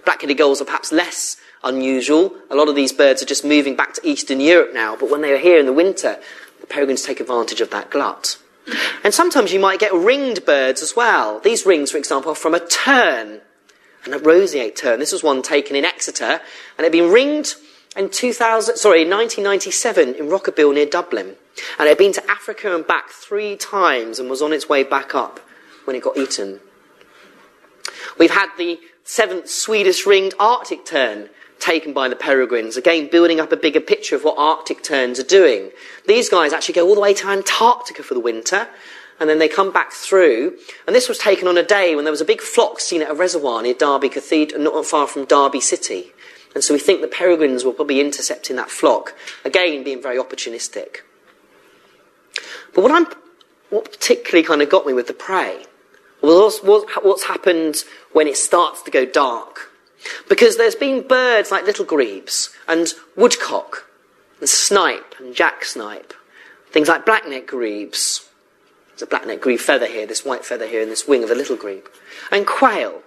Black-headed 0.04 0.38
gulls 0.38 0.60
are 0.60 0.64
perhaps 0.64 0.92
less 0.92 1.36
unusual. 1.62 2.32
A 2.50 2.54
lot 2.54 2.68
of 2.68 2.74
these 2.74 2.92
birds 2.92 3.22
are 3.22 3.26
just 3.26 3.44
moving 3.44 3.76
back 3.76 3.94
to 3.94 4.08
Eastern 4.08 4.40
Europe 4.40 4.70
now, 4.72 4.96
but 4.96 5.10
when 5.10 5.20
they 5.20 5.32
are 5.32 5.38
here 5.38 5.58
in 5.58 5.66
the 5.66 5.72
winter, 5.72 6.18
the 6.60 6.66
peregrines 6.66 7.02
take 7.02 7.20
advantage 7.20 7.60
of 7.60 7.70
that 7.70 7.90
glut. 7.90 8.38
And 9.02 9.12
sometimes 9.12 9.52
you 9.52 9.60
might 9.60 9.80
get 9.80 9.92
ringed 9.92 10.44
birds 10.44 10.82
as 10.82 10.94
well. 10.94 11.40
These 11.40 11.66
rings, 11.66 11.90
for 11.90 11.98
example, 11.98 12.32
are 12.32 12.36
from 12.36 12.54
a 12.54 12.60
tern, 12.60 13.40
and 14.04 14.14
a 14.14 14.18
roseate 14.18 14.76
tern. 14.76 14.98
This 14.98 15.12
was 15.12 15.22
one 15.22 15.42
taken 15.42 15.76
in 15.76 15.84
Exeter, 15.84 16.24
and 16.24 16.80
it 16.80 16.84
had 16.84 16.92
been 16.92 17.10
ringed 17.10 17.54
in 17.96 18.08
2000, 18.08 18.76
sorry, 18.76 19.00
1997 19.00 20.14
in 20.14 20.28
Rockabill 20.28 20.74
near 20.74 20.86
Dublin. 20.86 21.36
And 21.78 21.86
it 21.86 21.90
had 21.90 21.98
been 21.98 22.12
to 22.12 22.30
Africa 22.30 22.74
and 22.74 22.86
back 22.86 23.10
three 23.10 23.56
times 23.56 24.18
and 24.18 24.30
was 24.30 24.42
on 24.42 24.52
its 24.52 24.68
way 24.68 24.82
back 24.82 25.14
up 25.14 25.40
when 25.84 25.96
it 25.96 26.02
got 26.02 26.16
eaten. 26.16 26.60
We've 28.18 28.30
had 28.30 28.48
the 28.56 28.78
seventh 29.04 29.50
Swedish 29.50 30.06
ringed 30.06 30.34
Arctic 30.38 30.84
tern 30.84 31.28
taken 31.58 31.92
by 31.92 32.08
the 32.08 32.16
peregrines, 32.16 32.76
again 32.76 33.08
building 33.10 33.38
up 33.38 33.52
a 33.52 33.56
bigger 33.56 33.80
picture 33.80 34.16
of 34.16 34.24
what 34.24 34.38
Arctic 34.38 34.82
terns 34.82 35.18
are 35.18 35.24
doing. 35.24 35.70
These 36.06 36.30
guys 36.30 36.52
actually 36.52 36.74
go 36.74 36.88
all 36.88 36.94
the 36.94 37.00
way 37.00 37.12
to 37.14 37.28
Antarctica 37.28 38.02
for 38.02 38.14
the 38.14 38.20
winter, 38.20 38.68
and 39.20 39.28
then 39.28 39.38
they 39.38 39.48
come 39.48 39.70
back 39.70 39.92
through. 39.92 40.56
And 40.86 40.96
this 40.96 41.08
was 41.08 41.18
taken 41.18 41.46
on 41.46 41.58
a 41.58 41.62
day 41.62 41.94
when 41.94 42.04
there 42.04 42.10
was 42.10 42.22
a 42.22 42.24
big 42.24 42.40
flock 42.40 42.80
seen 42.80 43.02
at 43.02 43.10
a 43.10 43.14
reservoir 43.14 43.62
near 43.62 43.74
Derby 43.74 44.08
Cathedral, 44.08 44.60
not 44.62 44.86
far 44.86 45.06
from 45.06 45.26
Derby 45.26 45.60
City. 45.60 46.12
And 46.54 46.64
so 46.64 46.74
we 46.74 46.80
think 46.80 47.00
the 47.00 47.06
peregrines 47.08 47.64
were 47.64 47.72
probably 47.72 48.00
intercepting 48.00 48.56
that 48.56 48.70
flock, 48.70 49.14
again 49.44 49.84
being 49.84 50.02
very 50.02 50.16
opportunistic. 50.16 51.02
But 52.74 52.82
what, 52.82 52.90
I'm, 52.90 53.06
what 53.68 53.84
particularly 53.92 54.44
kind 54.44 54.62
of 54.62 54.70
got 54.70 54.86
me 54.86 54.92
with 54.92 55.06
the 55.06 55.12
prey 55.12 55.64
was 56.22 56.60
what's 56.60 57.24
happened 57.24 57.84
when 58.12 58.26
it 58.26 58.36
starts 58.36 58.82
to 58.82 58.90
go 58.90 59.04
dark. 59.04 59.70
Because 60.28 60.56
there's 60.56 60.74
been 60.74 61.06
birds 61.06 61.50
like 61.50 61.66
little 61.66 61.84
grebes 61.84 62.50
and 62.66 62.92
woodcock 63.16 63.86
and 64.38 64.48
snipe 64.48 65.14
and 65.18 65.34
jack 65.34 65.64
snipe, 65.64 66.14
things 66.70 66.88
like 66.88 67.04
blackneck 67.04 67.46
grebes. 67.46 68.26
A 69.02 69.06
blackneck 69.06 69.40
grebe 69.40 69.58
feather 69.58 69.86
here, 69.86 70.06
this 70.06 70.24
white 70.24 70.44
feather 70.44 70.66
here, 70.66 70.82
and 70.82 70.90
this 70.90 71.06
wing 71.06 71.24
of 71.24 71.30
a 71.30 71.34
little 71.34 71.56
grebe, 71.56 71.86
and 72.30 72.46
quail 72.46 73.02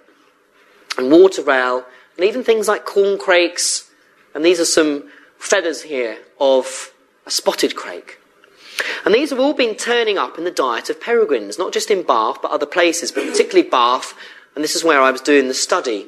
and 0.98 1.12
water 1.12 1.42
rail, 1.42 1.86
and 2.18 2.26
even 2.26 2.44
things 2.44 2.68
like 2.68 2.86
corncrakes. 2.86 3.90
And 4.36 4.46
these 4.46 4.60
are 4.60 4.66
some 4.66 5.10
feathers 5.38 5.84
here 5.84 6.18
of 6.40 6.92
a 7.26 7.32
spotted 7.32 7.76
crake. 7.76 8.20
And 9.06 9.14
these 9.14 9.30
have 9.30 9.40
all 9.40 9.54
been 9.54 9.76
turning 9.76 10.18
up 10.18 10.38
in 10.38 10.44
the 10.44 10.52
diet 10.52 10.90
of 10.90 11.02
peregrines, 11.02 11.58
not 11.58 11.74
just 11.74 11.92
in 11.92 12.04
Bath, 12.04 12.38
but 12.42 12.52
other 12.52 12.66
places, 12.66 13.12
but 13.12 13.28
particularly 13.28 13.68
Bath, 13.68 14.14
and 14.56 14.64
this 14.64 14.76
is 14.76 14.84
where 14.84 15.02
I 15.02 15.12
was 15.12 15.22
doing 15.22 15.48
the 15.48 15.54
study. 15.54 16.08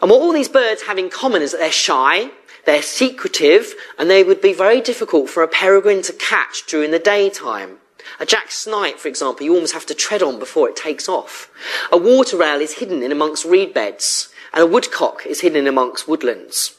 And 0.00 0.10
what 0.10 0.20
all 0.20 0.32
these 0.32 0.48
birds 0.48 0.82
have 0.82 0.98
in 0.98 1.10
common 1.10 1.42
is 1.42 1.52
that 1.52 1.58
they're 1.58 1.72
shy, 1.72 2.30
they're 2.66 2.82
secretive, 2.82 3.74
and 3.98 4.10
they 4.10 4.22
would 4.22 4.40
be 4.40 4.52
very 4.52 4.80
difficult 4.80 5.30
for 5.30 5.42
a 5.42 5.48
peregrine 5.48 6.02
to 6.02 6.12
catch 6.12 6.66
during 6.66 6.90
the 6.90 6.98
daytime. 6.98 7.78
A 8.18 8.26
jack 8.26 8.50
snipe, 8.50 8.98
for 8.98 9.08
example, 9.08 9.44
you 9.44 9.54
almost 9.54 9.72
have 9.72 9.86
to 9.86 9.94
tread 9.94 10.22
on 10.22 10.38
before 10.38 10.68
it 10.68 10.76
takes 10.76 11.08
off. 11.08 11.50
A 11.92 11.96
water 11.96 12.36
rail 12.36 12.60
is 12.60 12.74
hidden 12.74 13.02
in 13.02 13.12
amongst 13.12 13.44
reed 13.44 13.72
beds, 13.72 14.28
and 14.52 14.62
a 14.62 14.66
woodcock 14.66 15.26
is 15.26 15.40
hidden 15.40 15.58
in 15.58 15.66
amongst 15.66 16.08
woodlands. 16.08 16.76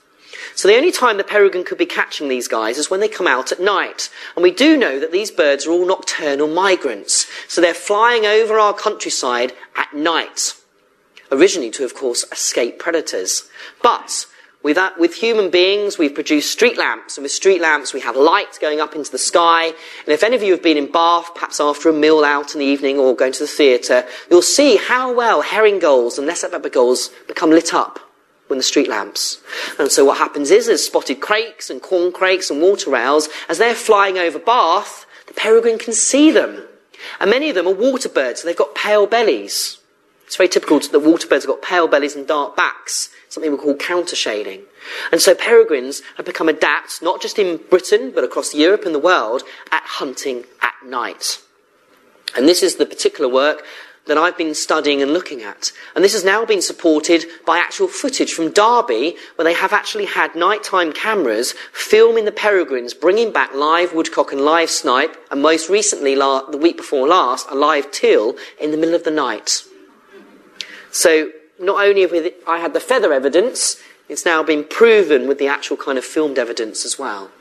So 0.55 0.67
the 0.67 0.75
only 0.75 0.91
time 0.91 1.17
the 1.17 1.23
peregrine 1.23 1.63
could 1.63 1.77
be 1.77 1.85
catching 1.85 2.27
these 2.27 2.47
guys 2.47 2.77
is 2.77 2.89
when 2.89 2.99
they 2.99 3.07
come 3.07 3.27
out 3.27 3.51
at 3.51 3.61
night. 3.61 4.09
And 4.35 4.43
we 4.43 4.51
do 4.51 4.75
know 4.75 4.99
that 4.99 5.11
these 5.11 5.31
birds 5.31 5.65
are 5.65 5.71
all 5.71 5.87
nocturnal 5.87 6.47
migrants. 6.47 7.27
So 7.47 7.61
they're 7.61 7.73
flying 7.73 8.25
over 8.25 8.59
our 8.59 8.73
countryside 8.73 9.53
at 9.75 9.93
night. 9.93 10.53
Originally 11.31 11.71
to, 11.71 11.85
of 11.85 11.95
course, 11.95 12.25
escape 12.31 12.79
predators. 12.79 13.47
But 13.81 14.25
with, 14.63 14.75
that, 14.75 14.99
with 14.99 15.15
human 15.15 15.49
beings, 15.49 15.97
we've 15.97 16.13
produced 16.13 16.51
street 16.51 16.77
lamps, 16.77 17.17
and 17.17 17.23
with 17.23 17.31
street 17.31 17.61
lamps, 17.61 17.93
we 17.93 18.01
have 18.01 18.15
light 18.15 18.59
going 18.61 18.79
up 18.79 18.95
into 18.95 19.11
the 19.11 19.17
sky. 19.17 19.67
And 19.67 20.07
if 20.07 20.23
any 20.23 20.35
of 20.35 20.43
you 20.43 20.51
have 20.51 20.61
been 20.61 20.77
in 20.77 20.91
Bath, 20.91 21.33
perhaps 21.33 21.59
after 21.59 21.89
a 21.89 21.93
meal 21.93 22.23
out 22.23 22.53
in 22.53 22.59
the 22.59 22.65
evening 22.65 22.99
or 22.99 23.15
going 23.15 23.33
to 23.33 23.39
the 23.39 23.47
theatre, 23.47 24.05
you'll 24.29 24.43
see 24.43 24.77
how 24.77 25.13
well 25.13 25.41
herring 25.41 25.79
gulls 25.79 26.19
and 26.19 26.27
lesser 26.27 26.47
pepper 26.47 26.69
gulls 26.69 27.09
become 27.27 27.49
lit 27.49 27.73
up 27.73 27.99
when 28.47 28.59
the 28.59 28.63
street 28.63 28.87
lamps. 28.87 29.41
And 29.79 29.91
so 29.91 30.05
what 30.05 30.19
happens 30.19 30.51
is 30.51 30.67
there's 30.67 30.85
spotted 30.85 31.21
crakes 31.21 31.71
and 31.71 31.81
corncrakes 31.81 32.51
and 32.51 32.61
water 32.61 32.91
rails. 32.91 33.29
As 33.49 33.57
they're 33.57 33.73
flying 33.73 34.19
over 34.19 34.37
Bath, 34.37 35.07
the 35.25 35.33
peregrine 35.33 35.79
can 35.79 35.93
see 35.93 36.29
them. 36.29 36.67
And 37.19 37.31
many 37.31 37.49
of 37.49 37.55
them 37.55 37.67
are 37.67 37.73
water 37.73 38.09
birds, 38.09 38.41
so 38.41 38.47
they've 38.47 38.55
got 38.55 38.75
pale 38.75 39.07
bellies. 39.07 39.79
It's 40.27 40.35
very 40.35 40.49
typical 40.49 40.79
that 40.79 40.99
water 40.99 41.27
birds 41.27 41.45
have 41.45 41.55
got 41.55 41.63
pale 41.63 41.87
bellies 41.87 42.15
and 42.15 42.27
dark 42.27 42.55
backs 42.55 43.09
something 43.31 43.51
we 43.51 43.57
call 43.57 43.75
counter 43.75 44.15
shading. 44.15 44.61
And 45.11 45.21
so 45.21 45.33
peregrines 45.33 46.01
have 46.17 46.25
become 46.25 46.49
adept, 46.49 47.01
not 47.01 47.21
just 47.21 47.39
in 47.39 47.61
Britain, 47.69 48.11
but 48.13 48.25
across 48.25 48.53
Europe 48.53 48.85
and 48.85 48.93
the 48.93 48.99
world, 48.99 49.43
at 49.71 49.83
hunting 49.83 50.43
at 50.61 50.73
night. 50.85 51.41
And 52.35 52.45
this 52.47 52.61
is 52.61 52.75
the 52.75 52.85
particular 52.85 53.29
work 53.29 53.63
that 54.07 54.17
I've 54.17 54.37
been 54.37 54.53
studying 54.53 55.01
and 55.01 55.13
looking 55.13 55.43
at. 55.43 55.71
And 55.95 56.03
this 56.03 56.11
has 56.11 56.25
now 56.25 56.43
been 56.43 56.61
supported 56.61 57.25
by 57.45 57.57
actual 57.57 57.87
footage 57.87 58.33
from 58.33 58.51
Derby, 58.51 59.15
where 59.35 59.45
they 59.45 59.53
have 59.53 59.71
actually 59.71 60.05
had 60.05 60.35
nighttime 60.35 60.91
cameras 60.91 61.53
filming 61.71 62.25
the 62.25 62.31
peregrines, 62.33 62.93
bringing 62.93 63.31
back 63.31 63.53
live 63.53 63.93
woodcock 63.93 64.33
and 64.33 64.41
live 64.41 64.69
snipe, 64.69 65.15
and 65.31 65.41
most 65.41 65.69
recently, 65.69 66.15
the 66.15 66.59
week 66.59 66.75
before 66.75 67.07
last, 67.07 67.47
a 67.49 67.55
live 67.55 67.91
teal 67.91 68.35
in 68.59 68.71
the 68.71 68.77
middle 68.77 68.95
of 68.95 69.05
the 69.05 69.11
night. 69.11 69.63
So 70.91 71.31
not 71.61 71.85
only 71.85 72.01
have 72.01 72.11
we, 72.11 72.31
I 72.47 72.59
had 72.59 72.73
the 72.73 72.79
feather 72.79 73.13
evidence, 73.13 73.77
it's 74.09 74.25
now 74.25 74.43
been 74.43 74.63
proven 74.63 75.27
with 75.27 75.37
the 75.37 75.47
actual 75.47 75.77
kind 75.77 75.97
of 75.97 76.03
filmed 76.03 76.37
evidence 76.37 76.85
as 76.85 76.99
well. 76.99 77.31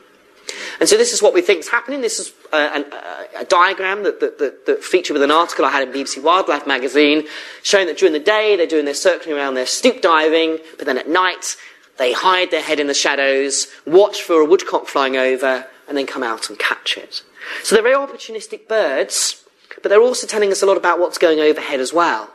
And 0.79 0.89
so 0.89 0.97
this 0.97 1.13
is 1.13 1.23
what 1.23 1.35
we 1.35 1.43
think 1.43 1.61
is 1.61 1.69
happening. 1.69 2.01
This 2.01 2.19
is 2.19 2.33
uh, 2.53 2.71
an, 2.73 2.85
uh, 2.93 3.41
a 3.41 3.45
diagram 3.45 4.03
that, 4.03 4.21
that, 4.21 4.39
that, 4.39 4.67
that, 4.67 4.85
featured 4.85 5.15
with 5.15 5.23
an 5.23 5.31
article 5.31 5.65
I 5.65 5.71
had 5.71 5.87
in 5.87 5.95
BBC 5.95 6.23
Wildlife 6.23 6.67
magazine, 6.67 7.27
showing 7.63 7.87
that 7.87 7.99
during 7.99 8.13
the 8.13 8.19
day 8.19 8.57
they're 8.57 8.67
doing 8.67 8.85
their 8.85 8.95
circling 8.95 9.37
around, 9.37 9.55
their 9.55 9.67
stoop 9.67 10.01
diving, 10.01 10.59
but 10.77 10.87
then 10.87 10.99
at 10.99 11.09
night 11.09 11.57
they 11.99 12.13
hide 12.13 12.51
their 12.51 12.63
head 12.63 12.81
in 12.81 12.87
the 12.87 12.95
shadows, 12.95 13.69
watch 13.87 14.23
for 14.23 14.41
a 14.41 14.45
woodcock 14.45 14.87
flying 14.87 15.17
over, 15.17 15.67
and 15.89 15.97
then 15.97 16.07
come 16.07 16.23
out 16.23 16.49
and 16.49 16.59
catch 16.59 16.97
it. 16.97 17.23
So 17.63 17.75
they're 17.75 17.83
very 17.83 17.95
opportunistic 17.95 18.69
birds, 18.69 19.45
but 19.83 19.89
they're 19.89 20.01
also 20.01 20.27
telling 20.27 20.51
us 20.51 20.63
a 20.63 20.67
lot 20.67 20.77
about 20.77 20.99
what's 20.99 21.19
going 21.19 21.41
overhead 21.41 21.81
as 21.81 21.93
well. 21.93 22.31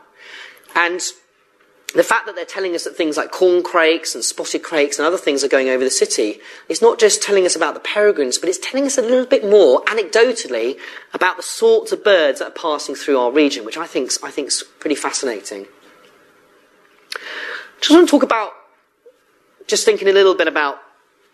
And 0.74 1.00
the 1.94 2.02
fact 2.02 2.26
that 2.26 2.34
they're 2.34 2.44
telling 2.44 2.74
us 2.74 2.84
that 2.84 2.96
things 2.96 3.16
like 3.16 3.30
corn 3.30 3.62
crakes 3.62 4.14
and 4.14 4.24
spotted 4.24 4.62
crakes 4.62 4.98
and 4.98 5.06
other 5.06 5.16
things 5.16 5.44
are 5.44 5.48
going 5.48 5.68
over 5.68 5.84
the 5.84 5.90
city 5.90 6.40
is 6.68 6.82
not 6.82 6.98
just 6.98 7.22
telling 7.22 7.46
us 7.46 7.54
about 7.54 7.74
the 7.74 7.80
peregrines, 7.80 8.38
but 8.38 8.48
it's 8.48 8.58
telling 8.58 8.86
us 8.86 8.98
a 8.98 9.02
little 9.02 9.24
bit 9.24 9.44
more, 9.44 9.82
anecdotally, 9.84 10.78
about 11.14 11.36
the 11.36 11.42
sorts 11.42 11.92
of 11.92 12.02
birds 12.02 12.40
that 12.40 12.48
are 12.48 12.50
passing 12.50 12.94
through 12.94 13.18
our 13.18 13.30
region, 13.30 13.64
which 13.64 13.78
I 13.78 13.86
think 13.86 14.10
I 14.22 14.30
think 14.30 14.48
is 14.48 14.64
pretty 14.80 14.96
fascinating. 14.96 15.66
Just 17.80 17.90
want 17.90 18.08
to 18.08 18.10
talk 18.10 18.22
about, 18.22 18.52
just 19.66 19.84
thinking 19.84 20.08
a 20.08 20.12
little 20.12 20.34
bit 20.34 20.48
about 20.48 20.78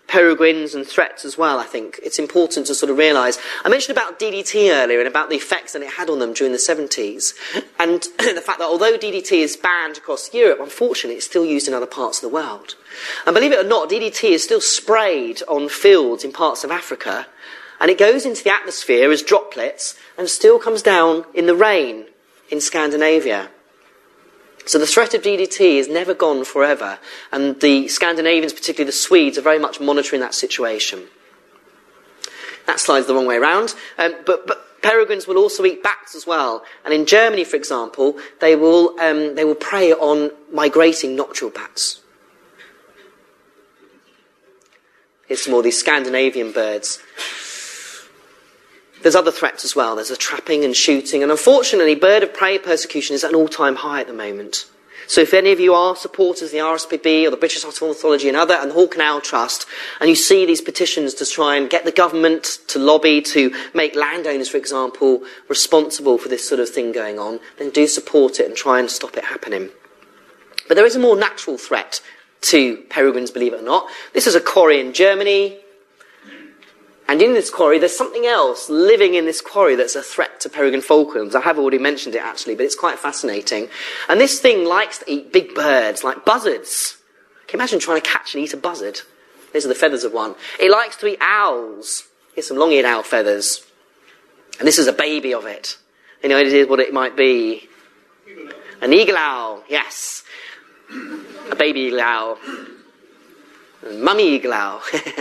peregrines 0.06 0.74
and 0.74 0.86
threats 0.86 1.24
as 1.24 1.38
well, 1.38 1.58
I 1.58 1.64
think. 1.64 1.98
It's 2.02 2.18
important 2.18 2.66
to 2.66 2.74
sort 2.74 2.90
of 2.90 2.98
realise. 2.98 3.38
I 3.64 3.68
mentioned 3.68 3.96
about 3.96 4.18
DDT 4.18 4.70
earlier 4.70 4.98
and 4.98 5.08
about 5.08 5.30
the 5.30 5.36
effects 5.36 5.72
that 5.72 5.82
it 5.82 5.92
had 5.92 6.10
on 6.10 6.18
them 6.18 6.34
during 6.34 6.52
the 6.52 6.58
70s. 6.58 7.34
And 7.78 8.02
the 8.18 8.42
fact 8.44 8.58
that 8.58 8.68
although 8.68 8.98
DDT 8.98 9.32
is 9.38 9.56
banned 9.56 9.96
across 9.96 10.34
Europe, 10.34 10.58
unfortunately 10.60 11.16
it's 11.16 11.26
still 11.26 11.46
used 11.46 11.66
in 11.66 11.74
other 11.74 11.86
parts 11.86 12.22
of 12.22 12.30
the 12.30 12.34
world. 12.34 12.74
And 13.26 13.34
believe 13.34 13.52
it 13.52 13.64
or 13.64 13.68
not, 13.68 13.88
DDT 13.88 14.30
is 14.30 14.44
still 14.44 14.60
sprayed 14.60 15.42
on 15.48 15.68
fields 15.68 16.24
in 16.24 16.32
parts 16.32 16.64
of 16.64 16.70
Africa. 16.70 17.26
And 17.80 17.90
it 17.90 17.98
goes 17.98 18.26
into 18.26 18.44
the 18.44 18.52
atmosphere 18.52 19.10
as 19.10 19.22
droplets 19.22 19.96
and 20.16 20.28
still 20.28 20.58
comes 20.58 20.82
down 20.82 21.24
in 21.34 21.46
the 21.46 21.56
rain 21.56 22.06
in 22.50 22.60
Scandinavia. 22.60 23.50
So 24.64 24.78
the 24.78 24.86
threat 24.86 25.14
of 25.14 25.22
DDT 25.22 25.60
is 25.76 25.88
never 25.88 26.14
gone 26.14 26.44
forever, 26.44 26.98
and 27.32 27.60
the 27.60 27.88
Scandinavians, 27.88 28.52
particularly 28.52 28.86
the 28.86 28.92
Swedes, 28.96 29.36
are 29.36 29.42
very 29.42 29.58
much 29.58 29.80
monitoring 29.80 30.20
that 30.20 30.34
situation. 30.34 31.04
That 32.66 32.78
slide's 32.78 33.06
the 33.06 33.14
wrong 33.14 33.26
way 33.26 33.36
around, 33.36 33.74
um, 33.98 34.14
but, 34.24 34.46
but 34.46 34.82
peregrines 34.82 35.26
will 35.26 35.38
also 35.38 35.64
eat 35.64 35.82
bats 35.82 36.14
as 36.14 36.26
well. 36.26 36.64
And 36.84 36.94
in 36.94 37.06
Germany, 37.06 37.44
for 37.44 37.56
example, 37.56 38.18
they 38.40 38.54
will, 38.54 38.98
um, 39.00 39.34
they 39.34 39.44
will 39.44 39.54
prey 39.54 39.92
on 39.92 40.30
migrating 40.52 41.16
nocturnal 41.16 41.52
bats. 41.52 42.00
Here's 45.26 45.42
some 45.42 45.52
more 45.52 45.60
of 45.60 45.64
these 45.64 45.78
Scandinavian 45.78 46.52
birds. 46.52 46.98
There's 49.02 49.16
other 49.16 49.32
threats 49.32 49.64
as 49.64 49.74
well. 49.74 49.96
There's 49.96 50.08
the 50.08 50.16
trapping 50.16 50.64
and 50.64 50.76
shooting. 50.76 51.22
And 51.22 51.30
unfortunately, 51.30 51.94
bird 51.94 52.22
of 52.22 52.32
prey 52.32 52.58
persecution 52.58 53.14
is 53.14 53.24
at 53.24 53.30
an 53.30 53.36
all 53.36 53.48
time 53.48 53.76
high 53.76 54.00
at 54.00 54.06
the 54.06 54.12
moment. 54.12 54.66
So 55.08 55.20
if 55.20 55.34
any 55.34 55.52
of 55.52 55.60
you 55.60 55.74
are 55.74 55.96
supporters 55.96 56.42
of 56.44 56.50
the 56.52 56.58
RSPB 56.58 57.26
or 57.26 57.30
the 57.30 57.36
British 57.36 57.64
Ornithology 57.64 58.28
and 58.28 58.36
other, 58.36 58.54
and 58.54 58.70
the 58.70 58.74
Hawk 58.74 58.94
and 58.94 59.02
Owl 59.02 59.20
Trust, 59.20 59.66
and 60.00 60.08
you 60.08 60.14
see 60.14 60.46
these 60.46 60.60
petitions 60.60 61.14
to 61.14 61.26
try 61.26 61.56
and 61.56 61.68
get 61.68 61.84
the 61.84 61.92
government 61.92 62.60
to 62.68 62.78
lobby 62.78 63.20
to 63.22 63.52
make 63.74 63.96
landowners, 63.96 64.48
for 64.48 64.56
example, 64.56 65.22
responsible 65.48 66.18
for 66.18 66.28
this 66.28 66.48
sort 66.48 66.60
of 66.60 66.68
thing 66.68 66.92
going 66.92 67.18
on, 67.18 67.40
then 67.58 67.70
do 67.70 67.86
support 67.86 68.38
it 68.38 68.46
and 68.46 68.56
try 68.56 68.78
and 68.78 68.90
stop 68.90 69.16
it 69.16 69.24
happening. 69.24 69.70
But 70.68 70.76
there 70.76 70.86
is 70.86 70.96
a 70.96 71.00
more 71.00 71.16
natural 71.16 71.58
threat 71.58 72.00
to 72.42 72.78
peregrines, 72.88 73.30
believe 73.30 73.52
it 73.52 73.60
or 73.60 73.64
not. 73.64 73.88
This 74.14 74.26
is 74.26 74.34
a 74.34 74.40
quarry 74.40 74.80
in 74.80 74.92
Germany. 74.92 75.58
And 77.12 77.20
in 77.20 77.34
this 77.34 77.50
quarry, 77.50 77.78
there's 77.78 77.94
something 77.94 78.24
else 78.24 78.70
living 78.70 79.12
in 79.12 79.26
this 79.26 79.42
quarry 79.42 79.76
that's 79.76 79.96
a 79.96 80.02
threat 80.02 80.40
to 80.40 80.48
peregrine 80.48 80.80
falcons. 80.80 81.34
I 81.34 81.42
have 81.42 81.58
already 81.58 81.76
mentioned 81.76 82.14
it 82.14 82.22
actually, 82.22 82.54
but 82.54 82.64
it's 82.64 82.74
quite 82.74 82.98
fascinating. 82.98 83.68
And 84.08 84.18
this 84.18 84.40
thing 84.40 84.64
likes 84.64 84.96
to 85.00 85.12
eat 85.12 85.30
big 85.30 85.54
birds, 85.54 86.02
like 86.02 86.24
buzzards. 86.24 86.96
Can 87.48 87.58
you 87.58 87.62
imagine 87.62 87.80
trying 87.80 88.00
to 88.00 88.08
catch 88.08 88.34
and 88.34 88.42
eat 88.42 88.54
a 88.54 88.56
buzzard? 88.56 89.02
These 89.52 89.66
are 89.66 89.68
the 89.68 89.74
feathers 89.74 90.04
of 90.04 90.14
one. 90.14 90.36
It 90.58 90.70
likes 90.70 90.96
to 90.96 91.06
eat 91.06 91.18
owls. 91.20 92.08
Here's 92.34 92.48
some 92.48 92.56
long-eared 92.56 92.86
owl 92.86 93.02
feathers. 93.02 93.62
And 94.58 94.66
this 94.66 94.78
is 94.78 94.86
a 94.86 94.92
baby 94.94 95.34
of 95.34 95.44
it. 95.44 95.76
Any 96.22 96.32
idea 96.32 96.66
what 96.66 96.80
it 96.80 96.94
might 96.94 97.14
be? 97.14 97.68
An 98.80 98.94
eagle 98.94 99.18
owl, 99.18 99.64
yes. 99.68 100.24
A 101.50 101.56
baby 101.56 101.80
eagle 101.80 102.00
owl. 102.00 102.38
Mummy 103.90 104.34
eagle 104.34 104.52
owl. 104.52 104.82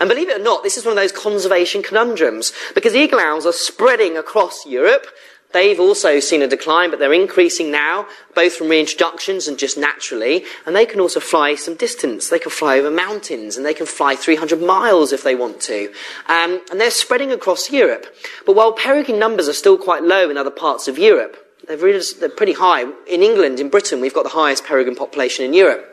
and 0.00 0.08
believe 0.08 0.28
it 0.28 0.40
or 0.40 0.44
not, 0.44 0.62
this 0.62 0.76
is 0.76 0.84
one 0.84 0.92
of 0.92 0.96
those 0.96 1.12
conservation 1.12 1.82
conundrums 1.82 2.52
because 2.74 2.94
eagle 2.94 3.20
owls 3.20 3.46
are 3.46 3.52
spreading 3.52 4.16
across 4.16 4.66
Europe. 4.66 5.06
They've 5.52 5.80
also 5.80 6.20
seen 6.20 6.42
a 6.42 6.46
decline, 6.46 6.90
but 6.90 7.00
they're 7.00 7.12
increasing 7.12 7.72
now, 7.72 8.06
both 8.36 8.54
from 8.54 8.68
reintroductions 8.68 9.48
and 9.48 9.58
just 9.58 9.76
naturally. 9.76 10.44
And 10.64 10.76
they 10.76 10.86
can 10.86 11.00
also 11.00 11.18
fly 11.18 11.56
some 11.56 11.74
distance. 11.74 12.28
They 12.28 12.38
can 12.38 12.52
fly 12.52 12.78
over 12.78 12.90
mountains 12.90 13.56
and 13.56 13.66
they 13.66 13.74
can 13.74 13.86
fly 13.86 14.14
300 14.14 14.62
miles 14.62 15.12
if 15.12 15.24
they 15.24 15.34
want 15.34 15.60
to. 15.62 15.92
Um, 16.28 16.60
and 16.70 16.80
they're 16.80 16.92
spreading 16.92 17.32
across 17.32 17.70
Europe. 17.70 18.06
But 18.46 18.54
while 18.54 18.72
peregrine 18.72 19.18
numbers 19.18 19.48
are 19.48 19.52
still 19.52 19.76
quite 19.76 20.04
low 20.04 20.30
in 20.30 20.36
other 20.36 20.52
parts 20.52 20.86
of 20.86 20.98
Europe, 20.98 21.36
they're, 21.66 21.76
they're 21.76 22.28
pretty 22.28 22.54
high. 22.54 22.82
In 22.82 23.22
England, 23.22 23.58
in 23.58 23.70
Britain, 23.70 24.00
we've 24.00 24.14
got 24.14 24.22
the 24.22 24.30
highest 24.30 24.64
peregrine 24.64 24.96
population 24.96 25.44
in 25.44 25.52
Europe. 25.52 25.89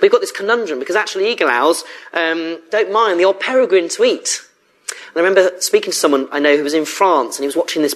We've 0.00 0.10
got 0.10 0.20
this 0.20 0.32
conundrum 0.32 0.78
because 0.78 0.96
actually 0.96 1.30
eagle 1.30 1.48
owls 1.48 1.84
um, 2.12 2.60
don't 2.70 2.92
mind 2.92 3.20
the 3.20 3.24
odd 3.24 3.40
peregrine 3.40 3.88
to 3.90 4.04
eat. 4.04 4.42
And 4.90 5.16
I 5.16 5.20
remember 5.20 5.60
speaking 5.60 5.92
to 5.92 5.98
someone 5.98 6.28
I 6.32 6.38
know 6.38 6.56
who 6.56 6.64
was 6.64 6.74
in 6.74 6.84
France 6.84 7.36
and 7.36 7.44
he 7.44 7.48
was 7.48 7.56
watching 7.56 7.82
this 7.82 7.94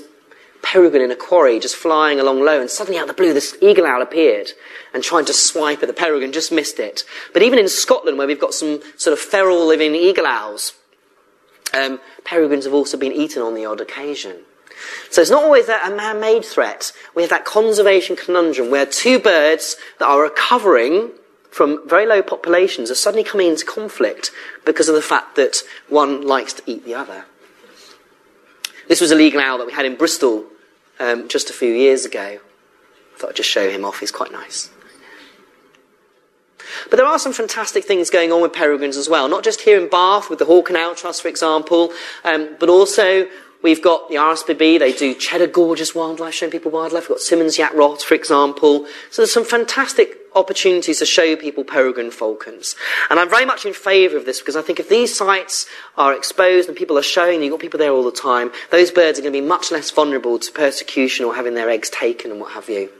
peregrine 0.62 1.02
in 1.02 1.10
a 1.10 1.16
quarry 1.16 1.58
just 1.58 1.76
flying 1.76 2.20
along 2.20 2.40
low, 2.40 2.60
and 2.60 2.70
suddenly 2.70 2.98
out 2.98 3.08
of 3.08 3.16
the 3.16 3.20
blue, 3.20 3.34
this 3.34 3.56
eagle 3.60 3.84
owl 3.84 4.00
appeared 4.00 4.50
and 4.94 5.02
tried 5.02 5.26
to 5.26 5.32
swipe 5.32 5.82
at 5.82 5.88
the 5.88 5.94
peregrine, 5.94 6.32
just 6.32 6.52
missed 6.52 6.78
it. 6.78 7.04
But 7.32 7.42
even 7.42 7.58
in 7.58 7.68
Scotland, 7.68 8.16
where 8.16 8.26
we've 8.26 8.40
got 8.40 8.54
some 8.54 8.80
sort 8.96 9.12
of 9.12 9.18
feral 9.18 9.66
living 9.66 9.94
eagle 9.94 10.26
owls, 10.26 10.74
um, 11.74 12.00
peregrines 12.24 12.64
have 12.64 12.74
also 12.74 12.96
been 12.96 13.12
eaten 13.12 13.42
on 13.42 13.54
the 13.54 13.64
odd 13.64 13.80
occasion. 13.80 14.36
So 15.10 15.20
it's 15.20 15.30
not 15.30 15.44
always 15.44 15.68
a 15.68 15.90
man 15.90 16.20
made 16.20 16.44
threat. 16.44 16.92
We 17.14 17.22
have 17.22 17.30
that 17.30 17.44
conservation 17.44 18.16
conundrum 18.16 18.70
where 18.70 18.86
two 18.86 19.18
birds 19.18 19.76
that 19.98 20.06
are 20.06 20.22
recovering 20.22 21.10
from 21.52 21.86
very 21.86 22.06
low 22.06 22.22
populations 22.22 22.90
are 22.90 22.96
suddenly 22.96 23.22
coming 23.22 23.48
into 23.48 23.66
conflict 23.66 24.32
because 24.64 24.88
of 24.88 24.94
the 24.94 25.02
fact 25.02 25.36
that 25.36 25.58
one 25.88 26.26
likes 26.26 26.54
to 26.54 26.62
eat 26.66 26.84
the 26.84 26.94
other. 26.94 27.26
This 28.88 29.02
was 29.02 29.10
an 29.10 29.20
eagle 29.20 29.40
owl 29.40 29.58
that 29.58 29.66
we 29.66 29.72
had 29.72 29.84
in 29.84 29.94
Bristol 29.94 30.46
um, 30.98 31.28
just 31.28 31.50
a 31.50 31.52
few 31.52 31.72
years 31.72 32.06
ago. 32.06 32.38
I 32.38 33.18
thought 33.18 33.30
I'd 33.30 33.36
just 33.36 33.50
show 33.50 33.68
him 33.68 33.84
off, 33.84 34.00
he's 34.00 34.10
quite 34.10 34.32
nice. 34.32 34.70
But 36.88 36.96
there 36.96 37.06
are 37.06 37.18
some 37.18 37.34
fantastic 37.34 37.84
things 37.84 38.08
going 38.08 38.32
on 38.32 38.40
with 38.40 38.54
peregrines 38.54 38.96
as 38.96 39.08
well, 39.08 39.28
not 39.28 39.44
just 39.44 39.60
here 39.60 39.78
in 39.78 39.90
Bath 39.90 40.30
with 40.30 40.38
the 40.38 40.46
Hawk 40.46 40.70
and 40.70 40.78
Owl 40.78 40.94
Trust, 40.94 41.20
for 41.20 41.28
example, 41.28 41.92
um, 42.24 42.56
but 42.58 42.70
also 42.70 43.28
We've 43.62 43.80
got 43.80 44.08
the 44.08 44.16
RSPB, 44.16 44.80
they 44.80 44.92
do 44.92 45.14
Cheddar 45.14 45.46
Gorges 45.46 45.94
wildlife, 45.94 46.34
showing 46.34 46.50
people 46.50 46.72
wildlife. 46.72 47.04
We've 47.04 47.16
got 47.16 47.20
Symonds 47.20 47.58
Yat 47.58 47.74
Rock, 47.76 48.00
for 48.00 48.14
example. 48.14 48.86
So 49.10 49.22
there's 49.22 49.32
some 49.32 49.44
fantastic 49.44 50.18
opportunities 50.34 50.98
to 50.98 51.06
show 51.06 51.36
people 51.36 51.62
peregrine 51.62 52.10
falcons. 52.10 52.74
And 53.08 53.20
I'm 53.20 53.30
very 53.30 53.44
much 53.44 53.64
in 53.64 53.72
favour 53.72 54.16
of 54.16 54.24
this 54.24 54.40
because 54.40 54.56
I 54.56 54.62
think 54.62 54.80
if 54.80 54.88
these 54.88 55.16
sites 55.16 55.66
are 55.96 56.12
exposed 56.12 56.68
and 56.68 56.76
people 56.76 56.98
are 56.98 57.02
showing, 57.02 57.42
you've 57.42 57.52
got 57.52 57.60
people 57.60 57.78
there 57.78 57.92
all 57.92 58.04
the 58.04 58.10
time, 58.10 58.50
those 58.70 58.90
birds 58.90 59.18
are 59.18 59.22
going 59.22 59.32
to 59.32 59.40
be 59.40 59.46
much 59.46 59.70
less 59.70 59.90
vulnerable 59.90 60.38
to 60.40 60.52
persecution 60.52 61.24
or 61.24 61.34
having 61.34 61.54
their 61.54 61.70
eggs 61.70 61.88
taken 61.90 62.32
and 62.32 62.40
what 62.40 62.52
have 62.52 62.68
you. 62.68 62.90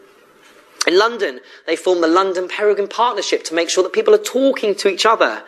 In 0.87 0.99
London, 0.99 1.41
they 1.67 1.77
formed 1.77 2.03
the 2.03 2.09
London 2.09 2.49
Peregrine 2.49 2.89
Partnership 2.89 3.45
to 3.45 3.55
make 3.55 3.69
sure 3.69 3.85
that 3.85 3.93
people 3.93 4.15
are 4.15 4.19
talking 4.19 4.75
to 4.77 4.89
each 4.89 5.07
other 5.07 5.43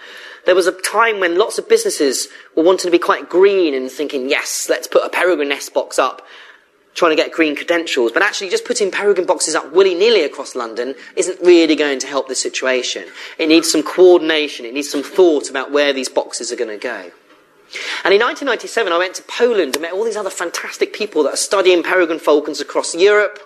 there 0.46 0.54
was 0.54 0.66
a 0.66 0.72
time 0.72 1.20
when 1.20 1.38
lots 1.38 1.58
of 1.58 1.68
businesses 1.68 2.28
were 2.56 2.62
wanting 2.62 2.88
to 2.88 2.90
be 2.90 2.98
quite 2.98 3.28
green 3.28 3.74
and 3.74 3.90
thinking, 3.90 4.28
yes, 4.28 4.68
let's 4.68 4.86
put 4.86 5.04
a 5.04 5.08
peregrine 5.08 5.48
nest 5.48 5.72
box 5.74 5.98
up, 5.98 6.22
trying 6.94 7.10
to 7.10 7.16
get 7.16 7.32
green 7.32 7.56
credentials. 7.56 8.12
But 8.12 8.22
actually, 8.22 8.50
just 8.50 8.64
putting 8.64 8.90
peregrine 8.90 9.26
boxes 9.26 9.54
up 9.54 9.72
willy 9.72 9.94
nilly 9.94 10.22
across 10.22 10.54
London 10.54 10.94
isn't 11.16 11.40
really 11.40 11.76
going 11.76 11.98
to 12.00 12.06
help 12.06 12.28
the 12.28 12.34
situation. 12.34 13.04
It 13.38 13.48
needs 13.48 13.70
some 13.70 13.82
coordination, 13.82 14.66
it 14.66 14.74
needs 14.74 14.90
some 14.90 15.02
thought 15.02 15.50
about 15.50 15.70
where 15.70 15.92
these 15.92 16.08
boxes 16.08 16.52
are 16.52 16.56
going 16.56 16.70
to 16.70 16.82
go. 16.82 17.10
And 18.04 18.14
in 18.14 18.20
1997, 18.20 18.92
I 18.92 18.98
went 18.98 19.14
to 19.16 19.22
Poland 19.22 19.74
and 19.74 19.82
met 19.82 19.92
all 19.92 20.04
these 20.04 20.16
other 20.16 20.30
fantastic 20.30 20.92
people 20.92 21.24
that 21.24 21.34
are 21.34 21.36
studying 21.36 21.82
peregrine 21.82 22.18
falcons 22.18 22.60
across 22.60 22.94
Europe 22.94 23.40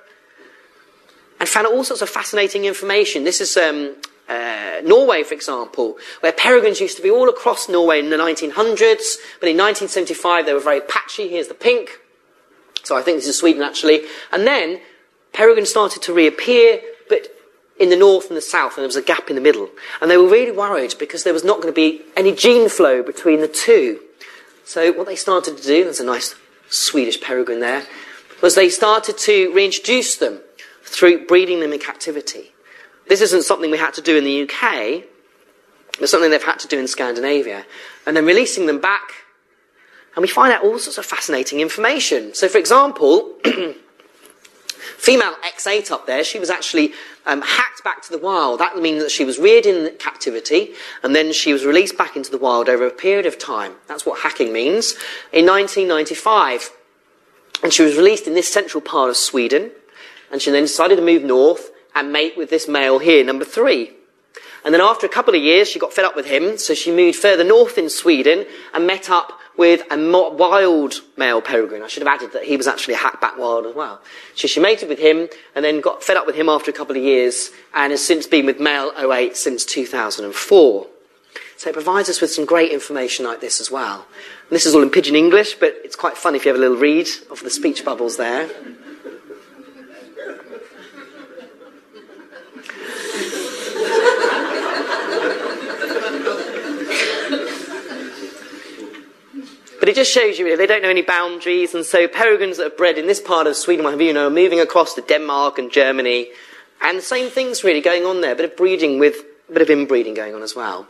and 1.41 1.49
found 1.49 1.67
all 1.67 1.85
sorts 1.85 2.03
of 2.03 2.09
fascinating 2.09 2.65
information. 2.65 3.25
This 3.25 3.41
is 3.41 3.57
um, 3.57 3.95
uh, 4.29 4.81
Norway, 4.85 5.23
for 5.23 5.35
example, 5.35 5.97
where 6.21 6.33
peregrines 6.33 6.81
used 6.81 6.97
to 6.97 7.03
be 7.03 7.11
all 7.11 7.29
across 7.29 7.69
Norway 7.69 7.99
in 7.99 8.11
the 8.11 8.17
1900s, 8.17 9.17
but 9.41 9.49
in 9.49 9.57
1975 9.57 10.47
they 10.47 10.53
were 10.53 10.61
very 10.61 10.81
patchy. 10.81 11.29
Here's 11.29 11.49
the 11.49 11.55
pink. 11.55 12.01
So 12.85 12.97
I 12.97 13.03
think 13.03 13.19
this 13.19 13.27
is 13.27 13.39
Sweden 13.39 13.63
actually. 13.63 14.03
And 14.33 14.47
then 14.47 14.81
peregrines 15.33 15.71
started 15.71 16.03
to 16.03 16.13
reappear, 16.13 16.81
but 17.09 17.29
in 17.79 17.91
the 17.91 17.97
north 17.97 18.29
and 18.29 18.37
the 18.37 18.43
south, 18.43 18.73
and 18.73 18.83
there 18.83 18.89
was 18.89 18.97
a 18.97 19.03
gap 19.03 19.31
in 19.31 19.37
the 19.37 19.43
middle. 19.43 19.71
And 20.01 20.11
they 20.11 20.17
were 20.17 20.29
really 20.29 20.53
worried 20.53 20.95
because 20.99 21.25
there 21.25 21.33
was 21.33 21.45
not 21.45 21.63
going 21.63 21.73
to 21.73 21.77
be 21.77 22.03
any 22.17 22.35
gene 22.35 22.69
flow 22.69 23.03
between 23.03 23.41
the 23.41 23.49
two. 23.49 24.01
So 24.65 24.93
what 24.93 25.07
they 25.07 25.17
started 25.17 25.57
to 25.57 25.63
do, 25.63 25.85
there's 25.85 26.01
a 26.01 26.05
nice 26.05 26.35
Swedish 26.69 27.21
peregrine 27.21 27.61
there, 27.61 27.87
was 28.43 28.55
they 28.55 28.69
started 28.69 29.17
to 29.19 29.53
reintroduce 29.55 30.17
them 30.17 30.41
through 30.83 31.27
breeding 31.27 31.61
them 31.61 31.73
in 31.73 31.79
captivity. 31.79 32.53
This 33.09 33.21
isn't 33.23 33.45
something 33.45 33.71
we 33.71 33.79
had 33.79 33.95
to 33.95 34.03
do 34.03 34.17
in 34.17 34.25
the 34.25 34.43
UK, 34.43 35.05
it's 36.01 36.11
something 36.11 36.31
they've 36.31 36.43
had 36.43 36.59
to 36.61 36.69
do 36.69 36.79
in 36.79 36.87
Scandinavia. 36.87 37.65
And 38.07 38.17
then 38.17 38.25
releasing 38.25 38.67
them 38.67 38.81
back, 38.81 39.11
and 40.15 40.23
we 40.23 40.29
find 40.29 40.53
out 40.53 40.63
all 40.63 40.79
sorts 40.79 40.99
of 40.99 41.07
fascinating 41.07 41.61
information. 41.61 42.35
So, 42.35 42.49
for 42.49 42.59
example, 42.59 43.35
female 44.99 45.35
X8 45.45 45.91
up 45.91 46.07
there, 46.07 46.25
she 46.25 46.39
was 46.39 46.51
actually 46.51 46.93
um, 47.27 47.43
hacked 47.43 47.85
back 47.85 48.03
to 48.03 48.11
the 48.11 48.19
wild. 48.19 48.61
That 48.61 48.77
means 48.77 49.03
that 49.03 49.11
she 49.11 49.25
was 49.25 49.39
reared 49.39 49.67
in 49.67 49.97
captivity 49.99 50.73
and 51.03 51.15
then 51.15 51.33
she 51.33 51.53
was 51.53 51.65
released 51.65 51.97
back 51.97 52.17
into 52.17 52.31
the 52.31 52.39
wild 52.39 52.69
over 52.69 52.87
a 52.87 52.91
period 52.91 53.27
of 53.27 53.39
time. 53.39 53.75
That's 53.87 54.05
what 54.05 54.21
hacking 54.21 54.53
means. 54.53 54.95
In 55.33 55.47
1995, 55.47 56.71
and 57.63 57.73
she 57.73 57.83
was 57.83 57.97
released 57.97 58.27
in 58.27 58.35
this 58.35 58.53
central 58.53 58.81
part 58.81 59.11
of 59.11 59.17
Sweden, 59.17 59.71
and 60.31 60.41
she 60.41 60.51
then 60.51 60.63
decided 60.63 60.97
to 60.97 61.03
move 61.03 61.23
north 61.23 61.71
and 61.99 62.13
mate 62.13 62.37
with 62.37 62.49
this 62.49 62.69
male 62.69 62.99
here, 62.99 63.25
number 63.25 63.45
three. 63.45 63.91
And 64.65 64.73
then 64.73 64.81
after 64.81 65.07
a 65.07 65.11
couple 65.11 65.35
of 65.35 65.43
years, 65.43 65.69
she 65.69 65.79
got 65.79 65.93
fed 65.93 66.05
up 66.05 66.17
with 66.17 66.27
him, 66.27 66.59
so 66.59 66.75
she 66.75 66.95
moved 66.95 67.19
further 67.19 67.45
north 67.45 67.77
in 67.79 67.91
Sweden 67.91 68.47
and 68.73 68.87
met 68.87 69.11
up 69.11 69.33
with 69.57 69.83
a 69.91 69.97
wild 69.99 71.01
male 71.17 71.43
peregrine. 71.43 71.83
I 71.83 71.89
should 71.89 72.05
have 72.05 72.15
added 72.15 72.33
that 72.33 72.45
he 72.45 72.57
was 72.57 72.69
actually 72.69 72.95
a 72.95 72.99
hackback 72.99 73.37
wild 73.37 73.67
as 73.67 73.75
well. 73.75 74.01
So 74.37 74.47
she 74.47 74.61
mated 74.61 74.89
with 74.89 75.01
him 75.01 75.29
and 75.55 75.65
then 75.65 75.81
got 75.81 76.05
fed 76.05 76.17
up 76.17 76.27
with 76.27 76.37
him 76.37 76.49
after 76.49 76.71
a 76.71 76.75
couple 76.75 76.97
of 76.97 77.03
years 77.03 77.51
and 77.75 77.91
has 77.91 78.05
since 78.05 78.27
been 78.27 78.47
with 78.47 78.61
male 78.61 78.93
08 78.97 79.37
since 79.37 79.65
2004. 79.65 80.87
So 81.57 81.71
it 81.71 81.73
provides 81.73 82.09
us 82.09 82.21
with 82.21 82.31
some 82.31 82.45
great 82.45 82.71
information 82.71 83.25
like 83.25 83.41
this 83.41 83.61
as 83.61 83.69
well. 83.69 84.07
And 84.49 84.51
this 84.51 84.65
is 84.65 84.77
all 84.77 84.83
in 84.83 84.91
pidgin 84.91 85.17
English, 85.17 85.55
but 85.55 85.75
it's 85.83 85.97
quite 85.97 86.17
fun 86.17 86.37
if 86.37 86.45
you 86.45 86.51
have 86.51 86.59
a 86.59 86.61
little 86.61 86.77
read 86.77 87.09
of 87.31 87.43
the 87.43 87.51
speech 87.51 87.85
bubbles 87.85 88.17
there. 88.17 88.49
But 99.79 99.89
it 99.89 99.95
just 99.95 100.13
shows 100.13 100.39
you 100.39 100.57
they 100.57 100.67
don't 100.67 100.83
know 100.83 100.91
any 100.91 101.03
boundaries, 101.03 101.75
and 101.75 101.85
so 101.85 102.09
peregrines 102.09 102.57
that 102.57 102.67
are 102.67 102.77
bred 102.77 102.99
in 102.99 103.07
this 103.07 103.21
part 103.21 103.47
of 103.47 103.57
Sweden, 103.57 103.85
what 103.85 103.93
have 103.93 104.01
you, 104.01 104.13
know, 104.13 104.27
are 104.27 104.31
moving 104.31 104.61
across 104.61 104.95
to 104.95 105.01
Denmark 105.03 105.59
and 105.59 105.71
Germany, 105.71 106.31
and 106.81 106.99
the 106.99 107.03
same 107.03 107.31
things 107.31 107.65
really 107.65 107.81
going 107.81 108.05
on 108.05 108.21
there, 108.21 108.33
a 108.33 108.37
bit 108.37 108.51
of 108.51 108.57
breeding 108.57 108.99
with 108.99 109.17
a 109.49 109.53
bit 109.53 109.63
of 109.63 109.71
inbreeding 109.71 110.15
going 110.15 110.35
on 110.35 110.43
as 110.43 110.55
well. 110.55 110.87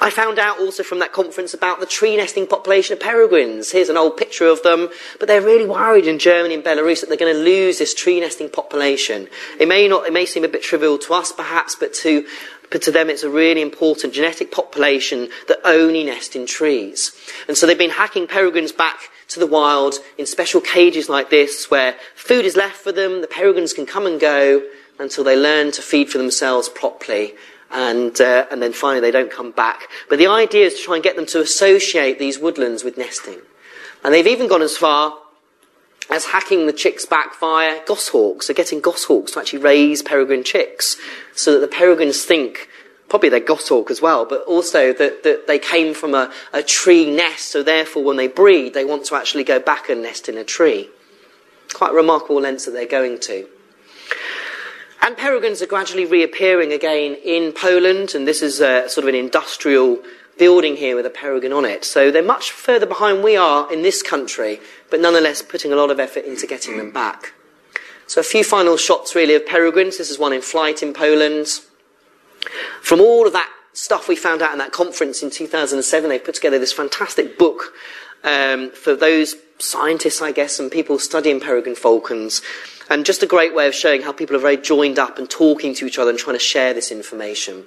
I 0.00 0.10
found 0.10 0.38
out 0.38 0.58
also 0.58 0.82
from 0.82 0.98
that 0.98 1.12
conference 1.12 1.54
about 1.54 1.80
the 1.80 1.86
tree 1.86 2.16
nesting 2.16 2.46
population 2.46 2.94
of 2.94 3.00
peregrines. 3.00 3.70
Here's 3.70 3.88
an 3.88 3.96
old 3.96 4.16
picture 4.16 4.46
of 4.46 4.62
them, 4.62 4.88
but 5.18 5.28
they're 5.28 5.40
really 5.40 5.66
worried 5.66 6.06
in 6.06 6.18
Germany 6.18 6.54
and 6.54 6.64
Belarus 6.64 7.00
that 7.00 7.08
they're 7.08 7.18
going 7.18 7.34
to 7.34 7.42
lose 7.42 7.78
this 7.78 7.94
tree 7.94 8.20
nesting 8.20 8.48
population. 8.48 9.28
It 9.58 9.68
may 9.68 9.86
not, 9.86 10.06
it 10.06 10.12
may 10.12 10.26
seem 10.26 10.44
a 10.44 10.48
bit 10.48 10.62
trivial 10.62 10.98
to 10.98 11.14
us 11.14 11.32
perhaps, 11.32 11.76
but 11.76 11.94
to 11.94 12.26
but 12.70 12.82
to 12.82 12.90
them 12.90 13.10
it's 13.10 13.22
a 13.22 13.30
really 13.30 13.62
important 13.62 14.14
genetic 14.14 14.50
population 14.50 15.28
that 15.48 15.58
only 15.64 16.04
nest 16.04 16.36
in 16.36 16.46
trees. 16.46 17.12
And 17.48 17.56
so 17.56 17.66
they've 17.66 17.78
been 17.78 17.90
hacking 17.90 18.26
peregrines 18.26 18.72
back 18.72 19.10
to 19.28 19.40
the 19.40 19.46
wild 19.46 19.94
in 20.18 20.26
special 20.26 20.60
cages 20.60 21.08
like 21.08 21.30
this 21.30 21.70
where 21.70 21.96
food 22.14 22.44
is 22.44 22.56
left 22.56 22.76
for 22.76 22.92
them, 22.92 23.20
the 23.20 23.26
peregrines 23.26 23.72
can 23.72 23.86
come 23.86 24.06
and 24.06 24.20
go 24.20 24.62
until 24.98 25.24
they 25.24 25.36
learn 25.36 25.72
to 25.72 25.82
feed 25.82 26.10
for 26.10 26.18
themselves 26.18 26.68
properly 26.68 27.34
and, 27.70 28.20
uh, 28.20 28.46
and 28.50 28.60
then 28.60 28.72
finally 28.72 29.00
they 29.00 29.10
don't 29.10 29.30
come 29.30 29.52
back. 29.52 29.88
But 30.08 30.18
the 30.18 30.26
idea 30.26 30.66
is 30.66 30.74
to 30.74 30.82
try 30.82 30.94
and 30.96 31.04
get 31.04 31.16
them 31.16 31.26
to 31.26 31.40
associate 31.40 32.18
these 32.18 32.38
woodlands 32.38 32.84
with 32.84 32.98
nesting. 32.98 33.40
And 34.02 34.12
they've 34.12 34.26
even 34.26 34.48
gone 34.48 34.62
as 34.62 34.76
far 34.76 35.16
as 36.10 36.26
hacking 36.26 36.66
the 36.66 36.72
chicks 36.72 37.06
back 37.06 37.38
via 37.38 37.80
goshawks, 37.86 38.46
so 38.46 38.54
getting 38.54 38.80
goshawks 38.80 39.32
to 39.32 39.38
actually 39.38 39.60
raise 39.60 40.02
peregrine 40.02 40.44
chicks, 40.44 40.96
so 41.34 41.52
that 41.52 41.60
the 41.60 41.68
peregrines 41.68 42.24
think, 42.24 42.68
probably 43.08 43.28
they're 43.28 43.40
goshawk 43.40 43.90
as 43.90 44.02
well, 44.02 44.24
but 44.24 44.42
also 44.42 44.92
that, 44.92 45.22
that 45.22 45.46
they 45.46 45.58
came 45.58 45.94
from 45.94 46.14
a, 46.14 46.32
a 46.52 46.62
tree 46.62 47.08
nest, 47.14 47.46
so 47.46 47.62
therefore 47.62 48.02
when 48.02 48.16
they 48.16 48.28
breed, 48.28 48.74
they 48.74 48.84
want 48.84 49.04
to 49.04 49.14
actually 49.14 49.44
go 49.44 49.60
back 49.60 49.88
and 49.88 50.02
nest 50.02 50.28
in 50.28 50.36
a 50.36 50.44
tree. 50.44 50.88
Quite 51.72 51.92
remarkable 51.92 52.40
lengths 52.40 52.64
that 52.64 52.72
they're 52.72 52.86
going 52.86 53.20
to. 53.20 53.48
And 55.02 55.16
peregrines 55.16 55.62
are 55.62 55.66
gradually 55.66 56.04
reappearing 56.04 56.72
again 56.72 57.16
in 57.24 57.52
Poland, 57.52 58.14
and 58.14 58.26
this 58.26 58.42
is 58.42 58.60
a, 58.60 58.88
sort 58.88 59.04
of 59.04 59.08
an 59.08 59.14
industrial 59.14 60.02
building 60.40 60.76
here 60.76 60.96
with 60.96 61.04
a 61.04 61.10
peregrine 61.10 61.52
on 61.52 61.66
it. 61.66 61.84
So 61.84 62.10
they're 62.10 62.22
much 62.22 62.50
further 62.50 62.86
behind 62.86 63.22
we 63.22 63.36
are 63.36 63.70
in 63.70 63.82
this 63.82 64.02
country, 64.02 64.58
but 64.90 64.98
nonetheless 64.98 65.42
putting 65.42 65.70
a 65.70 65.76
lot 65.76 65.90
of 65.90 66.00
effort 66.00 66.24
into 66.24 66.46
getting 66.46 66.78
them 66.78 66.90
back. 66.90 67.34
So 68.06 68.22
a 68.22 68.24
few 68.24 68.42
final 68.42 68.78
shots 68.78 69.14
really 69.14 69.34
of 69.34 69.44
peregrines. 69.44 69.98
This 69.98 70.10
is 70.10 70.18
one 70.18 70.32
in 70.32 70.40
flight 70.40 70.82
in 70.82 70.94
Poland. 70.94 71.46
From 72.80 73.02
all 73.02 73.26
of 73.26 73.34
that 73.34 73.52
stuff 73.74 74.08
we 74.08 74.16
found 74.16 74.40
out 74.40 74.52
in 74.52 74.58
that 74.58 74.72
conference 74.72 75.22
in 75.22 75.28
2007, 75.28 76.08
they 76.08 76.18
put 76.18 76.36
together 76.36 76.58
this 76.58 76.72
fantastic 76.72 77.38
book 77.38 77.74
um, 78.24 78.70
for 78.70 78.96
those 78.96 79.34
scientists, 79.58 80.22
I 80.22 80.32
guess, 80.32 80.58
and 80.58 80.72
people 80.72 80.98
studying 80.98 81.38
peregrine 81.38 81.76
falcons. 81.76 82.40
And 82.88 83.04
just 83.04 83.22
a 83.22 83.26
great 83.26 83.54
way 83.54 83.68
of 83.68 83.74
showing 83.74 84.00
how 84.00 84.12
people 84.12 84.36
are 84.36 84.40
very 84.40 84.56
joined 84.56 84.98
up 84.98 85.18
and 85.18 85.28
talking 85.28 85.74
to 85.74 85.86
each 85.86 85.98
other 85.98 86.08
and 86.08 86.18
trying 86.18 86.36
to 86.36 86.40
share 86.40 86.72
this 86.72 86.90
information. 86.90 87.66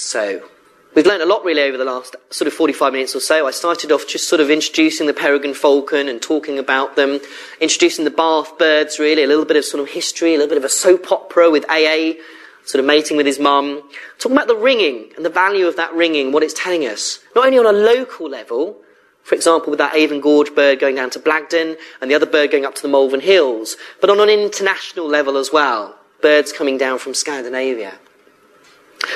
So, 0.00 0.48
we've 0.94 1.04
learned 1.04 1.22
a 1.22 1.26
lot 1.26 1.44
really 1.44 1.60
over 1.60 1.76
the 1.76 1.84
last 1.84 2.16
sort 2.30 2.48
of 2.48 2.54
45 2.54 2.94
minutes 2.94 3.14
or 3.14 3.20
so. 3.20 3.46
I 3.46 3.50
started 3.50 3.92
off 3.92 4.08
just 4.08 4.28
sort 4.28 4.40
of 4.40 4.50
introducing 4.50 5.06
the 5.06 5.12
peregrine 5.12 5.52
falcon 5.52 6.08
and 6.08 6.22
talking 6.22 6.58
about 6.58 6.96
them, 6.96 7.20
introducing 7.60 8.06
the 8.06 8.10
Bath 8.10 8.56
birds 8.58 8.98
really, 8.98 9.22
a 9.22 9.26
little 9.26 9.44
bit 9.44 9.58
of 9.58 9.64
sort 9.64 9.82
of 9.82 9.90
history, 9.90 10.34
a 10.34 10.38
little 10.38 10.48
bit 10.48 10.56
of 10.56 10.64
a 10.64 10.70
soap 10.70 11.12
opera 11.12 11.50
with 11.50 11.68
AA, 11.68 12.14
sort 12.64 12.80
of 12.80 12.86
mating 12.86 13.18
with 13.18 13.26
his 13.26 13.38
mum, 13.38 13.82
talking 14.18 14.36
about 14.36 14.48
the 14.48 14.56
ringing 14.56 15.10
and 15.16 15.24
the 15.24 15.30
value 15.30 15.66
of 15.66 15.76
that 15.76 15.92
ringing, 15.92 16.32
what 16.32 16.42
it's 16.42 16.54
telling 16.54 16.86
us, 16.86 17.20
not 17.36 17.44
only 17.44 17.58
on 17.58 17.66
a 17.66 17.72
local 17.72 18.26
level, 18.26 18.80
for 19.22 19.34
example, 19.34 19.70
with 19.70 19.78
that 19.78 19.94
Avon 19.94 20.22
Gorge 20.22 20.54
bird 20.54 20.80
going 20.80 20.96
down 20.96 21.10
to 21.10 21.20
Blagdon 21.20 21.76
and 22.00 22.10
the 22.10 22.14
other 22.14 22.26
bird 22.26 22.50
going 22.50 22.64
up 22.64 22.74
to 22.76 22.82
the 22.82 22.88
Malvern 22.88 23.20
Hills, 23.20 23.76
but 24.00 24.08
on 24.08 24.18
an 24.18 24.30
international 24.30 25.06
level 25.06 25.36
as 25.36 25.52
well. 25.52 25.98
Birds 26.22 26.52
coming 26.52 26.78
down 26.78 26.98
from 26.98 27.12
Scandinavia. 27.12 27.98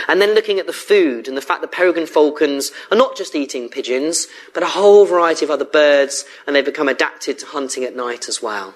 And 0.08 0.20
then 0.20 0.34
looking 0.34 0.58
at 0.58 0.66
the 0.66 0.72
food 0.72 1.28
and 1.28 1.36
the 1.36 1.42
fact 1.42 1.60
that 1.60 1.72
peregrine 1.72 2.06
falcons 2.06 2.72
are 2.90 2.96
not 2.96 3.16
just 3.16 3.34
eating 3.34 3.68
pigeons, 3.68 4.26
but 4.52 4.62
a 4.62 4.68
whole 4.68 5.06
variety 5.06 5.44
of 5.44 5.50
other 5.50 5.64
birds, 5.64 6.24
and 6.46 6.54
they've 6.54 6.64
become 6.64 6.88
adapted 6.88 7.38
to 7.38 7.46
hunting 7.46 7.84
at 7.84 7.96
night 7.96 8.28
as 8.28 8.42
well. 8.42 8.74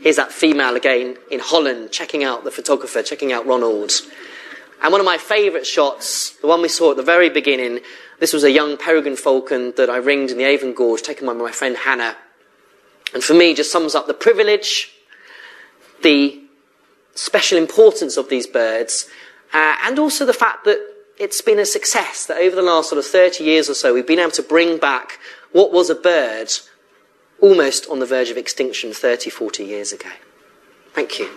Here's 0.00 0.16
that 0.16 0.32
female 0.32 0.76
again 0.76 1.16
in 1.30 1.40
Holland 1.40 1.90
checking 1.90 2.24
out 2.24 2.44
the 2.44 2.50
photographer, 2.50 3.02
checking 3.02 3.32
out 3.32 3.46
Ronald. 3.46 3.92
And 4.82 4.92
one 4.92 5.00
of 5.00 5.06
my 5.06 5.16
favourite 5.16 5.66
shots, 5.66 6.30
the 6.42 6.46
one 6.46 6.60
we 6.60 6.68
saw 6.68 6.90
at 6.90 6.98
the 6.98 7.02
very 7.02 7.30
beginning, 7.30 7.80
this 8.20 8.34
was 8.34 8.44
a 8.44 8.50
young 8.50 8.76
peregrine 8.76 9.16
falcon 9.16 9.72
that 9.76 9.88
I 9.88 9.96
ringed 9.96 10.30
in 10.30 10.36
the 10.36 10.44
Avon 10.44 10.74
Gorge, 10.74 11.00
taken 11.00 11.26
by 11.26 11.32
my 11.32 11.52
friend 11.52 11.74
Hannah. 11.74 12.16
And 13.14 13.24
for 13.24 13.32
me, 13.32 13.54
just 13.54 13.72
sums 13.72 13.94
up 13.94 14.06
the 14.06 14.12
privilege, 14.12 14.92
the 16.02 16.43
special 17.14 17.58
importance 17.58 18.16
of 18.16 18.28
these 18.28 18.46
birds, 18.46 19.08
uh, 19.52 19.76
and 19.84 19.98
also 19.98 20.26
the 20.26 20.32
fact 20.32 20.64
that 20.64 20.78
it's 21.18 21.40
been 21.40 21.58
a 21.58 21.66
success, 21.66 22.26
that 22.26 22.38
over 22.38 22.56
the 22.56 22.62
last 22.62 22.88
sort 22.88 22.98
of 22.98 23.06
30 23.06 23.44
years 23.44 23.70
or 23.70 23.74
so, 23.74 23.94
we've 23.94 24.06
been 24.06 24.18
able 24.18 24.32
to 24.32 24.42
bring 24.42 24.78
back 24.78 25.18
what 25.52 25.72
was 25.72 25.90
a 25.90 25.94
bird 25.94 26.50
almost 27.40 27.88
on 27.88 28.00
the 28.00 28.06
verge 28.06 28.30
of 28.30 28.36
extinction 28.36 28.92
30, 28.92 29.30
40 29.30 29.64
years 29.64 29.92
ago. 29.92 30.10
Thank 30.92 31.18
you. 31.18 31.28